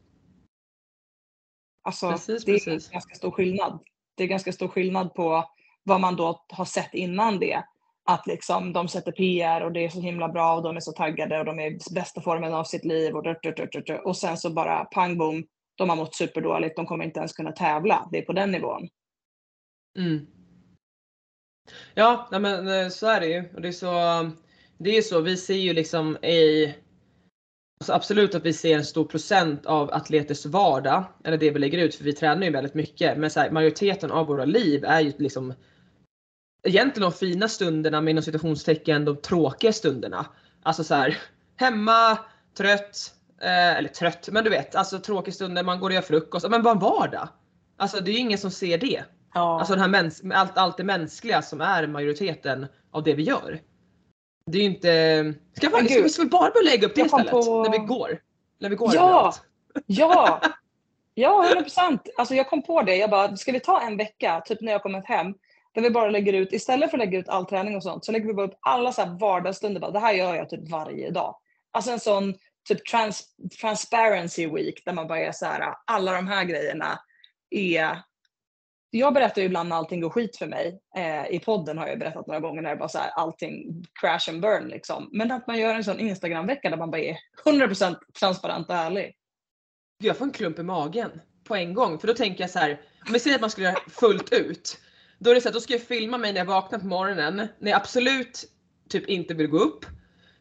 Alltså, 1.83 2.11
Precis, 2.11 2.45
det 2.45 2.51
är 2.51 2.55
precis. 2.55 2.89
ganska 2.89 3.15
stor 3.15 3.31
skillnad. 3.31 3.79
Det 4.15 4.23
är 4.23 4.27
ganska 4.27 4.53
stor 4.53 4.67
skillnad 4.67 5.13
på 5.13 5.45
vad 5.87 6.01
man 6.01 6.15
då 6.15 6.45
har 6.49 6.65
sett 6.65 6.93
innan 6.93 7.39
det. 7.39 7.63
Att 8.09 8.27
liksom 8.27 8.73
de 8.73 8.87
sätter 8.87 9.11
PR 9.11 9.61
och 9.61 9.71
det 9.71 9.85
är 9.85 9.89
så 9.89 10.01
himla 10.01 10.29
bra 10.29 10.55
och 10.55 10.63
de 10.63 10.75
är 10.75 10.79
så 10.79 10.91
taggade 10.91 11.39
och 11.39 11.45
de 11.45 11.59
är 11.59 11.71
i 11.71 11.79
bästa 11.91 12.21
formen 12.21 12.53
av 12.53 12.63
sitt 12.63 12.85
liv 12.85 13.15
och, 13.15 13.23
dut, 13.23 13.37
dut, 13.43 13.55
dut, 13.55 13.85
dut, 13.85 14.01
och 14.05 14.17
sen 14.17 14.37
så 14.37 14.49
bara 14.49 14.85
pang 14.85 15.17
bom, 15.17 15.43
de 15.75 15.89
har 15.89 15.95
mått 15.95 16.15
superdåligt, 16.15 16.75
de 16.75 16.85
kommer 16.85 17.05
inte 17.05 17.19
ens 17.19 17.33
kunna 17.33 17.51
tävla. 17.51 18.09
Det 18.11 18.17
är 18.17 18.21
på 18.21 18.33
den 18.33 18.51
nivån. 18.51 18.87
Mm. 19.97 20.27
Ja, 21.93 22.27
nej 22.31 22.39
men 22.39 22.67
eh, 22.67 22.89
så 22.89 23.07
är 23.07 23.19
det 23.19 23.27
ju. 23.27 23.43
Och 23.55 23.61
det 23.61 23.67
är 23.67 23.71
så, 23.71 23.91
det 24.77 24.97
är 24.97 25.01
så, 25.01 25.21
vi 25.21 25.37
ser 25.37 25.53
ju 25.53 25.73
liksom 25.73 26.17
i 26.17 26.73
Alltså 27.79 27.93
absolut 27.93 28.35
att 28.35 28.45
vi 28.45 28.53
ser 28.53 28.75
en 28.75 28.85
stor 28.85 29.05
procent 29.05 29.65
av 29.65 29.93
atleters 29.93 30.45
vardag, 30.45 31.03
eller 31.23 31.37
det 31.37 31.51
vi 31.51 31.59
lägger 31.59 31.77
ut, 31.77 31.95
för 31.95 32.03
vi 32.03 32.13
tränar 32.13 32.43
ju 32.43 32.51
väldigt 32.51 32.73
mycket. 32.73 33.17
Men 33.17 33.29
så 33.29 33.39
här, 33.39 33.51
majoriteten 33.51 34.11
av 34.11 34.27
våra 34.27 34.45
liv 34.45 34.83
är 34.85 35.01
ju 35.01 35.13
liksom 35.17 35.53
egentligen 36.63 37.09
de 37.11 37.17
fina 37.17 37.47
stunderna 37.47 38.01
med 38.01 38.11
inom 38.11 38.23
citationstecken 38.23 39.05
de 39.05 39.17
tråkiga 39.17 39.73
stunderna. 39.73 40.25
Alltså 40.63 40.83
så 40.83 40.95
här, 40.95 41.17
hemma, 41.55 42.17
trött, 42.57 43.13
eh, 43.41 43.77
eller 43.77 43.89
trött, 43.89 44.29
men 44.31 44.43
du 44.43 44.49
vet, 44.49 44.75
alltså 44.75 44.99
tråkiga 44.99 45.33
stunder, 45.33 45.63
man 45.63 45.79
går 45.79 45.89
och 45.89 45.93
gör 45.95 46.01
frukost, 46.01 46.49
men 46.49 46.63
bara 46.63 46.71
en 46.71 46.79
vardag. 46.79 47.29
Alltså 47.77 47.99
det 47.99 48.11
är 48.11 48.13
ju 48.13 48.19
ingen 48.19 48.37
som 48.37 48.51
ser 48.51 48.77
det. 48.77 49.03
Ja. 49.33 49.59
Alltså 49.59 49.73
den 49.73 49.81
här 49.81 49.89
mäns 49.89 50.21
allt, 50.33 50.57
allt 50.57 50.77
det 50.77 50.83
mänskliga 50.83 51.41
som 51.41 51.61
är 51.61 51.87
majoriteten 51.87 52.65
av 52.91 53.03
det 53.03 53.13
vi 53.13 53.23
gör. 53.23 53.61
Det 54.51 54.57
är 54.57 54.61
ju 54.61 54.67
inte... 54.67 55.33
Ska, 55.53 55.69
vi, 55.69 55.87
ska, 55.89 56.01
vi, 56.03 56.09
ska 56.09 56.23
vi 56.23 56.29
bara 56.29 56.51
börja 56.51 56.69
lägga 56.71 56.87
upp 56.87 56.95
det 56.95 57.01
istället? 57.01 57.31
på- 57.31 57.63
När 57.63 57.71
vi 57.71 57.85
går? 57.85 58.19
När 58.59 58.69
vi 58.69 58.75
går 58.75 58.95
Ja! 58.95 59.33
Ja, 59.85 60.41
ja 61.13 61.45
100 61.45 61.61
procent. 61.61 62.01
Alltså 62.17 62.35
jag 62.35 62.49
kom 62.49 62.61
på 62.63 62.81
det. 62.81 62.95
Jag 62.95 63.09
bara, 63.09 63.37
ska 63.37 63.51
vi 63.51 63.59
ta 63.59 63.81
en 63.81 63.97
vecka, 63.97 64.41
typ 64.45 64.61
när 64.61 64.71
jag 64.71 64.83
kommit 64.83 65.05
hem, 65.05 65.33
där 65.77 65.83
vi 65.83 65.89
bara 65.89 66.09
lägger 66.09 66.33
ut, 66.33 66.53
istället 66.53 66.91
för 66.91 66.97
att 66.97 67.05
lägga 67.05 67.19
ut 67.19 67.29
all 67.29 67.45
träning 67.45 67.75
och 67.75 67.83
sånt, 67.83 68.05
så 68.05 68.11
lägger 68.11 68.27
vi 68.27 68.33
bara 68.33 68.47
upp 68.47 68.57
alla 68.61 68.91
så 68.91 69.01
här 69.01 69.19
vardagsstunder. 69.19 69.81
Bara, 69.81 69.91
det 69.91 69.99
här 69.99 70.13
gör 70.13 70.35
jag 70.35 70.49
typ 70.49 70.69
varje 70.69 71.11
dag. 71.11 71.35
Alltså 71.71 71.91
en 71.91 71.99
sån 71.99 72.33
typ 72.67 72.85
trans, 72.85 73.35
transparency 73.61 74.47
week 74.47 74.81
där 74.85 74.93
man 74.93 75.07
bara 75.07 75.19
är 75.19 75.31
så 75.31 75.45
här, 75.45 75.73
alla 75.85 76.11
de 76.11 76.27
här 76.27 76.43
grejerna 76.43 76.99
är 77.49 77.97
jag 78.89 79.13
berättar 79.13 79.41
ju 79.41 79.45
ibland 79.45 79.69
när 79.69 79.75
allting 79.75 80.01
går 80.01 80.09
skit 80.09 80.37
för 80.37 80.47
mig. 80.47 80.79
Eh, 80.97 81.27
I 81.35 81.39
podden 81.39 81.77
har 81.77 81.87
jag 81.87 81.99
berättat 81.99 82.27
några 82.27 82.39
gånger 82.39 82.61
när 82.61 82.69
det 82.69 82.75
bara 82.75 82.89
så 82.89 82.97
här, 82.97 83.09
allting 83.09 83.83
crash 84.01 84.29
and 84.29 84.41
burn 84.41 84.67
liksom. 84.67 85.09
Men 85.11 85.31
att 85.31 85.47
man 85.47 85.59
gör 85.59 85.75
en 85.75 85.83
sån 85.83 85.99
Instagram-vecka 85.99 86.69
där 86.69 86.77
man 86.77 86.91
bara 86.91 87.01
är 87.01 87.17
100% 87.45 87.95
transparent 88.19 88.69
och 88.69 88.75
ärlig. 88.75 89.15
Jag 90.03 90.17
får 90.17 90.25
en 90.25 90.31
klump 90.31 90.59
i 90.59 90.63
magen 90.63 91.21
på 91.43 91.55
en 91.55 91.73
gång. 91.73 91.99
För 91.99 92.07
då 92.07 92.13
tänker 92.13 92.43
jag 92.43 92.49
så 92.49 92.59
här, 92.59 92.81
om 93.07 93.13
vi 93.13 93.19
säger 93.19 93.35
att 93.35 93.41
man 93.41 93.49
skulle 93.49 93.67
göra 93.67 93.79
fullt 93.89 94.33
ut. 94.33 94.79
Då 95.19 95.29
är 95.29 95.35
det 95.35 95.41
så 95.41 95.47
att 95.47 95.53
då 95.53 95.59
ska 95.59 95.73
jag 95.73 95.81
filma 95.81 96.17
mig 96.17 96.33
när 96.33 96.39
jag 96.39 96.45
vaknar 96.45 96.79
på 96.79 96.85
morgonen, 96.85 97.35
när 97.35 97.71
jag 97.71 97.81
absolut 97.81 98.45
typ 98.89 99.09
inte 99.09 99.33
vill 99.33 99.47
gå 99.47 99.57
upp. 99.57 99.85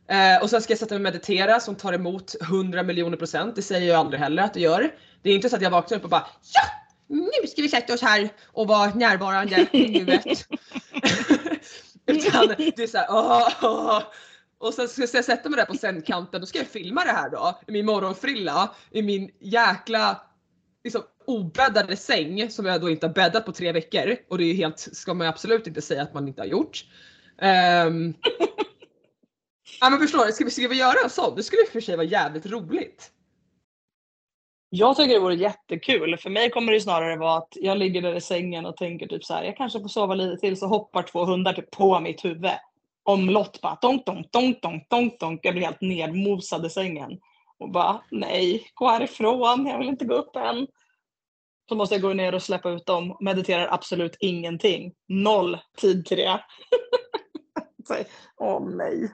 Eh, 0.08 0.42
och 0.42 0.50
sen 0.50 0.62
ska 0.62 0.70
jag 0.70 0.78
sätta 0.78 0.94
mig 0.94 0.98
och 0.98 1.14
meditera 1.14 1.60
som 1.60 1.74
tar 1.74 1.92
emot 1.92 2.34
100 2.42 2.82
miljoner 2.82 3.16
procent. 3.16 3.56
Det 3.56 3.62
säger 3.62 3.88
jag 3.88 3.96
aldrig 3.96 4.20
heller 4.20 4.42
att 4.42 4.54
det 4.54 4.60
gör. 4.60 4.94
Det 5.22 5.30
är 5.30 5.34
inte 5.34 5.48
så 5.48 5.56
att 5.56 5.62
jag 5.62 5.70
vaknar 5.70 5.98
upp 5.98 6.04
och 6.04 6.10
bara 6.10 6.26
ja! 6.52 6.62
Nu 7.08 7.48
ska 7.48 7.62
vi 7.62 7.68
sätta 7.68 7.94
oss 7.94 8.02
här 8.02 8.28
och 8.46 8.68
vara 8.68 8.94
närvarande 8.94 9.66
i 9.72 10.04
nuet. 10.04 10.24
Utan 12.06 12.48
det 12.58 12.78
är 12.78 12.86
såhär 12.86 13.06
åh, 13.10 13.48
åh. 13.62 14.02
Och 14.58 14.74
sen 14.74 14.88
ska 14.88 15.16
jag 15.18 15.24
sätta 15.24 15.48
mig 15.48 15.56
där 15.56 15.66
på 15.66 15.74
sängkanten, 15.74 16.40
då 16.40 16.46
ska 16.46 16.58
jag 16.58 16.66
filma 16.66 17.04
det 17.04 17.12
här 17.12 17.30
då. 17.30 17.60
I 17.66 17.72
min 17.72 17.86
morgonfrilla, 17.86 18.74
i 18.90 19.02
min 19.02 19.30
jäkla 19.40 20.22
liksom, 20.84 21.02
obäddade 21.26 21.96
säng 21.96 22.50
som 22.50 22.66
jag 22.66 22.80
då 22.80 22.90
inte 22.90 23.06
har 23.06 23.14
bäddat 23.14 23.46
på 23.46 23.52
tre 23.52 23.72
veckor. 23.72 24.16
Och 24.30 24.38
det 24.38 24.44
är 24.44 24.48
ju 24.48 24.54
helt, 24.54 24.78
ska 24.78 25.14
man 25.14 25.26
ju 25.26 25.28
absolut 25.28 25.66
inte 25.66 25.82
säga 25.82 26.02
att 26.02 26.14
man 26.14 26.28
inte 26.28 26.42
har 26.42 26.46
gjort. 26.46 26.84
Um, 27.42 28.14
ja 29.80 29.90
men 29.90 29.98
förstår 29.98 30.26
du, 30.26 30.32
ska 30.32 30.44
vi, 30.44 30.50
ska 30.50 30.68
vi 30.68 30.78
göra 30.78 30.96
en 31.04 31.10
sån? 31.10 31.36
Det 31.36 31.42
skulle 31.42 31.62
i 31.62 31.66
och 31.66 31.72
för 31.72 31.80
sig 31.80 31.96
vara 31.96 32.06
jävligt 32.06 32.46
roligt. 32.46 33.10
Jag 34.70 34.96
tycker 34.96 35.14
det 35.14 35.20
vore 35.20 35.34
jättekul. 35.34 36.16
För 36.18 36.30
mig 36.30 36.50
kommer 36.50 36.72
det 36.72 36.80
snarare 36.80 37.16
vara 37.16 37.38
att 37.38 37.52
jag 37.54 37.78
ligger 37.78 38.02
där 38.02 38.14
i 38.14 38.20
sängen 38.20 38.66
och 38.66 38.76
tänker 38.76 39.06
typ 39.06 39.24
så 39.24 39.34
här, 39.34 39.44
jag 39.44 39.56
kanske 39.56 39.80
får 39.80 39.88
sova 39.88 40.14
lite 40.14 40.40
till 40.40 40.56
så 40.56 40.66
hoppar 40.66 41.02
två 41.02 41.24
hundar 41.24 41.52
typ 41.52 41.70
på 41.70 42.00
mitt 42.00 42.24
huvud. 42.24 42.50
Omlott 43.04 43.60
bara 43.60 43.78
donk, 43.82 44.06
donk, 44.06 44.32
donk, 44.32 44.62
donk, 44.62 44.86
donk, 44.90 45.20
donk. 45.20 45.40
Jag 45.42 45.54
blir 45.54 45.64
helt 45.64 45.80
nedmosad 45.80 46.66
i 46.66 46.70
sängen. 46.70 47.20
Och 47.58 47.70
bara 47.70 48.00
nej, 48.10 48.70
gå 48.74 48.88
härifrån, 48.88 49.66
jag 49.66 49.78
vill 49.78 49.88
inte 49.88 50.04
gå 50.04 50.14
upp 50.14 50.36
än. 50.36 50.66
Så 51.68 51.74
måste 51.74 51.94
jag 51.94 52.02
gå 52.02 52.12
ner 52.12 52.34
och 52.34 52.42
släppa 52.42 52.70
ut 52.70 52.86
dem. 52.86 53.16
Mediterar 53.20 53.68
absolut 53.70 54.16
ingenting. 54.20 54.92
Noll 55.08 55.58
tid 55.76 56.06
till 56.06 56.16
det. 56.16 56.40
Åh 58.36 58.68
nej. 58.68 59.12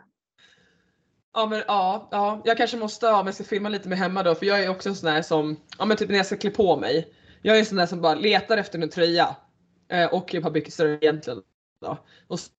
Ja 1.35 1.47
men 1.47 1.63
ja, 1.67 2.09
ja, 2.11 2.43
jag 2.45 2.57
kanske 2.57 2.77
måste, 2.77 3.07
ja, 3.07 3.17
men 3.17 3.27
jag 3.27 3.35
ska 3.35 3.45
filma 3.45 3.69
lite 3.69 3.89
med 3.89 3.99
hemma 3.99 4.23
då 4.23 4.35
för 4.35 4.47
jag 4.47 4.65
är 4.65 4.69
också 4.69 4.89
en 4.89 4.95
sån 4.95 5.15
där 5.15 5.23
som, 5.23 5.57
ja 5.79 5.85
men 5.85 5.97
typ 5.97 6.09
när 6.09 6.17
jag 6.17 6.27
ska 6.27 6.37
klä 6.37 6.51
på 6.51 6.77
mig. 6.77 7.15
Jag 7.43 7.57
är 7.57 7.61
en 7.61 7.67
sån 7.67 7.79
där 7.79 7.87
som 7.87 8.01
bara 8.01 8.15
letar 8.15 8.59
efter 8.59 8.79
en 8.79 8.91
tröja 8.91 9.37
eh, 9.93 10.15
och 10.15 10.35
ett 10.35 10.43
par 10.43 10.51
byxor 10.51 10.89
egentligen. 10.89 11.43
Då. 11.81 11.99
Och 12.29 12.41
så, 12.41 12.51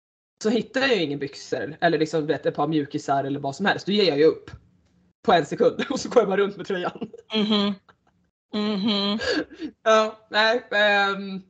så 0.43 0.49
hittar 0.49 0.81
jag 0.81 0.95
ju 0.95 1.03
ingen 1.03 1.19
byxor 1.19 1.77
eller 1.81 1.97
liksom 1.99 2.27
vet, 2.27 2.45
ett 2.45 2.55
par 2.55 2.67
mjukisar 2.67 3.23
eller 3.23 3.39
vad 3.39 3.55
som 3.55 3.65
helst. 3.65 3.85
Då 3.85 3.91
ger 3.91 4.07
jag 4.07 4.17
ju 4.17 4.25
upp. 4.25 4.51
På 5.25 5.33
en 5.33 5.45
sekund 5.45 5.85
och 5.89 5.99
så 5.99 6.09
går 6.09 6.21
jag 6.21 6.29
bara 6.29 6.37
runt 6.37 6.57
med 6.57 6.67
tröjan. 6.67 7.09
Mhm. 7.35 7.73
Mhm. 8.53 9.19
Ja, 9.83 10.19
nej. 10.29 10.63
ehm, 10.71 11.41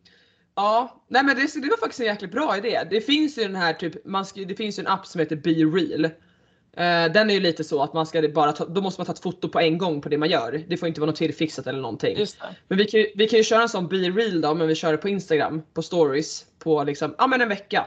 ja, 0.56 1.04
nej 1.08 1.24
men 1.24 1.36
det, 1.36 1.62
det 1.62 1.70
var 1.70 1.78
faktiskt 1.78 2.00
en 2.00 2.06
jäkligt 2.06 2.32
bra 2.32 2.58
idé. 2.58 2.88
Det 2.90 3.02
finns 3.02 3.38
ju 3.38 3.44
den 3.44 3.56
här 3.56 3.74
typ, 3.74 4.06
man 4.06 4.26
ska, 4.26 4.42
det 4.42 4.56
finns 4.56 4.80
ju 4.80 4.82
en 4.82 4.88
app 4.88 5.08
som 5.08 5.20
heter 5.20 5.36
Be 5.36 5.50
Real. 5.50 6.06
Eh, 6.78 7.12
den 7.14 7.30
är 7.30 7.34
ju 7.34 7.40
lite 7.40 7.64
så 7.64 7.84
att 7.84 7.94
man 7.94 8.06
ska 8.06 8.30
bara 8.30 8.52
ta, 8.52 8.66
då 8.66 8.82
måste 8.82 9.02
man 9.02 9.06
ta 9.06 9.12
ett 9.12 9.20
foto 9.20 9.50
på 9.50 9.60
en 9.60 9.78
gång 9.78 10.02
på 10.02 10.10
det 10.10 10.18
man 10.18 10.30
gör. 10.30 10.64
Det 10.68 10.78
får 10.78 10.88
inte 10.88 11.02
vara 11.02 11.10
något 11.10 11.16
tillfixat 11.16 11.68
eller 11.68 11.82
någonting. 11.82 12.18
Men 12.68 12.78
vi 12.78 12.86
kan, 12.86 13.06
vi 13.16 13.28
kan 13.28 13.38
ju 13.38 13.44
köra 13.44 13.62
en 13.62 13.70
sån 13.70 13.88
Be 13.88 13.96
Real 13.98 14.42
då, 14.42 14.54
men 14.54 14.68
vi 14.68 14.76
kör 14.76 14.92
det 14.92 14.98
på 14.98 15.10
Instagram, 15.10 15.62
på 15.74 15.82
stories, 15.82 16.46
på 16.60 16.84
liksom, 16.84 17.16
ja 17.18 17.28
men 17.28 17.42
en 17.42 17.50
vecka. 17.50 17.86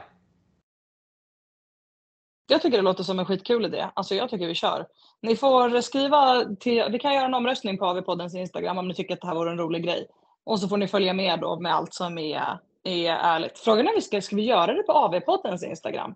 Jag 2.49 2.61
tycker 2.61 2.77
det 2.77 2.83
låter 2.83 3.03
som 3.03 3.19
en 3.19 3.25
skitkul 3.25 3.65
idé. 3.65 3.89
Alltså 3.93 4.15
jag 4.15 4.29
tycker 4.29 4.47
vi 4.47 4.55
kör. 4.55 4.87
Ni 5.21 5.35
får 5.35 5.81
skriva 5.81 6.45
till, 6.59 6.83
vi 6.91 6.99
kan 6.99 7.13
göra 7.13 7.25
en 7.25 7.33
omröstning 7.33 7.77
på 7.77 7.85
AV-poddens 7.85 8.35
Instagram 8.35 8.77
om 8.77 8.87
ni 8.87 8.93
tycker 8.93 9.13
att 9.13 9.21
det 9.21 9.27
här 9.27 9.35
vore 9.35 9.51
en 9.51 9.57
rolig 9.57 9.83
grej. 9.83 10.07
Och 10.43 10.59
så 10.59 10.67
får 10.67 10.77
ni 10.77 10.87
följa 10.87 11.13
med 11.13 11.39
då 11.39 11.59
med 11.59 11.75
allt 11.75 11.93
som 11.93 12.17
är, 12.17 12.59
är 12.83 13.11
ärligt. 13.11 13.59
Frågan 13.59 13.87
är 13.87 13.95
vi 13.95 14.01
ska, 14.01 14.21
ska 14.21 14.35
vi 14.35 14.45
göra 14.45 14.73
det 14.73 14.83
på 14.83 14.91
AV-poddens 14.91 15.65
Instagram? 15.65 16.15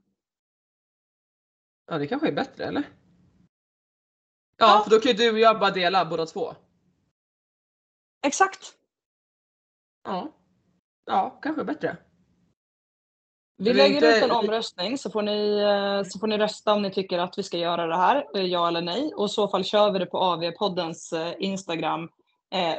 Ja 1.87 1.97
det 1.97 2.07
kanske 2.07 2.27
är 2.27 2.31
bättre 2.31 2.65
eller? 2.65 2.83
Ja, 4.57 4.81
för 4.83 4.89
då 4.89 4.99
kan 4.99 5.11
ju 5.11 5.17
du 5.17 5.31
och 5.31 5.39
jag 5.39 5.59
bara 5.59 5.71
dela 5.71 6.05
båda 6.05 6.25
två. 6.25 6.53
Exakt. 8.25 8.73
Ja. 10.03 10.31
Ja, 11.05 11.39
kanske 11.41 11.63
bättre. 11.63 11.97
Vi 13.63 13.73
lägger 13.73 13.95
inte- 13.95 14.07
ut 14.07 14.23
en 14.23 14.31
omröstning 14.31 14.97
så 14.97 15.09
får, 15.09 15.21
ni, 15.21 15.59
eh, 15.59 16.09
så 16.09 16.19
får 16.19 16.27
ni 16.27 16.37
rösta 16.37 16.73
om 16.73 16.81
ni 16.81 16.91
tycker 16.91 17.19
att 17.19 17.37
vi 17.37 17.43
ska 17.43 17.57
göra 17.57 17.87
det 17.87 17.95
här, 17.95 18.25
eh, 18.35 18.41
ja 18.41 18.67
eller 18.67 18.81
nej. 18.81 19.13
Och 19.15 19.25
i 19.25 19.29
så 19.29 19.47
fall 19.47 19.63
kör 19.63 19.91
vi 19.91 19.99
det 19.99 20.05
på 20.05 20.17
AV-poddens 20.17 21.13
eh, 21.13 21.33
Instagram 21.39 22.09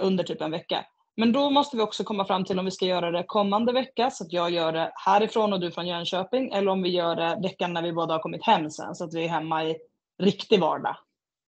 under 0.01 0.25
typ 0.25 0.41
en 0.41 0.51
vecka. 0.51 0.85
Men 1.17 1.33
då 1.33 1.51
måste 1.51 1.77
vi 1.77 1.83
också 1.83 2.05
komma 2.05 2.25
fram 2.25 2.45
till 2.45 2.59
om 2.59 2.65
vi 2.65 2.71
ska 2.71 2.87
göra 2.87 3.11
det 3.11 3.25
kommande 3.27 3.73
vecka 3.73 4.11
så 4.11 4.25
att 4.25 4.33
jag 4.33 4.51
gör 4.51 4.73
det 4.73 4.93
härifrån 4.95 5.53
och 5.53 5.61
du 5.61 5.71
från 5.71 5.87
Jönköping 5.87 6.53
eller 6.53 6.73
om 6.73 6.83
vi 6.83 6.89
gör 6.89 7.17
det 7.17 7.39
veckan 7.43 7.73
när 7.73 7.83
vi 7.83 7.93
båda 7.93 8.15
har 8.15 8.19
kommit 8.19 8.45
hem 8.47 8.71
sen 8.71 8.95
så 8.95 9.05
att 9.05 9.15
vi 9.15 9.25
är 9.25 9.29
hemma 9.29 9.65
i 9.65 9.77
riktig 10.23 10.61
vardag. 10.61 10.97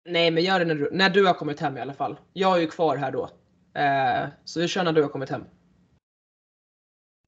Nej 0.09 0.31
men 0.31 0.45
gör 0.45 0.59
det 0.59 0.65
när 0.65 0.75
du, 0.75 0.91
när 0.93 1.11
du 1.11 1.27
har 1.27 1.35
kommit 1.35 1.61
hem 1.61 1.77
i 1.77 1.81
alla 1.81 1.95
fall. 1.95 2.17
Jag 2.33 2.57
är 2.57 2.61
ju 2.61 2.67
kvar 2.67 2.97
här 2.97 3.11
då. 3.13 3.29
Eh, 3.81 4.29
så 4.45 4.61
vi 4.61 4.69
kör 4.69 4.85
när 4.85 4.93
du 4.93 5.03
har 5.03 5.09
kommit 5.09 5.31
hem. 5.31 5.45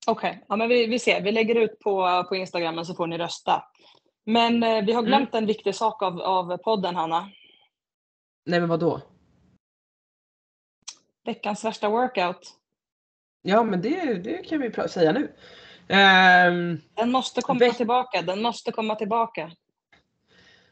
Okej, 0.06 0.44
ja, 0.48 0.56
men 0.56 0.68
vi, 0.68 0.86
vi 0.86 0.98
ser. 0.98 1.20
Vi 1.20 1.32
lägger 1.32 1.54
ut 1.54 1.78
på, 1.78 2.24
på 2.28 2.36
Instagram 2.36 2.84
så 2.84 2.94
får 2.94 3.06
ni 3.06 3.18
rösta. 3.18 3.64
Men 4.26 4.62
eh, 4.62 4.84
vi 4.84 4.92
har 4.92 5.02
glömt 5.02 5.34
en 5.34 5.46
viktig 5.46 5.74
sak 5.74 6.02
av, 6.02 6.20
av 6.20 6.56
podden 6.56 6.96
Hanna. 6.96 7.30
Nej 8.46 8.60
men 8.60 8.68
vadå? 8.68 9.00
Veckans 11.24 11.64
värsta 11.64 11.88
workout. 11.88 12.54
Ja 13.42 13.62
men 13.62 13.82
det, 13.82 14.14
det 14.14 14.48
kan 14.48 14.60
vi 14.60 14.88
säga 14.88 15.12
nu. 15.12 15.32
Ehm, 15.88 16.80
Den 16.94 17.12
måste 17.12 17.42
komma 17.42 17.60
Veck- 17.60 17.76
tillbaka. 17.76 18.22
Den 18.22 18.42
måste 18.42 18.72
komma 18.72 18.94
tillbaka. 18.94 19.50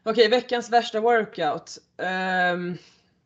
Okej, 0.03 0.29
veckans 0.29 0.71
värsta 0.71 0.99
workout. 1.01 1.77
Ehm, 1.97 2.77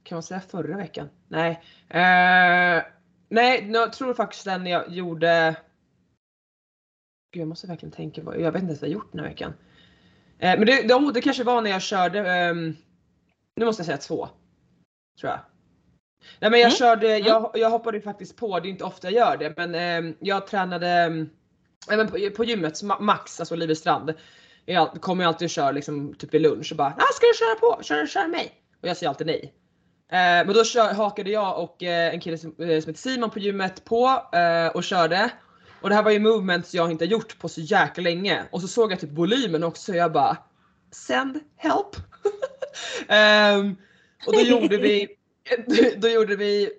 kan 0.03 0.15
man 0.15 0.23
säga 0.23 0.39
förra 0.39 0.77
veckan? 0.77 1.09
Nej. 1.27 1.51
Uh, 1.93 2.83
nej, 3.29 3.71
jag 3.73 3.93
tror 3.93 4.13
faktiskt 4.13 4.45
den 4.45 4.65
jag 4.65 4.89
gjorde. 4.89 5.55
Gud, 7.37 7.41
jag 7.41 7.47
måste 7.47 7.67
verkligen 7.67 7.91
tänka 7.91 8.23
på. 8.23 8.39
Jag 8.41 8.51
vet 8.51 8.61
inte 8.61 8.69
ens 8.71 8.81
vad 8.81 8.89
jag 8.89 8.93
gjort 8.93 9.11
den 9.11 9.19
här 9.19 9.27
veckan. 9.27 9.53
Eh, 10.39 10.57
men 10.57 10.65
det, 10.65 10.87
det, 10.87 11.11
det 11.13 11.21
kanske 11.21 11.43
var 11.43 11.61
när 11.61 11.69
jag 11.69 11.81
körde. 11.81 12.19
ehm, 12.29 12.75
nu 13.55 13.65
måste 13.65 13.79
jag 13.79 13.85
säga 13.85 13.97
två. 13.97 14.29
Tror 15.19 15.31
jag. 15.31 15.39
Nej 16.39 16.51
men 16.51 16.59
jag 16.59 16.67
Mm. 16.67 16.75
körde, 16.77 17.17
jag, 17.17 17.51
jag 17.53 17.69
hoppade 17.69 17.97
ju 17.97 18.01
faktiskt 18.03 18.35
på, 18.37 18.59
det 18.59 18.67
är 18.67 18.69
inte 18.69 18.83
ofta 18.83 19.11
jag 19.11 19.13
gör 19.29 19.37
det, 19.37 19.53
men 19.57 19.75
ehm, 19.75 20.15
jag 20.19 20.47
tränade 20.47 20.87
ehm, 20.87 21.29
men 21.87 22.07
på, 22.07 22.17
på 22.35 22.43
gymmet, 22.43 22.73
Ma- 22.73 23.01
Max, 23.01 23.39
alltså 23.39 23.55
Livestrand. 23.55 24.13
Jag 24.65 25.01
kommer 25.01 25.23
ju 25.23 25.27
alltid 25.27 25.45
och 25.45 25.49
kör 25.49 25.73
liksom 25.73 26.13
typ 26.13 26.33
vid 26.33 26.41
lunch 26.41 26.71
och 26.71 26.77
bara 26.77 26.87
ah, 26.87 27.13
ska 27.13 27.25
du 27.27 27.33
köra 27.33 27.55
på? 27.75 27.83
Kör, 27.83 28.05
kör 28.07 28.27
mig! 28.27 28.53
Och 28.81 28.87
jag 28.87 28.97
säger 28.97 29.09
alltid 29.09 29.27
nej. 29.27 29.53
Eh, 30.11 30.45
men 30.45 30.53
då 30.53 30.63
kör, 30.63 30.93
hakade 30.93 31.29
jag 31.31 31.63
och 31.63 31.83
eh, 31.83 32.13
en 32.13 32.19
kille 32.19 32.37
som, 32.37 32.49
eh, 32.49 32.55
som 32.57 32.67
heter 32.89 32.93
Simon 32.93 33.29
på 33.29 33.39
gymmet 33.39 33.85
på 33.85 34.07
eh, 34.33 34.67
och 34.75 34.83
körde. 34.83 35.29
Och 35.81 35.89
det 35.89 35.95
här 35.95 36.03
var 36.03 36.11
ju 36.11 36.19
movements 36.19 36.73
jag 36.73 36.91
inte 36.91 37.05
gjort 37.05 37.39
på 37.39 37.49
så 37.49 37.61
jäkla 37.61 38.03
länge. 38.03 38.43
Och 38.51 38.61
så 38.61 38.67
såg 38.67 38.91
jag 38.91 38.99
typ 38.99 39.11
volymen 39.11 39.63
också 39.63 39.91
och 39.91 39.97
jag 39.97 40.11
bara 40.11 40.37
Send 40.91 41.39
help! 41.55 41.95
Ehm, 43.07 43.75
och 44.25 44.33
då 44.33 44.41
gjorde 44.41 44.77
vi 44.77 45.07
då 45.97 46.07
gjorde 46.07 46.35
vi 46.35 46.69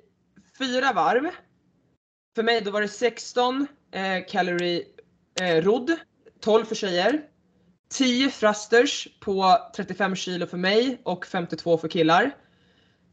fyra 0.59 0.93
varv. 0.93 1.31
För 2.35 2.43
mig 2.43 2.61
då 2.61 2.71
var 2.71 2.81
det 2.81 2.89
16 2.89 3.67
eh, 3.93 4.27
calorie 4.29 4.85
eh, 5.41 5.63
rodd, 5.63 5.97
12 6.41 6.65
för 6.65 6.75
tjejer. 6.75 7.23
10 7.91 8.31
thrusters 8.31 9.09
på 9.21 9.59
35 9.77 10.17
kilo 10.17 10.47
för 10.47 10.57
mig 10.57 11.01
och 11.05 11.27
52 11.27 11.79
för 11.79 11.89
killar. 11.89 12.37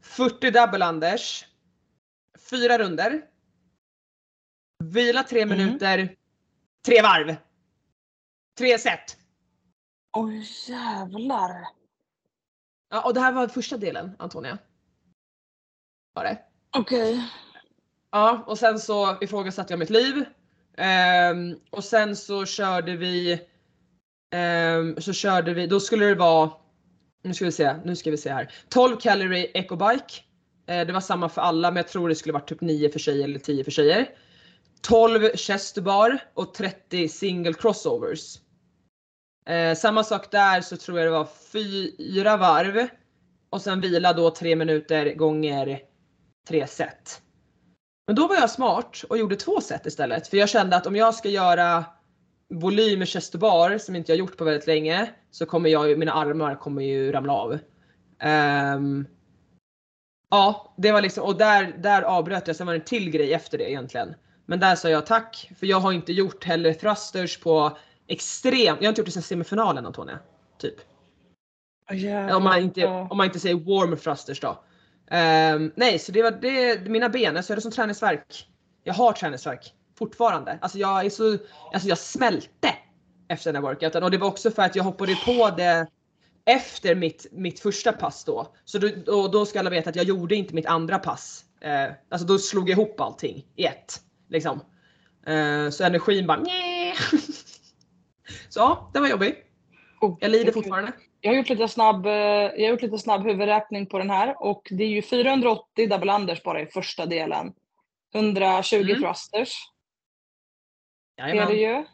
40 0.02 0.50
double 0.50 0.88
unders. 0.88 1.44
4 2.50 2.78
runder. 2.78 3.22
Vila 4.84 5.22
3 5.22 5.42
Mm. 5.42 5.58
minuter. 5.58 6.16
3 6.86 7.02
varv. 7.02 7.36
3 8.58 8.78
set. 8.78 9.16
Oj 10.16 10.46
jävlar. 10.68 11.66
Ja, 12.90 13.02
och 13.06 13.14
det 13.14 13.20
här 13.20 13.32
var 13.32 13.48
första 13.48 13.76
delen 13.76 14.16
Antonia. 14.18 14.58
Var 16.14 16.24
det? 16.24 16.38
Okej. 16.76 17.28
Ja, 18.10 18.44
och 18.46 18.58
sen 18.58 18.78
så 18.78 19.18
ifrågasatte 19.20 19.72
jag 19.72 19.78
mitt 19.78 19.90
liv. 19.90 20.24
Ehm, 20.76 21.56
och 21.70 21.84
sen 21.84 22.16
så 22.16 22.44
körde 22.46 22.96
vi, 22.96 23.40
ehm, 24.34 25.00
så 25.00 25.12
körde 25.12 25.54
vi, 25.54 25.66
då 25.66 25.80
skulle 25.80 26.06
det 26.06 26.14
vara, 26.14 26.50
nu 27.22 27.34
ska 27.34 27.44
vi 27.44 27.52
se, 27.52 27.76
nu 27.84 27.96
ska 27.96 28.10
vi 28.10 28.16
se 28.16 28.32
här. 28.32 28.54
12 28.68 28.96
calorie 28.96 29.44
ecobike. 29.54 30.14
Eh, 30.66 30.86
det 30.86 30.92
var 30.92 31.00
samma 31.00 31.28
för 31.28 31.42
alla 31.42 31.70
men 31.70 31.76
jag 31.76 31.88
tror 31.88 32.08
det 32.08 32.14
skulle 32.14 32.32
varit 32.32 32.48
typ 32.48 32.60
9 32.60 32.90
för 32.90 32.98
tjejer 32.98 33.24
eller 33.24 33.38
10 33.38 33.64
för 33.64 33.70
tjejer. 33.70 34.08
12 34.88 35.30
Chesterbar 35.36 36.18
och 36.34 36.54
30 36.54 37.08
single 37.08 37.52
crossovers. 37.52 38.38
Eh, 39.46 39.74
samma 39.74 40.04
sak 40.04 40.30
där 40.30 40.60
så 40.60 40.76
tror 40.76 40.98
jag 40.98 41.06
det 41.06 41.10
var 41.18 41.28
fyra 41.52 42.36
varv. 42.36 42.88
Och 43.50 43.62
sen 43.62 43.80
vila 43.80 44.12
då 44.12 44.30
3 44.30 44.56
minuter 44.56 45.14
gånger 45.14 45.80
3 46.48 46.66
set. 46.66 47.22
Men 48.06 48.16
då 48.16 48.26
var 48.28 48.34
jag 48.34 48.50
smart 48.50 49.04
och 49.08 49.18
gjorde 49.18 49.36
två 49.36 49.60
set 49.60 49.86
istället. 49.86 50.28
För 50.28 50.36
jag 50.36 50.48
kände 50.48 50.76
att 50.76 50.86
om 50.86 50.96
jag 50.96 51.14
ska 51.14 51.28
göra 51.28 51.84
volym 52.54 52.98
med 52.98 53.08
Chesterbar 53.08 53.78
som 53.78 53.96
inte 53.96 54.12
jag 54.12 54.18
gjort 54.18 54.36
på 54.36 54.44
väldigt 54.44 54.66
länge 54.66 55.10
så 55.30 55.46
kommer 55.46 55.68
jag, 55.70 55.88
ju- 55.88 55.96
mina 55.96 56.12
armar 56.12 56.54
kommer 56.54 56.82
ju 56.82 57.12
ramla 57.12 57.32
av. 57.32 57.58
Um, 58.76 59.06
ja, 60.30 60.74
det 60.78 60.92
var 60.92 61.02
liksom, 61.02 61.24
och 61.24 61.36
där, 61.36 61.76
där 61.78 62.02
avbröt 62.02 62.46
jag. 62.46 62.56
Sen 62.56 62.66
var 62.66 62.74
det 62.74 62.80
en 62.80 62.84
till 62.84 63.10
grej 63.10 63.32
efter 63.34 63.58
det 63.58 63.70
egentligen. 63.70 64.14
Men 64.46 64.60
där 64.60 64.76
sa 64.76 64.88
jag 64.88 65.06
tack, 65.06 65.50
för 65.58 65.66
jag 65.66 65.80
har 65.80 65.92
inte 65.92 66.12
gjort 66.12 66.44
heller 66.44 66.72
thrusters 66.72 67.38
på 67.40 67.78
extremt, 68.06 68.80
jag 68.80 68.86
har 68.86 68.88
inte 68.88 69.00
gjort 69.00 69.06
det 69.06 69.12
sen 69.12 69.22
semifinalen 69.22 69.86
Antonia. 69.86 70.18
Typ. 70.58 70.74
Om 72.32 72.44
man 72.44 72.60
inte, 72.60 72.86
om 72.86 73.16
man 73.16 73.26
inte 73.26 73.40
säger 73.40 73.54
warm 73.54 73.96
thrusters 73.96 74.40
då. 74.40 74.64
Ehm, 75.10 75.72
nej, 75.76 75.98
så 75.98 76.12
det 76.12 76.22
var 76.22 76.30
det, 76.30 76.88
mina 76.88 77.08
ben, 77.08 77.36
alltså 77.36 77.52
jag 77.52 77.54
hade 77.54 77.62
som 77.62 77.70
träningsvärk. 77.70 78.48
Jag 78.84 78.94
har 78.94 79.12
träningsvärk 79.12 79.74
fortfarande. 79.98 80.58
Alltså 80.60 80.78
jag 80.78 81.06
är 81.06 81.10
så, 81.10 81.38
alltså 81.72 81.88
jag 81.88 81.98
smälte 81.98 82.74
efter 83.28 83.52
den 83.52 83.62
här 83.62 83.70
workouten 83.70 84.02
och 84.02 84.10
det 84.10 84.18
var 84.18 84.28
också 84.28 84.50
för 84.50 84.62
att 84.62 84.76
jag 84.76 84.84
hoppade 84.84 85.14
på 85.14 85.50
det 85.56 85.86
efter 86.44 86.94
mitt, 86.94 87.26
mitt 87.32 87.60
första 87.60 87.92
pass 87.92 88.24
då. 88.24 88.46
Så 88.64 88.78
då, 88.78 89.28
då 89.28 89.46
ska 89.46 89.58
alla 89.60 89.70
veta 89.70 89.90
att 89.90 89.96
jag 89.96 90.04
gjorde 90.04 90.34
inte 90.34 90.54
mitt 90.54 90.66
andra 90.66 90.98
pass. 90.98 91.44
Eh, 91.60 91.92
alltså 92.08 92.26
då 92.26 92.38
slog 92.38 92.70
jag 92.70 92.78
ihop 92.78 93.00
allting 93.00 93.46
i 93.56 93.64
ett. 93.64 94.00
Liksom. 94.28 94.60
Eh, 95.26 95.70
så 95.70 95.84
energin 95.84 96.26
bara. 96.26 96.40
Så 98.48 98.60
ja, 98.60 98.90
det 98.94 99.00
var 99.00 99.08
jobbigt. 99.08 99.38
Oh, 100.00 100.16
Jag 100.20 100.30
lider 100.30 100.52
fortfarande. 100.52 100.92
Jag 101.20 101.30
har 101.30 101.36
gjort 101.36 101.48
lite 101.48 101.68
snabb, 101.68 102.06
eh, 102.06 102.12
jag 102.12 102.60
har 102.62 102.68
gjort 102.68 102.82
lite 102.82 102.98
snabb 102.98 103.22
huvudräkning 103.22 103.86
på 103.86 103.98
den 103.98 104.10
här 104.10 104.42
och 104.42 104.68
det 104.70 104.84
är 104.84 104.88
ju 104.88 105.02
480 105.02 105.88
double 105.88 106.14
unders 106.14 106.42
bara 106.42 106.60
i 106.60 106.66
första 106.66 107.06
delen. 107.06 107.52
120 108.14 108.76
Mm. 108.76 109.02
thrusters 109.02 109.52
är 111.16 111.28
Jajamän. 111.28 111.48
det 111.48 111.60
ju. 111.60 111.84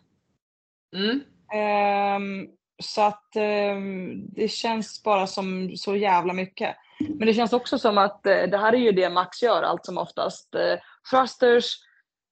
Mm. 0.97 1.21
Ehm, 1.55 2.49
så 2.83 3.03
att 3.03 3.37
ehm, 3.37 4.27
det 4.35 4.49
känns 4.49 5.03
bara 5.03 5.27
som 5.27 5.77
så 5.77 5.97
jävla 5.97 6.33
mycket. 6.33 6.77
Men 7.01 7.27
det 7.27 7.35
känns 7.35 7.53
också 7.53 7.79
som 7.79 7.99
att 7.99 8.27
eh, 8.27 8.43
det 8.43 8.59
här 8.59 8.73
är 8.73 8.77
ju 8.79 8.93
det 8.93 9.11
Max 9.11 9.43
gör 9.43 9.63
allt 9.63 9.87
som 9.87 9.99
oftast. 9.99 10.55
Eh, 10.55 10.79
thrusters, 11.11 11.75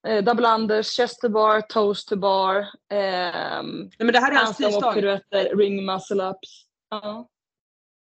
eh, 0.07 0.23
double 0.23 0.47
unders, 0.47 0.91
chest 0.91 1.21
to 1.21 1.29
bar, 1.29 1.61
toes 1.61 2.05
to 2.05 2.15
bar, 2.15 2.67
ehm, 2.89 3.79
Nej, 3.81 3.91
men 3.97 4.13
det 4.13 4.19
här 4.19 4.31
är 4.31 4.35
hans 4.35 4.57
piruetter, 4.93 5.55
ring 5.57 5.85
muscle 5.85 6.23
ups. 6.23 6.65
Ja. 6.89 7.27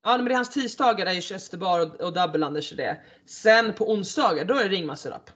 Ja 0.03 0.17
men 0.17 0.25
det 0.25 0.31
är 0.31 0.35
hans 0.35 0.49
tisdagar 0.49 1.05
är 1.05 1.13
ju 1.13 1.21
chester 1.21 1.57
bar 1.57 1.79
och, 1.79 2.01
och 2.01 2.13
double 2.13 2.45
unders 2.47 2.69
det. 2.69 3.01
Sen 3.25 3.73
på 3.73 3.91
onsdagar 3.91 4.45
då 4.45 4.55
är 4.55 4.63
det 4.63 4.69
ringmuscle 4.69 5.11
up. 5.11 5.29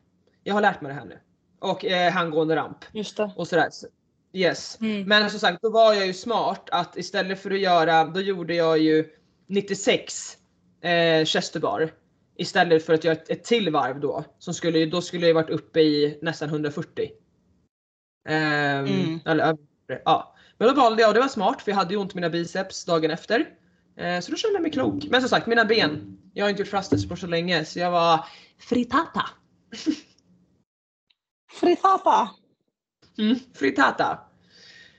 Jag 0.43 0.53
har 0.53 0.61
lärt 0.61 0.81
mig 0.81 0.89
det 0.93 0.99
här 0.99 1.05
nu. 1.05 1.19
Och 1.59 1.85
eh, 1.85 2.11
handgående 2.11 2.55
ramp 2.55 2.77
Just 2.93 3.17
det. 3.17 3.31
och 3.35 3.47
sådär. 3.47 3.67
Så- 3.71 3.87
Yes. 4.33 4.77
Mm. 4.81 5.03
Men 5.03 5.29
som 5.29 5.39
sagt 5.39 5.61
då 5.61 5.69
var 5.69 5.93
jag 5.93 6.07
ju 6.07 6.13
smart 6.13 6.69
att 6.71 6.97
istället 6.97 7.41
för 7.41 7.51
att 7.51 7.59
göra, 7.59 8.03
då 8.03 8.21
gjorde 8.21 8.55
jag 8.55 8.77
ju 8.77 9.09
96 9.47 10.37
eh, 10.81 11.25
chester 11.25 11.59
bar. 11.59 11.91
Istället 12.35 12.85
för 12.85 12.93
att 12.93 13.03
göra 13.03 13.15
ett, 13.15 13.29
ett 13.29 13.43
till 13.43 13.69
varv 13.69 13.99
då. 13.99 14.23
Som 14.39 14.53
skulle, 14.53 14.85
då 14.85 15.01
skulle 15.01 15.27
jag 15.27 15.33
varit 15.33 15.49
uppe 15.49 15.79
i 15.79 16.19
nästan 16.21 16.49
140. 16.49 17.09
Ehm, 18.27 18.85
Mm. 18.85 19.19
Eller 19.25 19.57
Ja. 20.05 20.35
Men 20.57 20.67
då 20.67 20.73
valde 20.73 21.01
jag 21.01 21.09
och 21.09 21.13
det 21.13 21.19
var 21.19 21.27
smart 21.27 21.61
för 21.61 21.71
jag 21.71 21.77
hade 21.77 21.93
ju 21.93 21.99
ont 21.99 22.11
i 22.11 22.15
mina 22.15 22.29
biceps 22.29 22.85
dagen 22.85 23.11
efter. 23.11 23.49
Eh, 23.97 24.19
så 24.19 24.31
då 24.31 24.37
kände 24.37 24.55
jag 24.55 24.61
mig 24.61 24.71
klok. 24.71 25.03
Men 25.09 25.21
som 25.21 25.29
sagt 25.29 25.47
mina 25.47 25.65
ben. 25.65 26.17
Jag 26.33 26.45
har 26.45 26.49
inte 26.49 26.61
gjort 26.61 26.69
thrusters 26.71 27.09
på 27.09 27.15
så 27.15 27.27
länge 27.27 27.65
så 27.65 27.79
jag 27.79 27.91
var 27.91 28.25
fritata. 28.59 29.25
Fritata! 31.51 32.29
Mm, 33.17 33.35
fritata. 33.53 34.19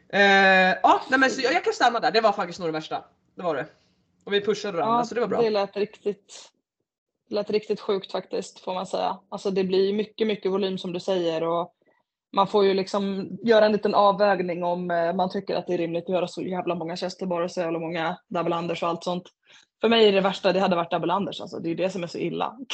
Eh, 0.09 0.21
ja, 0.83 1.03
nej, 1.11 1.21
men 1.21 1.31
så 1.31 1.41
jag, 1.41 1.53
jag 1.53 1.65
kan 1.65 1.73
stanna 1.73 2.01
där. 2.01 2.11
Det 2.11 2.21
var 2.21 2.33
faktiskt 2.33 2.59
nog 2.59 2.69
det 2.69 2.73
värsta. 2.73 3.05
Det 3.35 3.43
var 3.43 3.55
det. 3.55 3.67
Och 4.25 4.33
vi 4.33 4.41
pushade 4.41 4.77
varandra 4.77 4.99
Ja, 4.99 5.05
så 5.05 5.15
det 5.15 5.21
var 5.21 5.29
bra. 5.29 5.43
Det 5.43 5.51
lät 5.51 5.77
riktigt, 5.77 6.51
lät 7.33 7.51
riktigt 7.51 7.81
sjukt 7.81 8.13
faktiskt 8.13 8.61
får 8.61 8.75
man 8.75 8.87
säga. 8.87 9.19
Alltså 9.29 9.51
det 9.51 9.65
blir 9.65 9.93
mycket, 9.93 10.27
mycket 10.27 10.53
volym 10.53 10.79
som 10.79 10.93
du 10.93 11.01
säger 11.01 11.43
och 11.43 11.75
man 12.37 12.47
får 12.47 12.65
ju 12.65 12.75
liksom 12.75 13.29
göra 13.43 13.67
en 13.67 13.73
liten 13.73 13.95
avvägning 13.95 14.65
om 14.65 14.91
eh, 14.91 15.15
man 15.15 15.31
tycker 15.31 15.57
att 15.57 15.67
det 15.67 15.75
är 15.75 15.79
rimligt 15.79 16.05
att 16.05 16.15
göra 16.15 16.29
så 16.29 16.43
jävla 16.43 16.75
många 16.75 16.97
chesterbar 16.97 17.41
och 17.41 17.51
så 17.51 17.61
jävla 17.61 17.79
många 17.79 18.19
double 18.29 18.55
anders 18.55 18.83
och 18.83 18.89
allt 18.89 19.05
sånt. 19.05 19.25
För 19.81 19.89
mig 19.89 20.09
är 20.09 20.13
det 20.13 20.21
värsta, 20.21 20.53
det 20.53 20.61
hade 20.61 20.77
varit 20.77 20.91
double 20.91 21.13
anders 21.13 21.41
alltså. 21.41 21.59
Det 21.59 21.69
är 21.69 21.71
ju 21.71 21.77
det 21.77 21.91
som 21.91 22.03
är 22.03 22.07
så 22.07 22.19
illa. 22.19 22.57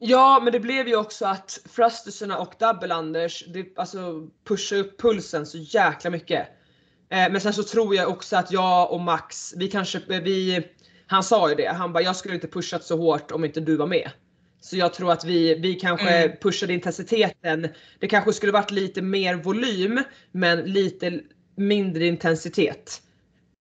Ja, 0.00 0.40
men 0.42 0.52
det 0.52 0.60
blev 0.60 0.88
ju 0.88 0.96
också 0.96 1.26
att 1.26 1.58
thrusterserna 1.76 2.38
och 2.38 2.54
double 2.58 2.94
anders, 2.94 3.44
det, 3.46 3.78
alltså 3.78 4.28
pusha 4.48 4.76
upp 4.76 5.00
pulsen 5.00 5.46
så 5.46 5.58
jäkla 5.58 6.10
mycket. 6.10 6.48
Eh, 7.10 7.32
men 7.32 7.40
sen 7.40 7.52
så 7.52 7.62
tror 7.62 7.94
jag 7.94 8.08
också 8.08 8.36
att 8.36 8.52
jag 8.52 8.92
och 8.92 9.00
Max, 9.00 9.54
vi 9.56 9.68
kanske, 9.68 9.98
eh, 9.98 10.20
vi, 10.22 10.66
han 11.08 11.22
sa 11.22 11.48
ju 11.48 11.54
det, 11.54 11.66
han 11.68 11.92
bara 11.92 12.02
jag 12.02 12.16
skulle 12.16 12.34
inte 12.34 12.48
pushat 12.48 12.84
så 12.84 12.96
hårt 12.96 13.30
om 13.30 13.44
inte 13.44 13.60
du 13.60 13.76
var 13.76 13.86
med. 13.86 14.10
Så 14.60 14.76
jag 14.76 14.94
tror 14.94 15.12
att 15.12 15.24
vi, 15.24 15.54
vi 15.54 15.74
kanske 15.74 16.24
Mm. 16.24 16.36
pushade 16.42 16.74
intensiteten. 16.74 17.68
Det 17.98 18.08
kanske 18.08 18.32
skulle 18.32 18.52
varit 18.52 18.70
lite 18.70 19.02
mer 19.02 19.34
volym 19.34 20.02
men 20.32 20.58
lite 20.72 21.20
mindre 21.56 22.06
intensitet. 22.06 23.02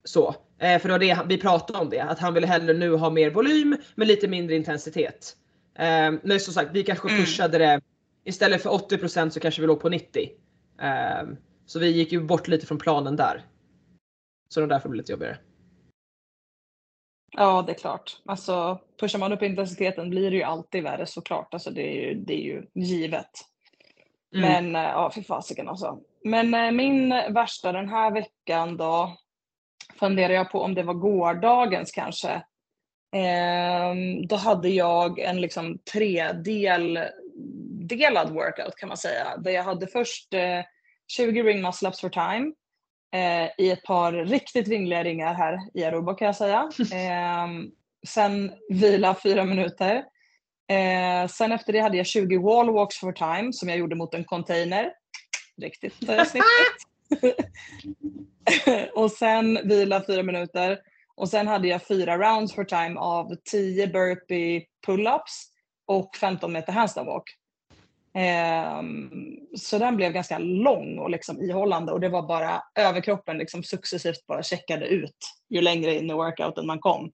Så. 0.05 0.34
Eh, 0.59 0.78
för 0.80 0.88
var 0.88 0.99
det 0.99 1.18
vi 1.28 1.38
pratade 1.38 1.78
om 1.78 1.91
det, 1.91 2.01
att 2.01 2.18
han 2.18 2.34
ville 2.34 2.47
hellre 2.47 2.72
nu 2.72 2.95
ha 2.97 3.11
mer 3.11 3.30
volym 3.30 3.76
men 3.95 4.09
lite 4.09 4.28
mindre 4.28 4.57
intensitet. 4.57 5.36
Eh, 5.78 6.12
men 6.22 6.41
som 6.41 6.55
sagt 6.55 6.70
vi 6.72 6.82
kanske 6.82 7.09
Mm. 7.09 7.20
pushade 7.20 7.59
det 7.59 7.80
istället 8.24 8.62
för 8.62 8.70
80% 8.70 9.30
så 9.30 9.41
kanske 9.41 9.61
vi 9.61 9.66
låg 9.66 9.80
på 9.80 9.88
90. 9.88 10.30
Eh, 10.82 11.28
så 11.66 11.78
vi 11.78 11.88
gick 11.91 12.12
ju 12.12 12.20
bort 12.20 12.49
lite 12.49 12.66
från 12.66 12.78
planen 12.78 13.16
där. 13.16 13.45
Så 14.55 14.61
det 14.61 14.66
var 14.66 14.74
därför 14.74 14.88
det 14.88 14.91
blev 14.91 14.99
lite 15.03 15.12
jobbigare. 15.12 15.38
Ja, 17.37 17.62
det 17.66 17.72
är 17.72 17.78
klart. 17.78 18.20
Alltså, 18.24 18.78
pushar 19.01 19.18
man 19.18 19.33
upp 19.33 19.43
intensiteten 19.43 20.11
blir 20.11 20.31
det 20.31 20.37
ju 20.37 20.43
alltid 20.43 20.83
värre 20.83 21.07
såklart. 21.07 21.55
Alltså, 21.55 21.70
det, 21.70 21.83
är 21.83 22.09
ju, 22.09 22.14
det 22.14 22.35
är 22.35 22.43
ju 22.43 22.66
givet. 22.74 23.31
Mm. 24.35 24.72
Men 24.72 24.85
eh, 24.85 24.91
ja, 24.91 25.12
fy 25.14 25.22
fasiken 25.22 25.68
alltså. 25.68 25.99
Men 26.24 26.55
eh, 26.55 26.70
min 26.70 27.09
värsta 27.09 27.72
den 27.72 27.89
här 27.89 28.11
veckan 28.11 28.76
då 28.76 29.16
funderar 29.99 30.35
jag 30.35 30.51
på 30.51 30.61
om 30.61 30.74
det 30.74 30.83
var 30.83 30.95
gårdagens 30.95 31.93
kanske. 31.93 32.43
Ehm, 33.12 34.26
då 34.26 34.37
hade 34.37 34.68
jag 34.68 35.18
en 35.18 35.41
liksom 35.41 35.78
tredel 35.93 36.99
delad 37.89 38.31
workout 38.31 38.76
kan 38.76 38.89
man 38.89 38.97
säga. 38.97 39.37
Där 39.37 39.51
jag 39.51 39.64
hade 39.64 39.87
först 39.87 40.35
eh, 40.35 40.61
20 41.16 41.43
ring 41.43 41.62
muscle 41.62 41.89
ups 41.89 42.01
for 42.01 42.09
time 42.09 42.53
eh, 43.15 43.65
i 43.67 43.71
ett 43.71 43.83
par 43.83 44.13
riktigt 44.13 44.69
vingliga 44.69 45.05
ringar 45.05 45.35
här 45.35 45.59
i 45.75 45.85
Aruba 45.85 46.15
kan 46.15 46.27
jag 46.27 46.37
säga. 46.37 46.71
Ehm, 46.95 47.71
sen 48.07 48.53
vila 48.69 49.17
fyra 49.23 49.45
minuter. 49.45 50.05
Eh, 50.71 51.29
sen 51.29 51.53
efter 51.53 51.73
det 51.73 51.81
hade 51.81 51.97
jag 51.97 52.07
20 52.07 52.39
wall 52.39 52.71
walks 52.71 52.99
for 52.99 53.13
time 53.13 53.53
som 53.53 53.69
jag 53.69 53.79
gjorde 53.79 53.97
mot 53.97 54.15
en 54.15 54.25
container. 54.25 54.93
Riktigt 55.63 56.09
eh, 56.09 56.25
snyggt. 56.25 56.47
och 58.95 59.11
sen 59.11 59.59
vila 59.65 60.03
fyra 60.07 60.23
minuter. 60.23 60.79
Och 61.15 61.29
sen 61.29 61.49
hade 61.49 61.69
jag 61.69 61.87
fyra 61.87 62.19
rounds 62.19 62.55
for 62.55 62.65
time 62.65 63.01
av 63.01 63.37
10 63.51 63.87
burpee 63.87 64.65
pull-ups 64.87 65.47
och 65.87 66.17
15 66.17 66.53
meter 66.53 66.73
handstand 66.73 67.07
walk. 67.07 67.39
Ehm, 68.15 69.11
så 69.57 69.79
den 69.79 69.97
blev 69.97 70.13
ganska 70.13 70.39
lång 70.39 70.99
och 70.99 71.11
liksom 71.11 71.43
ihållande 71.43 71.93
och 71.93 72.01
det 72.01 72.09
var 72.09 72.23
bara 72.23 72.63
överkroppen 72.75 73.39
liksom 73.39 73.63
successivt 73.63 74.27
bara 74.27 74.43
checkade 74.43 74.87
ut 74.87 75.17
ju 75.49 75.61
längre 75.61 75.95
in 75.95 76.11
i 76.11 76.15
workouten 76.15 76.67
man 76.67 76.79
kom. 76.79 77.13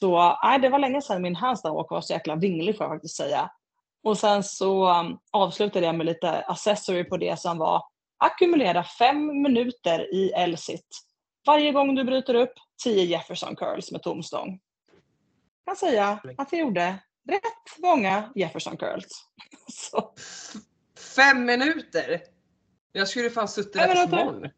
Så 0.00 0.38
nej, 0.44 0.58
det 0.58 0.68
var 0.68 0.78
länge 0.78 1.02
sedan 1.02 1.22
min 1.22 1.36
handstand 1.36 1.74
walk 1.74 1.90
var 1.90 2.00
så 2.00 2.12
jäkla 2.12 2.36
vinglig 2.36 2.76
får 2.76 2.84
jag 2.84 2.94
faktiskt 2.94 3.16
säga. 3.16 3.50
Och 4.04 4.18
sen 4.18 4.42
så 4.42 5.00
um, 5.00 5.18
avslutade 5.30 5.86
jag 5.86 5.94
med 5.94 6.06
lite 6.06 6.30
accessory 6.30 7.04
på 7.04 7.16
det 7.16 7.38
som 7.38 7.58
var 7.58 7.82
ackumulera 8.18 8.84
fem 8.84 9.42
minuter 9.42 10.14
i 10.14 10.32
L-sit. 10.36 10.86
Varje 11.46 11.72
gång 11.72 11.94
du 11.94 12.04
bryter 12.04 12.34
upp 12.34 12.52
10 12.84 13.04
Jefferson 13.04 13.56
curls 13.56 13.92
med 13.92 14.02
tom 14.02 14.22
stång. 14.22 14.60
Jag 15.64 15.76
kan 15.76 15.88
säga 15.88 16.20
att 16.38 16.52
jag 16.52 16.60
gjorde 16.60 16.98
rätt 17.28 17.78
många 17.78 18.32
Jefferson 18.34 18.76
curls. 18.76 19.24
Så, 19.68 20.14
Fem 21.16 21.44
minuter! 21.44 22.22
Jag 22.92 23.08
skulle 23.08 23.30
fan 23.30 23.48
suttit 23.48 23.72
där 23.72 23.88
tills 23.88 24.12
imorgon. 24.12 24.48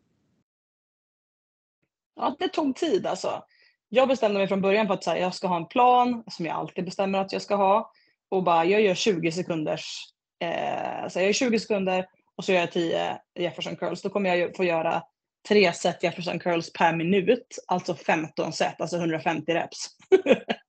ja, 2.16 2.36
det 2.38 2.48
tog 2.48 2.76
tid 2.76 3.06
alltså. 3.06 3.44
Jag 3.88 4.08
bestämde 4.08 4.38
mig 4.38 4.48
från 4.48 4.60
början 4.60 4.86
för 4.86 4.94
att 4.94 5.04
säga 5.04 5.18
jag 5.18 5.34
ska 5.34 5.46
ha 5.46 5.56
en 5.56 5.68
plan 5.68 6.24
som 6.30 6.46
jag 6.46 6.56
alltid 6.56 6.84
bestämmer 6.84 7.18
att 7.18 7.32
jag 7.32 7.42
ska 7.42 7.54
ha. 7.54 7.92
Och 8.28 8.42
bara 8.42 8.64
jag 8.64 8.80
gör 8.80 8.94
20 8.94 9.32
sekunders, 9.32 9.98
eh, 10.40 11.08
så 11.08 11.18
jag 11.18 11.26
gör 11.26 11.32
20 11.32 11.58
sekunder 11.58 12.06
och 12.36 12.44
så 12.44 12.52
gör 12.52 12.60
jag 12.60 12.72
10 12.72 13.18
Jefferson 13.38 13.76
curls. 13.76 14.02
Då 14.02 14.10
kommer 14.10 14.36
jag 14.36 14.56
få 14.56 14.64
göra 14.64 15.02
tre 15.48 15.72
set 15.72 16.02
Jefferson 16.02 16.38
curls 16.38 16.72
per 16.72 16.96
minut, 16.96 17.58
alltså 17.66 17.94
15 17.94 18.52
set, 18.52 18.80
alltså 18.80 18.96
150 18.96 19.54
reps. 19.54 19.86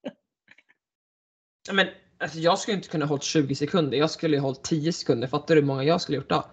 Men 1.72 1.88
alltså, 2.18 2.39
jag 2.39 2.59
skulle 2.59 2.78
inte 2.78 2.89
kunna 2.89 3.05
hållit 3.05 3.24
20 3.24 3.55
sekunder, 3.55 3.97
jag 3.97 4.11
skulle 4.11 4.36
ju 4.36 4.41
hållit 4.41 4.63
10 4.63 4.93
sekunder. 4.93 5.28
Fattar 5.28 5.55
du 5.55 5.61
hur 5.61 5.68
många 5.68 5.84
jag 5.84 6.01
skulle 6.01 6.18
gjort 6.18 6.30
då? 6.30 6.45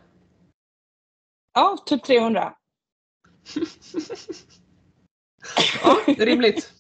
Ja, 1.55 1.79
typ 1.87 2.05
300. 2.05 2.55
Ja, 5.83 5.99
rimligt. 6.07 6.73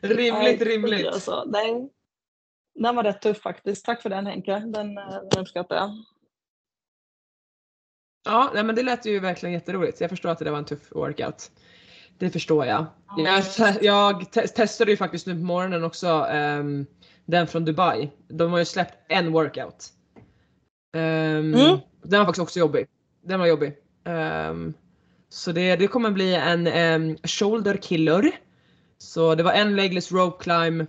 Rimligt, 0.00 0.34
Nej, 0.34 0.56
rimligt. 0.56 1.06
Alltså, 1.06 1.44
nej. 1.46 1.90
Den 2.74 2.96
var 2.96 3.02
rätt 3.02 3.22
tuff 3.22 3.40
faktiskt. 3.40 3.84
Tack 3.84 4.02
för 4.02 4.10
den 4.10 4.26
Henke. 4.26 4.58
Den, 4.58 4.98
eh, 4.98 5.20
den 5.30 5.40
uppskattar 5.40 5.76
jag. 5.76 6.04
Ja, 8.24 8.50
nej, 8.54 8.64
men 8.64 8.74
det 8.74 8.82
lät 8.82 9.06
ju 9.06 9.20
verkligen 9.20 9.52
jätteroligt. 9.52 10.00
Jag 10.00 10.10
förstår 10.10 10.28
att 10.28 10.38
det 10.38 10.50
var 10.50 10.58
en 10.58 10.64
tuff 10.64 10.92
workout. 10.92 11.50
Det 12.22 12.30
förstår 12.30 12.66
jag. 12.66 12.86
Jag, 13.16 13.44
jag 13.80 14.32
te- 14.32 14.46
testade 14.48 14.90
ju 14.90 14.96
faktiskt 14.96 15.26
nu 15.26 15.34
på 15.34 15.40
morgonen 15.40 15.84
också 15.84 16.06
ehm, 16.30 16.86
den 17.24 17.46
från 17.46 17.64
Dubai. 17.64 18.10
De 18.28 18.50
har 18.52 18.58
ju 18.58 18.64
släppt 18.64 18.94
en 19.08 19.32
workout. 19.32 19.88
Ehm, 20.96 21.54
Mm. 21.54 21.78
Den 22.02 22.18
var 22.18 22.26
faktiskt 22.26 22.42
också 22.42 22.58
jobbig. 22.58 22.86
Den 23.24 23.40
var 23.40 23.46
jobbig. 23.46 23.76
Ehm, 24.04 24.74
så 25.28 25.52
det, 25.52 25.76
det 25.76 25.86
kommer 25.86 26.10
bli 26.10 26.34
en 26.34 26.66
um, 26.66 27.16
shoulder 27.24 27.76
killer. 27.76 28.30
Så 28.98 29.34
det 29.34 29.42
var 29.42 29.52
en 29.52 29.76
legless 29.76 30.12
rope 30.12 30.44
climb. 30.44 30.86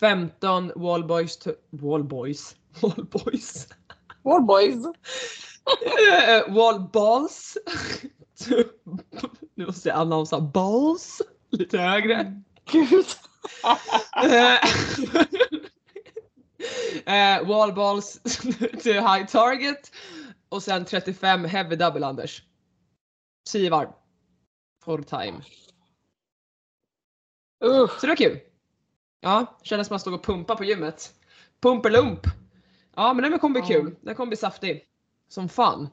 15 0.00 0.72
wall 0.76 1.04
boys. 1.04 1.36
To, 1.36 1.50
wall 1.70 2.04
boys. 2.04 2.56
Wall 2.82 3.04
nu 9.54 9.66
måste 9.66 9.88
jag 9.88 9.98
annonsa 9.98 10.40
balls 10.40 11.22
lite 11.50 11.78
högre. 11.78 12.42
Gud. 12.64 13.06
Eh, 14.16 14.54
eh, 17.38 17.48
wall 17.48 17.72
balls 17.72 18.20
till 18.82 18.94
high 18.94 19.26
target 19.26 19.90
och 20.48 20.62
sen 20.62 20.84
35 20.84 21.44
heavy 21.44 21.76
double 21.76 22.06
unders. 22.06 22.42
10 23.52 23.70
varv. 23.70 23.88
For 24.84 25.02
time. 25.02 25.42
Usch. 27.64 28.00
Så 28.00 28.06
det 28.06 28.10
var 28.10 28.16
kul. 28.16 28.38
Ja, 29.20 29.58
kändes 29.62 29.86
som 29.86 29.94
att 29.94 29.94
man 29.94 30.00
stod 30.00 30.14
och 30.14 30.24
pumpa 30.24 30.56
på 30.56 30.64
gymmet. 30.64 31.14
Pumperlump. 31.60 32.20
Ja 32.96 33.12
men 33.14 33.30
den 33.30 33.38
kommer 33.38 33.60
bli 33.60 33.74
kul. 33.74 33.96
Den 34.00 34.14
kommer 34.14 34.28
bli 34.28 34.36
saftig. 34.36 34.84
Som 35.28 35.48
fan. 35.48 35.88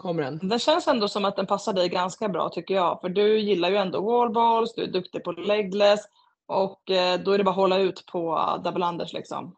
Kommer 0.00 0.22
den. 0.22 0.48
Den 0.48 0.58
känns 0.58 0.88
ändå 0.88 1.08
som 1.08 1.24
att 1.24 1.36
den 1.36 1.46
passar 1.46 1.72
dig 1.72 1.88
ganska 1.88 2.28
bra 2.28 2.48
tycker 2.48 2.74
jag. 2.74 3.00
För 3.00 3.08
du 3.08 3.38
gillar 3.38 3.70
ju 3.70 3.76
ändå 3.76 4.00
wallballs, 4.00 4.74
du 4.74 4.82
är 4.82 4.86
duktig 4.86 5.24
på 5.24 5.32
legless 5.32 6.00
och 6.46 6.90
eh, 6.90 7.20
då 7.20 7.32
är 7.32 7.38
det 7.38 7.44
bara 7.44 7.50
att 7.50 7.56
hålla 7.56 7.78
ut 7.78 8.06
på 8.06 8.60
double 8.64 8.86
unders 8.86 9.12
liksom. 9.12 9.56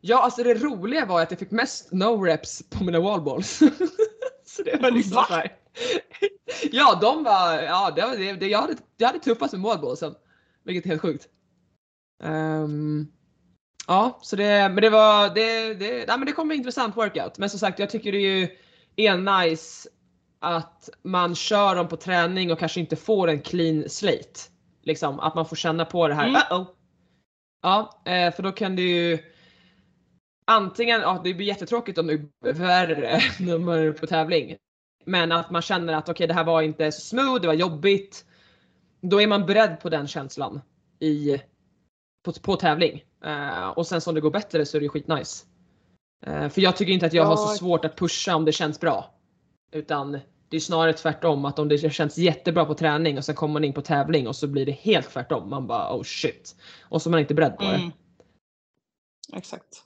Ja 0.00 0.22
alltså 0.22 0.42
det 0.42 0.54
roliga 0.54 1.06
var 1.06 1.22
att 1.22 1.30
jag 1.30 1.38
fick 1.38 1.50
mest 1.50 1.92
no 1.92 2.24
reps 2.24 2.70
på 2.70 2.84
mina 2.84 3.00
wallballs. 3.00 3.58
så 4.44 4.62
det 4.62 4.82
var 4.82 4.90
liksom 4.90 5.16
Va? 5.16 5.24
såhär. 5.28 5.56
Ja 6.72 6.98
de 7.00 7.24
var, 7.24 7.62
ja 7.62 7.90
det 7.90 8.02
var 8.02 8.16
det, 8.16 8.32
det 8.32 8.48
jag, 8.48 8.58
hade, 8.58 8.76
jag 8.96 9.06
hade 9.06 9.18
tuffast 9.18 9.52
med 9.52 9.62
wallballsen. 9.62 10.14
Vilket 10.64 10.84
är 10.84 10.88
helt 10.88 11.02
sjukt. 11.02 11.28
Ehm, 12.22 13.06
Ja, 13.86 14.18
så 14.22 14.36
det, 14.36 14.68
men 14.68 14.76
det 14.76 14.90
var, 14.90 15.34
det, 15.34 15.74
det, 15.74 15.90
nej, 15.90 16.18
men 16.18 16.26
det 16.26 16.32
kommer 16.32 16.48
bli 16.48 16.56
intressant 16.56 16.96
workout. 16.96 17.38
Men 17.38 17.50
som 17.50 17.58
sagt, 17.58 17.78
jag 17.78 17.90
tycker 17.90 18.12
det 18.12 18.18
är 18.18 18.36
ju 18.36 18.48
är 18.96 19.42
nice 19.42 19.88
att 20.40 20.88
man 21.02 21.34
kör 21.34 21.74
dem 21.76 21.88
på 21.88 21.96
träning 21.96 22.52
och 22.52 22.58
kanske 22.58 22.80
inte 22.80 22.96
får 22.96 23.28
en 23.28 23.40
clean 23.40 23.88
slate. 23.88 24.40
Liksom 24.82 25.20
att 25.20 25.34
man 25.34 25.46
får 25.46 25.56
känna 25.56 25.84
på 25.84 26.08
det 26.08 26.14
här. 26.14 26.28
Mm. 26.28 26.40
Uh-oh. 26.40 26.66
Ja, 27.62 28.02
eh, 28.04 28.34
för 28.34 28.42
då 28.42 28.52
kan 28.52 28.76
det 28.76 28.82
ju 28.82 29.18
antingen, 30.46 31.00
ja 31.00 31.20
det 31.24 31.34
blir 31.34 31.46
jättetråkigt 31.46 31.98
om 31.98 32.10
är 32.10 32.52
värre 32.52 33.20
nummer 33.40 33.92
på 33.92 34.06
tävling. 34.06 34.56
Men 35.04 35.32
att 35.32 35.50
man 35.50 35.62
känner 35.62 35.92
att 35.92 36.04
okej 36.04 36.12
okay, 36.12 36.26
det 36.26 36.34
här 36.34 36.44
var 36.44 36.62
inte 36.62 36.92
så 36.92 37.00
smooth, 37.00 37.40
det 37.40 37.46
var 37.46 37.54
jobbigt. 37.54 38.24
Då 39.00 39.20
är 39.20 39.26
man 39.26 39.46
beredd 39.46 39.80
på 39.80 39.88
den 39.88 40.06
känslan 40.06 40.60
i, 41.00 41.38
på, 42.24 42.32
på 42.32 42.56
tävling. 42.56 43.02
Uh, 43.26 43.68
och 43.68 43.86
sen 43.86 44.00
som 44.00 44.14
det 44.14 44.20
går 44.20 44.30
bättre 44.30 44.66
så 44.66 44.76
är 44.76 44.80
det 44.80 44.88
skitnice. 44.88 45.46
Uh, 46.28 46.48
för 46.48 46.60
jag 46.60 46.76
tycker 46.76 46.92
inte 46.92 47.06
att 47.06 47.12
jag 47.12 47.24
har 47.24 47.36
så 47.36 47.48
svårt 47.48 47.84
att 47.84 47.96
pusha 47.96 48.36
om 48.36 48.44
det 48.44 48.52
känns 48.52 48.80
bra. 48.80 49.14
Utan 49.72 50.20
det 50.48 50.56
är 50.56 50.60
snarare 50.60 50.92
tvärtom 50.92 51.44
att 51.44 51.58
om 51.58 51.68
det 51.68 51.92
känns 51.92 52.18
jättebra 52.18 52.64
på 52.64 52.74
träning 52.74 53.18
och 53.18 53.24
sen 53.24 53.34
kommer 53.34 53.52
man 53.52 53.64
in 53.64 53.72
på 53.72 53.82
tävling 53.82 54.28
och 54.28 54.36
så 54.36 54.46
blir 54.46 54.66
det 54.66 54.72
helt 54.72 55.10
tvärtom. 55.10 55.50
Man 55.50 55.66
bara 55.66 55.96
oh 55.96 56.02
shit. 56.02 56.56
Och 56.82 57.02
så 57.02 57.08
är 57.08 57.10
man 57.10 57.20
inte 57.20 57.34
beredd 57.34 57.56
på 57.56 57.62
det. 57.62 57.74
Mm. 57.74 57.92
Exakt. 59.32 59.84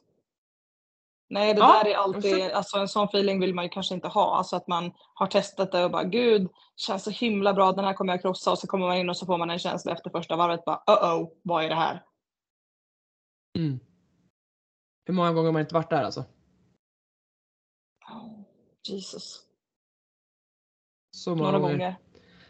Nej 1.30 1.54
det 1.54 1.60
Ja, 1.60 1.80
där 1.84 1.90
är 1.90 1.96
alltid, 1.96 2.50
alltså 2.50 2.78
en 2.78 2.88
sån 2.88 3.04
feeling 3.04 3.40
vill 3.40 3.54
man 3.54 3.64
ju 3.64 3.68
kanske 3.68 3.94
inte 3.94 4.08
ha. 4.08 4.36
Alltså 4.36 4.56
att 4.56 4.68
man 4.68 4.92
har 5.14 5.26
testat 5.26 5.72
det 5.72 5.84
och 5.84 5.90
bara 5.90 6.04
gud, 6.04 6.48
känns 6.76 7.04
så 7.04 7.10
himla 7.10 7.54
bra, 7.54 7.72
den 7.72 7.84
här 7.84 7.94
kommer 7.94 8.12
jag 8.12 8.22
krossa 8.22 8.50
och 8.50 8.58
så 8.58 8.66
kommer 8.66 8.86
man 8.86 8.96
in 8.96 9.08
och 9.08 9.16
så 9.16 9.26
får 9.26 9.38
man 9.38 9.50
en 9.50 9.58
känsla 9.58 9.92
efter 9.92 10.10
första 10.10 10.36
varvet 10.36 10.64
bara 10.64 10.82
uh 10.90 11.20
oh, 11.20 11.28
vad 11.42 11.64
är 11.64 11.68
det 11.68 11.74
här? 11.74 12.02
Mm. 13.56 13.80
Hur 15.08 15.14
många 15.14 15.32
gånger 15.32 15.46
har 15.46 15.52
man 15.52 15.60
inte 15.62 15.74
varit 15.74 15.90
där 15.90 16.02
alltså? 16.02 16.20
Oh, 18.10 18.40
Jesus. 18.82 19.40
Så 21.10 21.34
många 21.34 21.50
Några 21.50 21.58
gånger. 21.68 21.96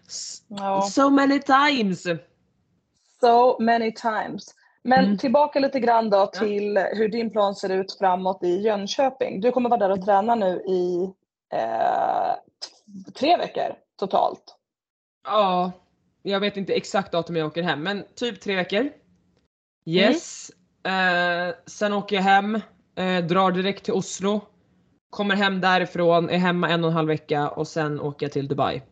S- 0.06 0.42
Ja. 0.48 0.82
So 0.82 1.10
many 1.10 1.40
times! 1.40 2.02
So 3.20 3.58
many 3.60 3.92
times. 3.94 4.54
Men 4.82 5.04
Mm. 5.04 5.18
tillbaka 5.18 5.58
lite 5.60 5.80
grann 5.80 6.10
då 6.10 6.26
till 6.26 6.78
hur 6.78 7.08
din 7.08 7.30
plan 7.30 7.54
ser 7.54 7.68
ut 7.70 7.98
framåt 7.98 8.42
i 8.42 8.56
Jönköping. 8.60 9.40
Du 9.40 9.52
kommer 9.52 9.70
vara 9.70 9.80
där 9.80 9.90
och 9.90 10.04
träna 10.04 10.34
nu 10.34 10.62
i 10.66 11.12
eh, 11.52 12.34
tre 13.14 13.36
veckor 13.36 13.76
totalt. 13.96 14.56
Ja, 15.24 15.72
jag 16.22 16.40
vet 16.40 16.56
inte 16.56 16.74
exakt 16.74 17.12
datum 17.12 17.36
jag 17.36 17.46
åker 17.46 17.62
hem 17.62 17.82
men 17.82 18.04
typ 18.14 18.40
tre 18.40 18.56
veckor. 18.56 18.92
Yes. 19.84 20.50
Eh, 20.88 21.54
sen 21.66 21.92
åker 21.92 22.16
jag 22.16 22.22
hem, 22.22 22.54
eh, 22.96 23.24
drar 23.26 23.52
direkt 23.52 23.84
till 23.84 23.94
Oslo. 23.94 24.40
Kommer 25.10 25.34
hem 25.36 25.60
därifrån, 25.60 26.30
är 26.30 26.38
hemma 26.38 26.68
en 26.68 26.84
och 26.84 26.90
en 26.90 26.96
halv 26.96 27.08
vecka 27.08 27.48
och 27.48 27.68
sen 27.68 28.00
åker 28.00 28.26
jag 28.26 28.32
till 28.32 28.48
Dubai. 28.48 28.82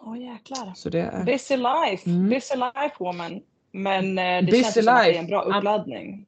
Åh 0.00 0.20
jäklar. 0.20 0.72
Så 0.74 0.88
det 0.90 1.00
är... 1.00 1.24
Busy 1.24 1.56
life, 1.56 2.10
Mm. 2.10 2.28
busy 2.30 2.54
life 2.56 2.96
woman. 2.98 3.42
Men 3.72 4.18
eh, 4.18 4.24
det 4.24 4.42
Busy 4.42 4.62
känns 4.62 4.76
ju 4.76 4.82
som 4.82 4.94
att 4.94 5.02
det 5.02 5.04
är 5.04 5.08
life. 5.08 5.18
en 5.20 5.26
bra 5.26 5.44
I'm- 5.44 5.56
uppladdning. 5.58 6.26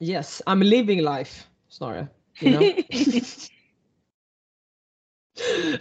Yes, 0.00 0.42
I'm 0.46 0.62
living 0.64 1.00
life 1.02 1.44
snarare. 1.68 2.06
You 2.42 2.52
know? 2.52 2.62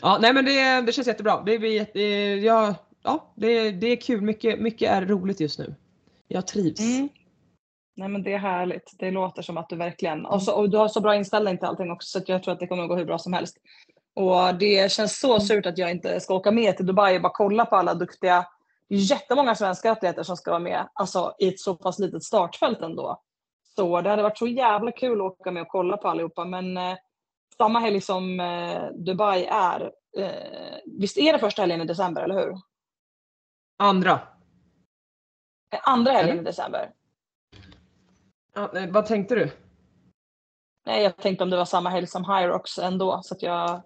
ja, 0.01 0.17
nej 0.21 0.33
men 0.33 0.45
det, 0.45 0.81
det 0.81 0.91
känns 0.91 1.07
jättebra. 1.07 1.43
Det 1.45 1.59
blir 1.59 1.71
jätte, 1.75 2.01
ja, 2.45 2.75
ja, 3.03 3.33
det, 3.35 3.71
det 3.71 3.87
är 3.87 3.95
kul. 3.95 4.21
Mycket, 4.21 4.59
mycket 4.59 4.89
är 4.89 5.05
roligt 5.05 5.39
just 5.39 5.59
nu. 5.59 5.75
Jag 6.27 6.47
trivs. 6.47 6.79
Mm. 6.79 7.09
Nej 7.95 8.09
men 8.09 8.23
det 8.23 8.33
är 8.33 8.37
härligt. 8.37 8.91
Det 8.99 9.11
låter 9.11 9.41
som 9.41 9.57
att 9.57 9.69
du 9.69 9.75
verkligen, 9.75 10.25
och, 10.25 10.43
så, 10.43 10.55
och 10.55 10.69
du 10.69 10.77
har 10.77 10.87
så 10.87 11.01
bra 11.01 11.15
inställning 11.15 11.57
till 11.57 11.67
allting 11.67 11.91
också 11.91 12.19
så 12.19 12.31
jag 12.31 12.43
tror 12.43 12.53
att 12.53 12.59
det 12.59 12.67
kommer 12.67 12.83
att 12.83 12.89
gå 12.89 12.95
hur 12.95 13.05
bra 13.05 13.17
som 13.17 13.33
helst. 13.33 13.57
Och 14.13 14.55
det 14.55 14.91
känns 14.91 15.19
så 15.19 15.39
surt 15.39 15.65
att 15.65 15.77
jag 15.77 15.91
inte 15.91 16.19
ska 16.19 16.33
åka 16.33 16.51
med 16.51 16.77
till 16.77 16.85
Dubai 16.85 17.17
och 17.17 17.21
bara 17.21 17.33
kolla 17.35 17.65
på 17.65 17.75
alla 17.75 17.93
duktiga, 17.93 18.45
jättemånga 18.89 19.55
svenska 19.55 19.91
atleter 19.91 20.23
som 20.23 20.37
ska 20.37 20.51
vara 20.51 20.59
med, 20.59 20.89
alltså 20.93 21.35
i 21.39 21.47
ett 21.47 21.59
så 21.59 21.75
pass 21.75 21.99
litet 21.99 22.23
startfält 22.23 22.81
ändå. 22.81 23.21
Så 23.75 24.01
det 24.01 24.09
hade 24.09 24.23
varit 24.23 24.37
så 24.37 24.47
jävla 24.47 24.91
kul 24.91 25.21
att 25.21 25.31
åka 25.31 25.51
med 25.51 25.61
och 25.61 25.67
kolla 25.67 25.97
på 25.97 26.07
allihopa 26.07 26.45
men 26.45 26.77
eh, 26.77 26.97
samma 27.57 27.79
helg 27.79 28.01
som 28.01 28.39
eh, 28.39 28.83
Dubai 28.91 29.45
är, 29.45 29.91
eh, 30.17 30.77
visst 30.85 31.17
är 31.17 31.33
det 31.33 31.39
första 31.39 31.61
helgen 31.61 31.81
i 31.81 31.85
december 31.85 32.21
eller 32.21 32.35
hur? 32.35 32.55
Andra. 33.77 34.19
Eh, 35.73 35.79
Andra 35.83 36.11
helgen 36.11 36.39
i 36.39 36.43
december. 36.43 36.91
Ja, 38.55 38.71
vad 38.89 39.05
tänkte 39.05 39.35
du? 39.35 39.49
Nej, 40.85 41.03
jag 41.03 41.17
tänkte 41.17 41.43
om 41.43 41.49
det 41.49 41.57
var 41.57 41.65
samma 41.65 41.89
helg 41.89 42.07
som 42.07 42.25
Hyrox 42.25 42.77
ändå 42.77 43.19
så 43.23 43.35
att 43.35 43.41
jag 43.41 43.81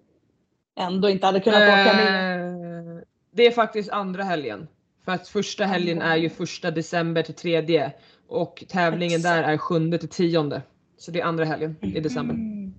ändå 0.78 1.08
inte 1.08 1.26
hade 1.26 1.40
kunnat 1.40 1.62
åka 1.62 1.92
med. 1.96 2.40
Eh, 2.40 3.02
Det 3.30 3.46
är 3.46 3.50
faktiskt 3.50 3.90
andra 3.90 4.22
helgen. 4.22 4.68
För 5.04 5.12
att 5.12 5.28
första 5.28 5.64
helgen 5.64 6.02
är 6.02 6.16
ju 6.16 6.30
första 6.30 6.70
december 6.70 7.22
till 7.22 7.34
tredje 7.34 7.92
och 8.28 8.64
tävlingen 8.68 9.22
där 9.22 9.42
är 9.42 9.58
sjunde 9.58 9.98
till 9.98 10.08
tionde. 10.08 10.62
Så 10.96 11.10
det 11.10 11.20
är 11.20 11.24
andra 11.24 11.44
helgen 11.44 11.76
i 11.82 12.00
december. 12.00 12.34
Mm. 12.34 12.74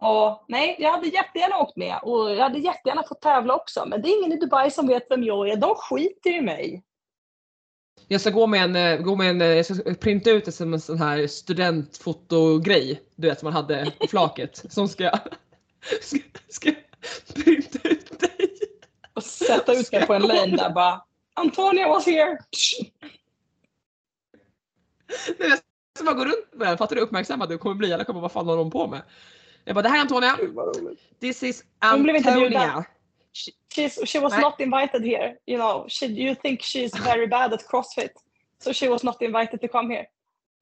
Ja, 0.00 0.44
nej, 0.48 0.76
jag 0.78 0.90
hade 0.92 1.06
jättegärna 1.06 1.58
åkt 1.58 1.76
med 1.76 1.98
och 2.02 2.30
jag 2.30 2.42
hade 2.42 2.58
jättegärna 2.58 3.02
fått 3.02 3.20
tävla 3.20 3.54
också. 3.54 3.86
Men 3.86 4.02
det 4.02 4.08
är 4.08 4.18
ingen 4.18 4.32
i 4.32 4.40
Dubai 4.40 4.70
som 4.70 4.86
vet 4.86 5.06
vem 5.10 5.22
jag 5.24 5.48
är. 5.48 5.56
De 5.56 5.74
skiter 5.74 6.30
i 6.30 6.40
mig. 6.40 6.82
Jag 8.10 8.20
ska 8.20 8.30
gå 8.30 8.46
med 8.46 8.62
en, 8.62 8.76
eh, 8.76 9.00
gå 9.04 9.16
med 9.16 9.30
en, 9.30 9.40
eh, 9.40 9.46
jag 9.48 9.66
ska 9.66 9.94
printa 9.94 10.30
ut 10.30 10.44
det 10.44 10.52
som 10.52 10.74
en 10.74 10.80
sån 10.80 10.98
här 10.98 11.26
studentfotogrej. 11.26 13.02
Du 13.16 13.28
vet 13.28 13.38
som 13.38 13.46
man 13.46 13.52
hade 13.52 13.92
på 13.98 14.06
flaket. 14.08 14.64
Som 14.68 14.88
ska, 14.88 15.10
ska, 16.00 16.18
ska 16.48 16.72
printa 17.34 17.88
ut 17.88 18.20
dig. 18.20 18.50
Och 19.14 19.22
sätta 19.22 19.74
ut 19.74 19.92
mig 19.92 20.06
på 20.06 20.14
en 20.14 20.22
lane 20.22 20.56
där 20.56 20.70
bara 20.70 21.02
Antonia 21.34 21.88
was 21.88 22.06
here! 22.06 22.38
Nej, 25.38 25.48
Jag 25.48 25.58
ska 25.94 26.04
bara 26.04 26.14
gå 26.14 26.24
runt 26.24 26.54
med 26.54 26.68
den, 26.68 26.78
fattar 26.78 26.94
du 26.94 27.00
hur 27.00 27.06
uppmärksammad 27.06 27.48
du 27.48 27.58
kommer 27.58 27.74
bli? 27.74 27.92
Alla 27.92 28.04
kommer 28.04 28.20
vad 28.20 28.32
fan 28.32 28.46
har 28.46 28.56
de 28.56 28.70
på 28.70 28.86
med? 28.86 29.02
Jag 29.64 29.74
bara 29.74 29.82
det 29.82 29.88
här 29.88 29.96
är 29.96 30.00
Antonia. 30.00 30.38
This 31.20 31.42
is 31.42 31.64
Antonia. 31.78 32.84
Bjuden. 33.38 33.54
She's, 33.72 33.98
she 34.10 34.18
was 34.18 34.32
not 34.42 34.60
invited 34.60 35.02
here. 35.04 35.34
You 35.46 35.58
know, 35.58 35.84
she, 35.88 36.06
you 36.06 36.34
think 36.34 36.62
she's 36.62 36.92
very 36.96 37.26
bad 37.26 37.52
at 37.52 37.64
CrossFit. 37.66 38.10
So 38.60 38.72
she 38.72 38.88
was 38.88 39.04
not 39.04 39.22
invited 39.22 39.60
to 39.60 39.68
come 39.68 39.90
here. 39.90 40.06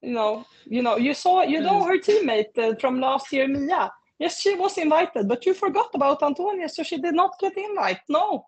You 0.02 0.12
know, 0.12 0.44
you 0.66 0.82
know, 0.82 0.96
you 0.96 1.14
saw, 1.14 1.42
you 1.42 1.60
know 1.60 1.84
her 1.84 1.98
teammate 1.98 2.56
uh, 2.58 2.74
from 2.80 3.00
last 3.00 3.32
year, 3.32 3.48
Mia. 3.48 3.90
Yes, 4.18 4.40
she 4.40 4.54
was 4.54 4.78
invited, 4.78 5.28
but 5.28 5.44
you 5.46 5.54
forgot 5.54 5.90
about 5.94 6.22
Antonia, 6.22 6.68
so 6.68 6.82
she 6.82 6.98
did 6.98 7.14
not 7.14 7.38
get 7.40 7.56
invite. 7.56 8.00
No, 8.08 8.46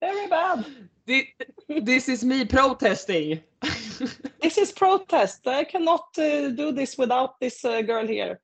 very 0.00 0.26
bad. 0.28 0.64
Thi- 1.06 1.34
This 1.82 2.08
is 2.08 2.24
me 2.24 2.44
protesting. 2.44 3.40
This 4.42 4.58
is 4.58 4.72
protest. 4.72 5.46
I 5.46 5.64
cannot 5.64 6.04
uh, 6.18 6.50
do 6.50 6.72
this 6.72 6.98
without 6.98 7.38
this 7.40 7.64
uh, 7.64 7.82
girl 7.82 8.06
here. 8.06 8.40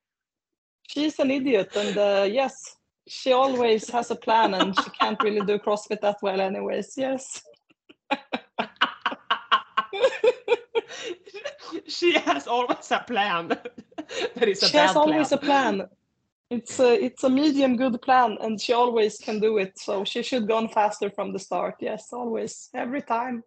She's 0.89 1.19
an 1.19 1.31
idiot, 1.31 1.71
and 1.77 1.97
uh, 1.99 2.27
yes, 2.31 2.77
she 3.11 3.33
always 3.33 3.91
has 3.91 4.11
a 4.11 4.17
plan, 4.17 4.55
and 4.55 4.75
she 4.79 4.91
can't 4.91 5.21
really 5.23 5.45
do 5.45 5.59
CrossFit 5.59 6.01
that 6.01 6.19
well, 6.23 6.41
anyways. 6.41 6.95
Yes. 6.97 7.43
She 11.87 12.19
has 12.19 12.47
always 12.47 12.91
a 12.91 13.05
plan. 13.07 13.49
That 13.49 14.49
is 14.49 14.63
a 14.63 14.69
she 14.69 14.77
has 14.77 14.97
always 14.97 15.29
plan. 15.29 15.39
a 15.39 15.47
plan. 15.47 15.89
It's 16.51 16.81
a 16.81 17.05
it's 17.05 17.25
a 17.25 17.29
medium 17.29 17.77
good 17.77 18.03
plan, 18.03 18.39
and 18.41 18.61
she 18.61 18.73
always 18.73 19.19
can 19.19 19.41
do 19.41 19.59
it. 19.59 19.79
So 19.79 20.05
she 20.05 20.23
should 20.23 20.49
gone 20.49 20.69
faster 20.69 21.11
from 21.11 21.33
the 21.33 21.39
start. 21.39 21.75
Yes, 21.81 22.13
always, 22.13 22.71
every 22.75 23.03
time. 23.03 23.43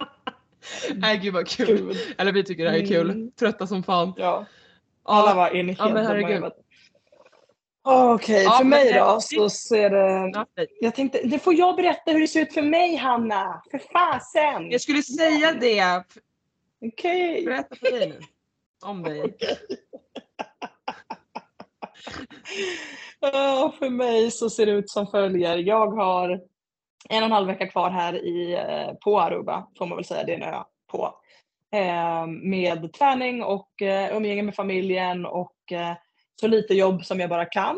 Nej 0.94 1.18
gud 1.18 1.34
vad 1.34 1.48
kul. 1.48 1.66
Gud. 1.66 1.96
Eller 2.18 2.32
vi 2.32 2.44
tycker 2.44 2.64
det 2.64 2.70
här 2.70 2.78
är 2.78 2.86
kul. 2.86 3.10
Mm. 3.10 3.30
Trötta 3.30 3.66
som 3.66 3.82
fan. 3.82 4.12
Ja, 4.16 4.46
alla 5.02 5.34
var 5.34 5.56
i 5.56 5.76
ja, 5.78 5.88
men 5.88 6.06
herregud. 6.06 6.52
Dumma. 7.84 8.14
Okej, 8.14 8.44
Ja, 8.44 8.50
för 8.50 8.64
mig 8.64 8.92
då 8.92 9.20
så 9.20 9.50
ser 9.50 9.90
det... 9.90 10.46
Jag 10.80 10.94
tänkte, 10.94 11.20
det 11.24 11.38
får 11.38 11.54
jag 11.54 11.76
berätta 11.76 12.12
hur 12.12 12.20
det 12.20 12.28
ser 12.28 12.42
ut 12.42 12.54
för 12.54 12.62
mig, 12.62 12.96
Hanna. 12.96 13.62
För 13.70 13.78
fasen! 13.78 14.70
Jag 14.70 14.80
skulle 14.80 15.02
säga 15.02 15.52
det. 15.52 16.04
Okej. 16.86 17.44
Berätta 17.44 17.76
för 17.76 17.90
dig 17.90 18.08
nu. 18.08 18.20
Om 18.84 19.02
dig. 19.02 19.36
Ja, 23.20 23.74
för 23.78 23.90
mig 23.90 24.30
så 24.30 24.50
ser 24.50 24.66
det 24.66 24.72
ut 24.72 24.90
som 24.90 25.06
följer. 25.06 25.56
Jag 25.56 25.86
har 25.86 26.28
en 27.08 27.22
och 27.22 27.26
en 27.26 27.32
halv 27.32 27.46
vecka 27.46 27.66
kvar 27.66 27.90
här 27.90 28.24
i, 28.24 28.54
eh, 28.54 28.94
på 29.04 29.20
Aruba, 29.20 29.66
får 29.78 29.86
man 29.86 29.96
väl 29.96 30.04
säga, 30.04 30.24
det 30.24 30.32
är 30.32 30.36
en 30.36 30.54
ö 30.54 30.62
på. 30.92 31.14
Eh, 31.72 32.26
med 32.26 32.92
träning 32.92 33.42
och 33.42 33.82
eh, 33.82 34.16
umgänge 34.16 34.42
med 34.42 34.54
familjen 34.54 35.26
och 35.26 35.72
eh, 35.72 35.92
så 36.40 36.46
lite 36.46 36.74
jobb 36.74 37.04
som 37.04 37.20
jag 37.20 37.30
bara 37.30 37.44
kan. 37.44 37.76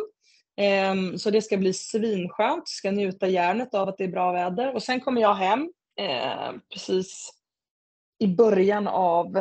Eh, 0.57 1.17
så 1.17 1.31
det 1.31 1.43
ska 1.43 1.57
bli 1.57 1.73
svinskönt, 1.73 2.69
ska 2.69 2.91
njuta 2.91 3.29
järnet 3.29 3.75
av 3.75 3.89
att 3.89 3.99
det 3.99 4.05
är 4.05 4.09
bra 4.09 4.33
väder. 4.33 4.75
Och 4.75 4.83
sen 4.83 5.01
kommer 5.01 5.21
jag 5.21 5.35
hem 5.35 5.71
eh, 6.01 6.53
precis 6.73 7.33
i 8.19 8.27
början 8.27 8.89
av 8.89 9.37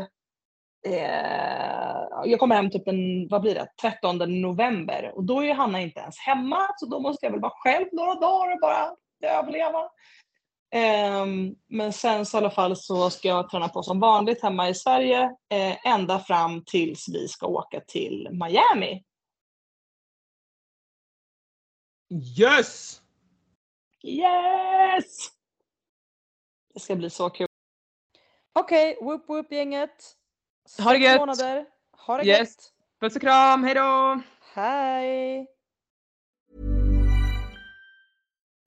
eh, 0.87 1.95
jag 2.25 2.39
kommer 2.39 2.55
hem 2.55 2.69
typ 2.69 2.85
den, 2.85 3.27
vad 3.27 3.41
blir 3.41 3.55
det, 3.55 3.67
13 3.81 4.41
november 4.41 5.11
och 5.15 5.23
då 5.23 5.43
är 5.43 5.53
Hanna 5.53 5.81
inte 5.81 5.99
ens 5.99 6.17
hemma 6.17 6.67
så 6.77 6.85
då 6.85 6.99
måste 6.99 7.25
jag 7.25 7.31
väl 7.31 7.41
vara 7.41 7.53
själv 7.55 7.85
några 7.91 8.15
dagar 8.15 8.53
och 8.53 8.59
bara 8.61 8.95
överleva. 9.23 9.89
Um, 10.75 11.55
men 11.67 11.93
sen 11.93 12.25
så 12.25 12.37
i 12.37 12.39
alla 12.39 12.49
fall 12.49 12.75
så 12.75 13.09
ska 13.09 13.27
jag 13.27 13.49
träna 13.49 13.69
på 13.69 13.83
som 13.83 13.99
vanligt 13.99 14.43
hemma 14.43 14.69
i 14.69 14.75
Sverige 14.75 15.23
eh, 15.49 15.87
ända 15.87 16.19
fram 16.19 16.63
tills 16.65 17.09
vi 17.09 17.27
ska 17.27 17.47
åka 17.47 17.81
till 17.87 18.29
Miami. 18.31 19.03
Yes! 22.39 23.01
Yes! 24.03 25.29
Det 26.73 26.79
ska 26.79 26.95
bli 26.95 27.09
så 27.09 27.29
kul. 27.29 27.47
Okej, 28.53 28.97
okay, 28.97 29.05
whoop 29.05 29.29
whoop 29.29 29.51
gänget. 29.51 30.15
Ha 30.83 30.91
det 30.91 30.97
gött! 30.97 31.19
Månader. 31.19 31.65
Ha 31.91 32.17
det 32.17 32.25
yes. 32.25 32.39
gött! 32.39 32.73
Puss 32.99 33.15
och 33.15 33.21
kram, 33.21 33.63
hejdå! 33.63 34.21
Hej! 34.53 35.54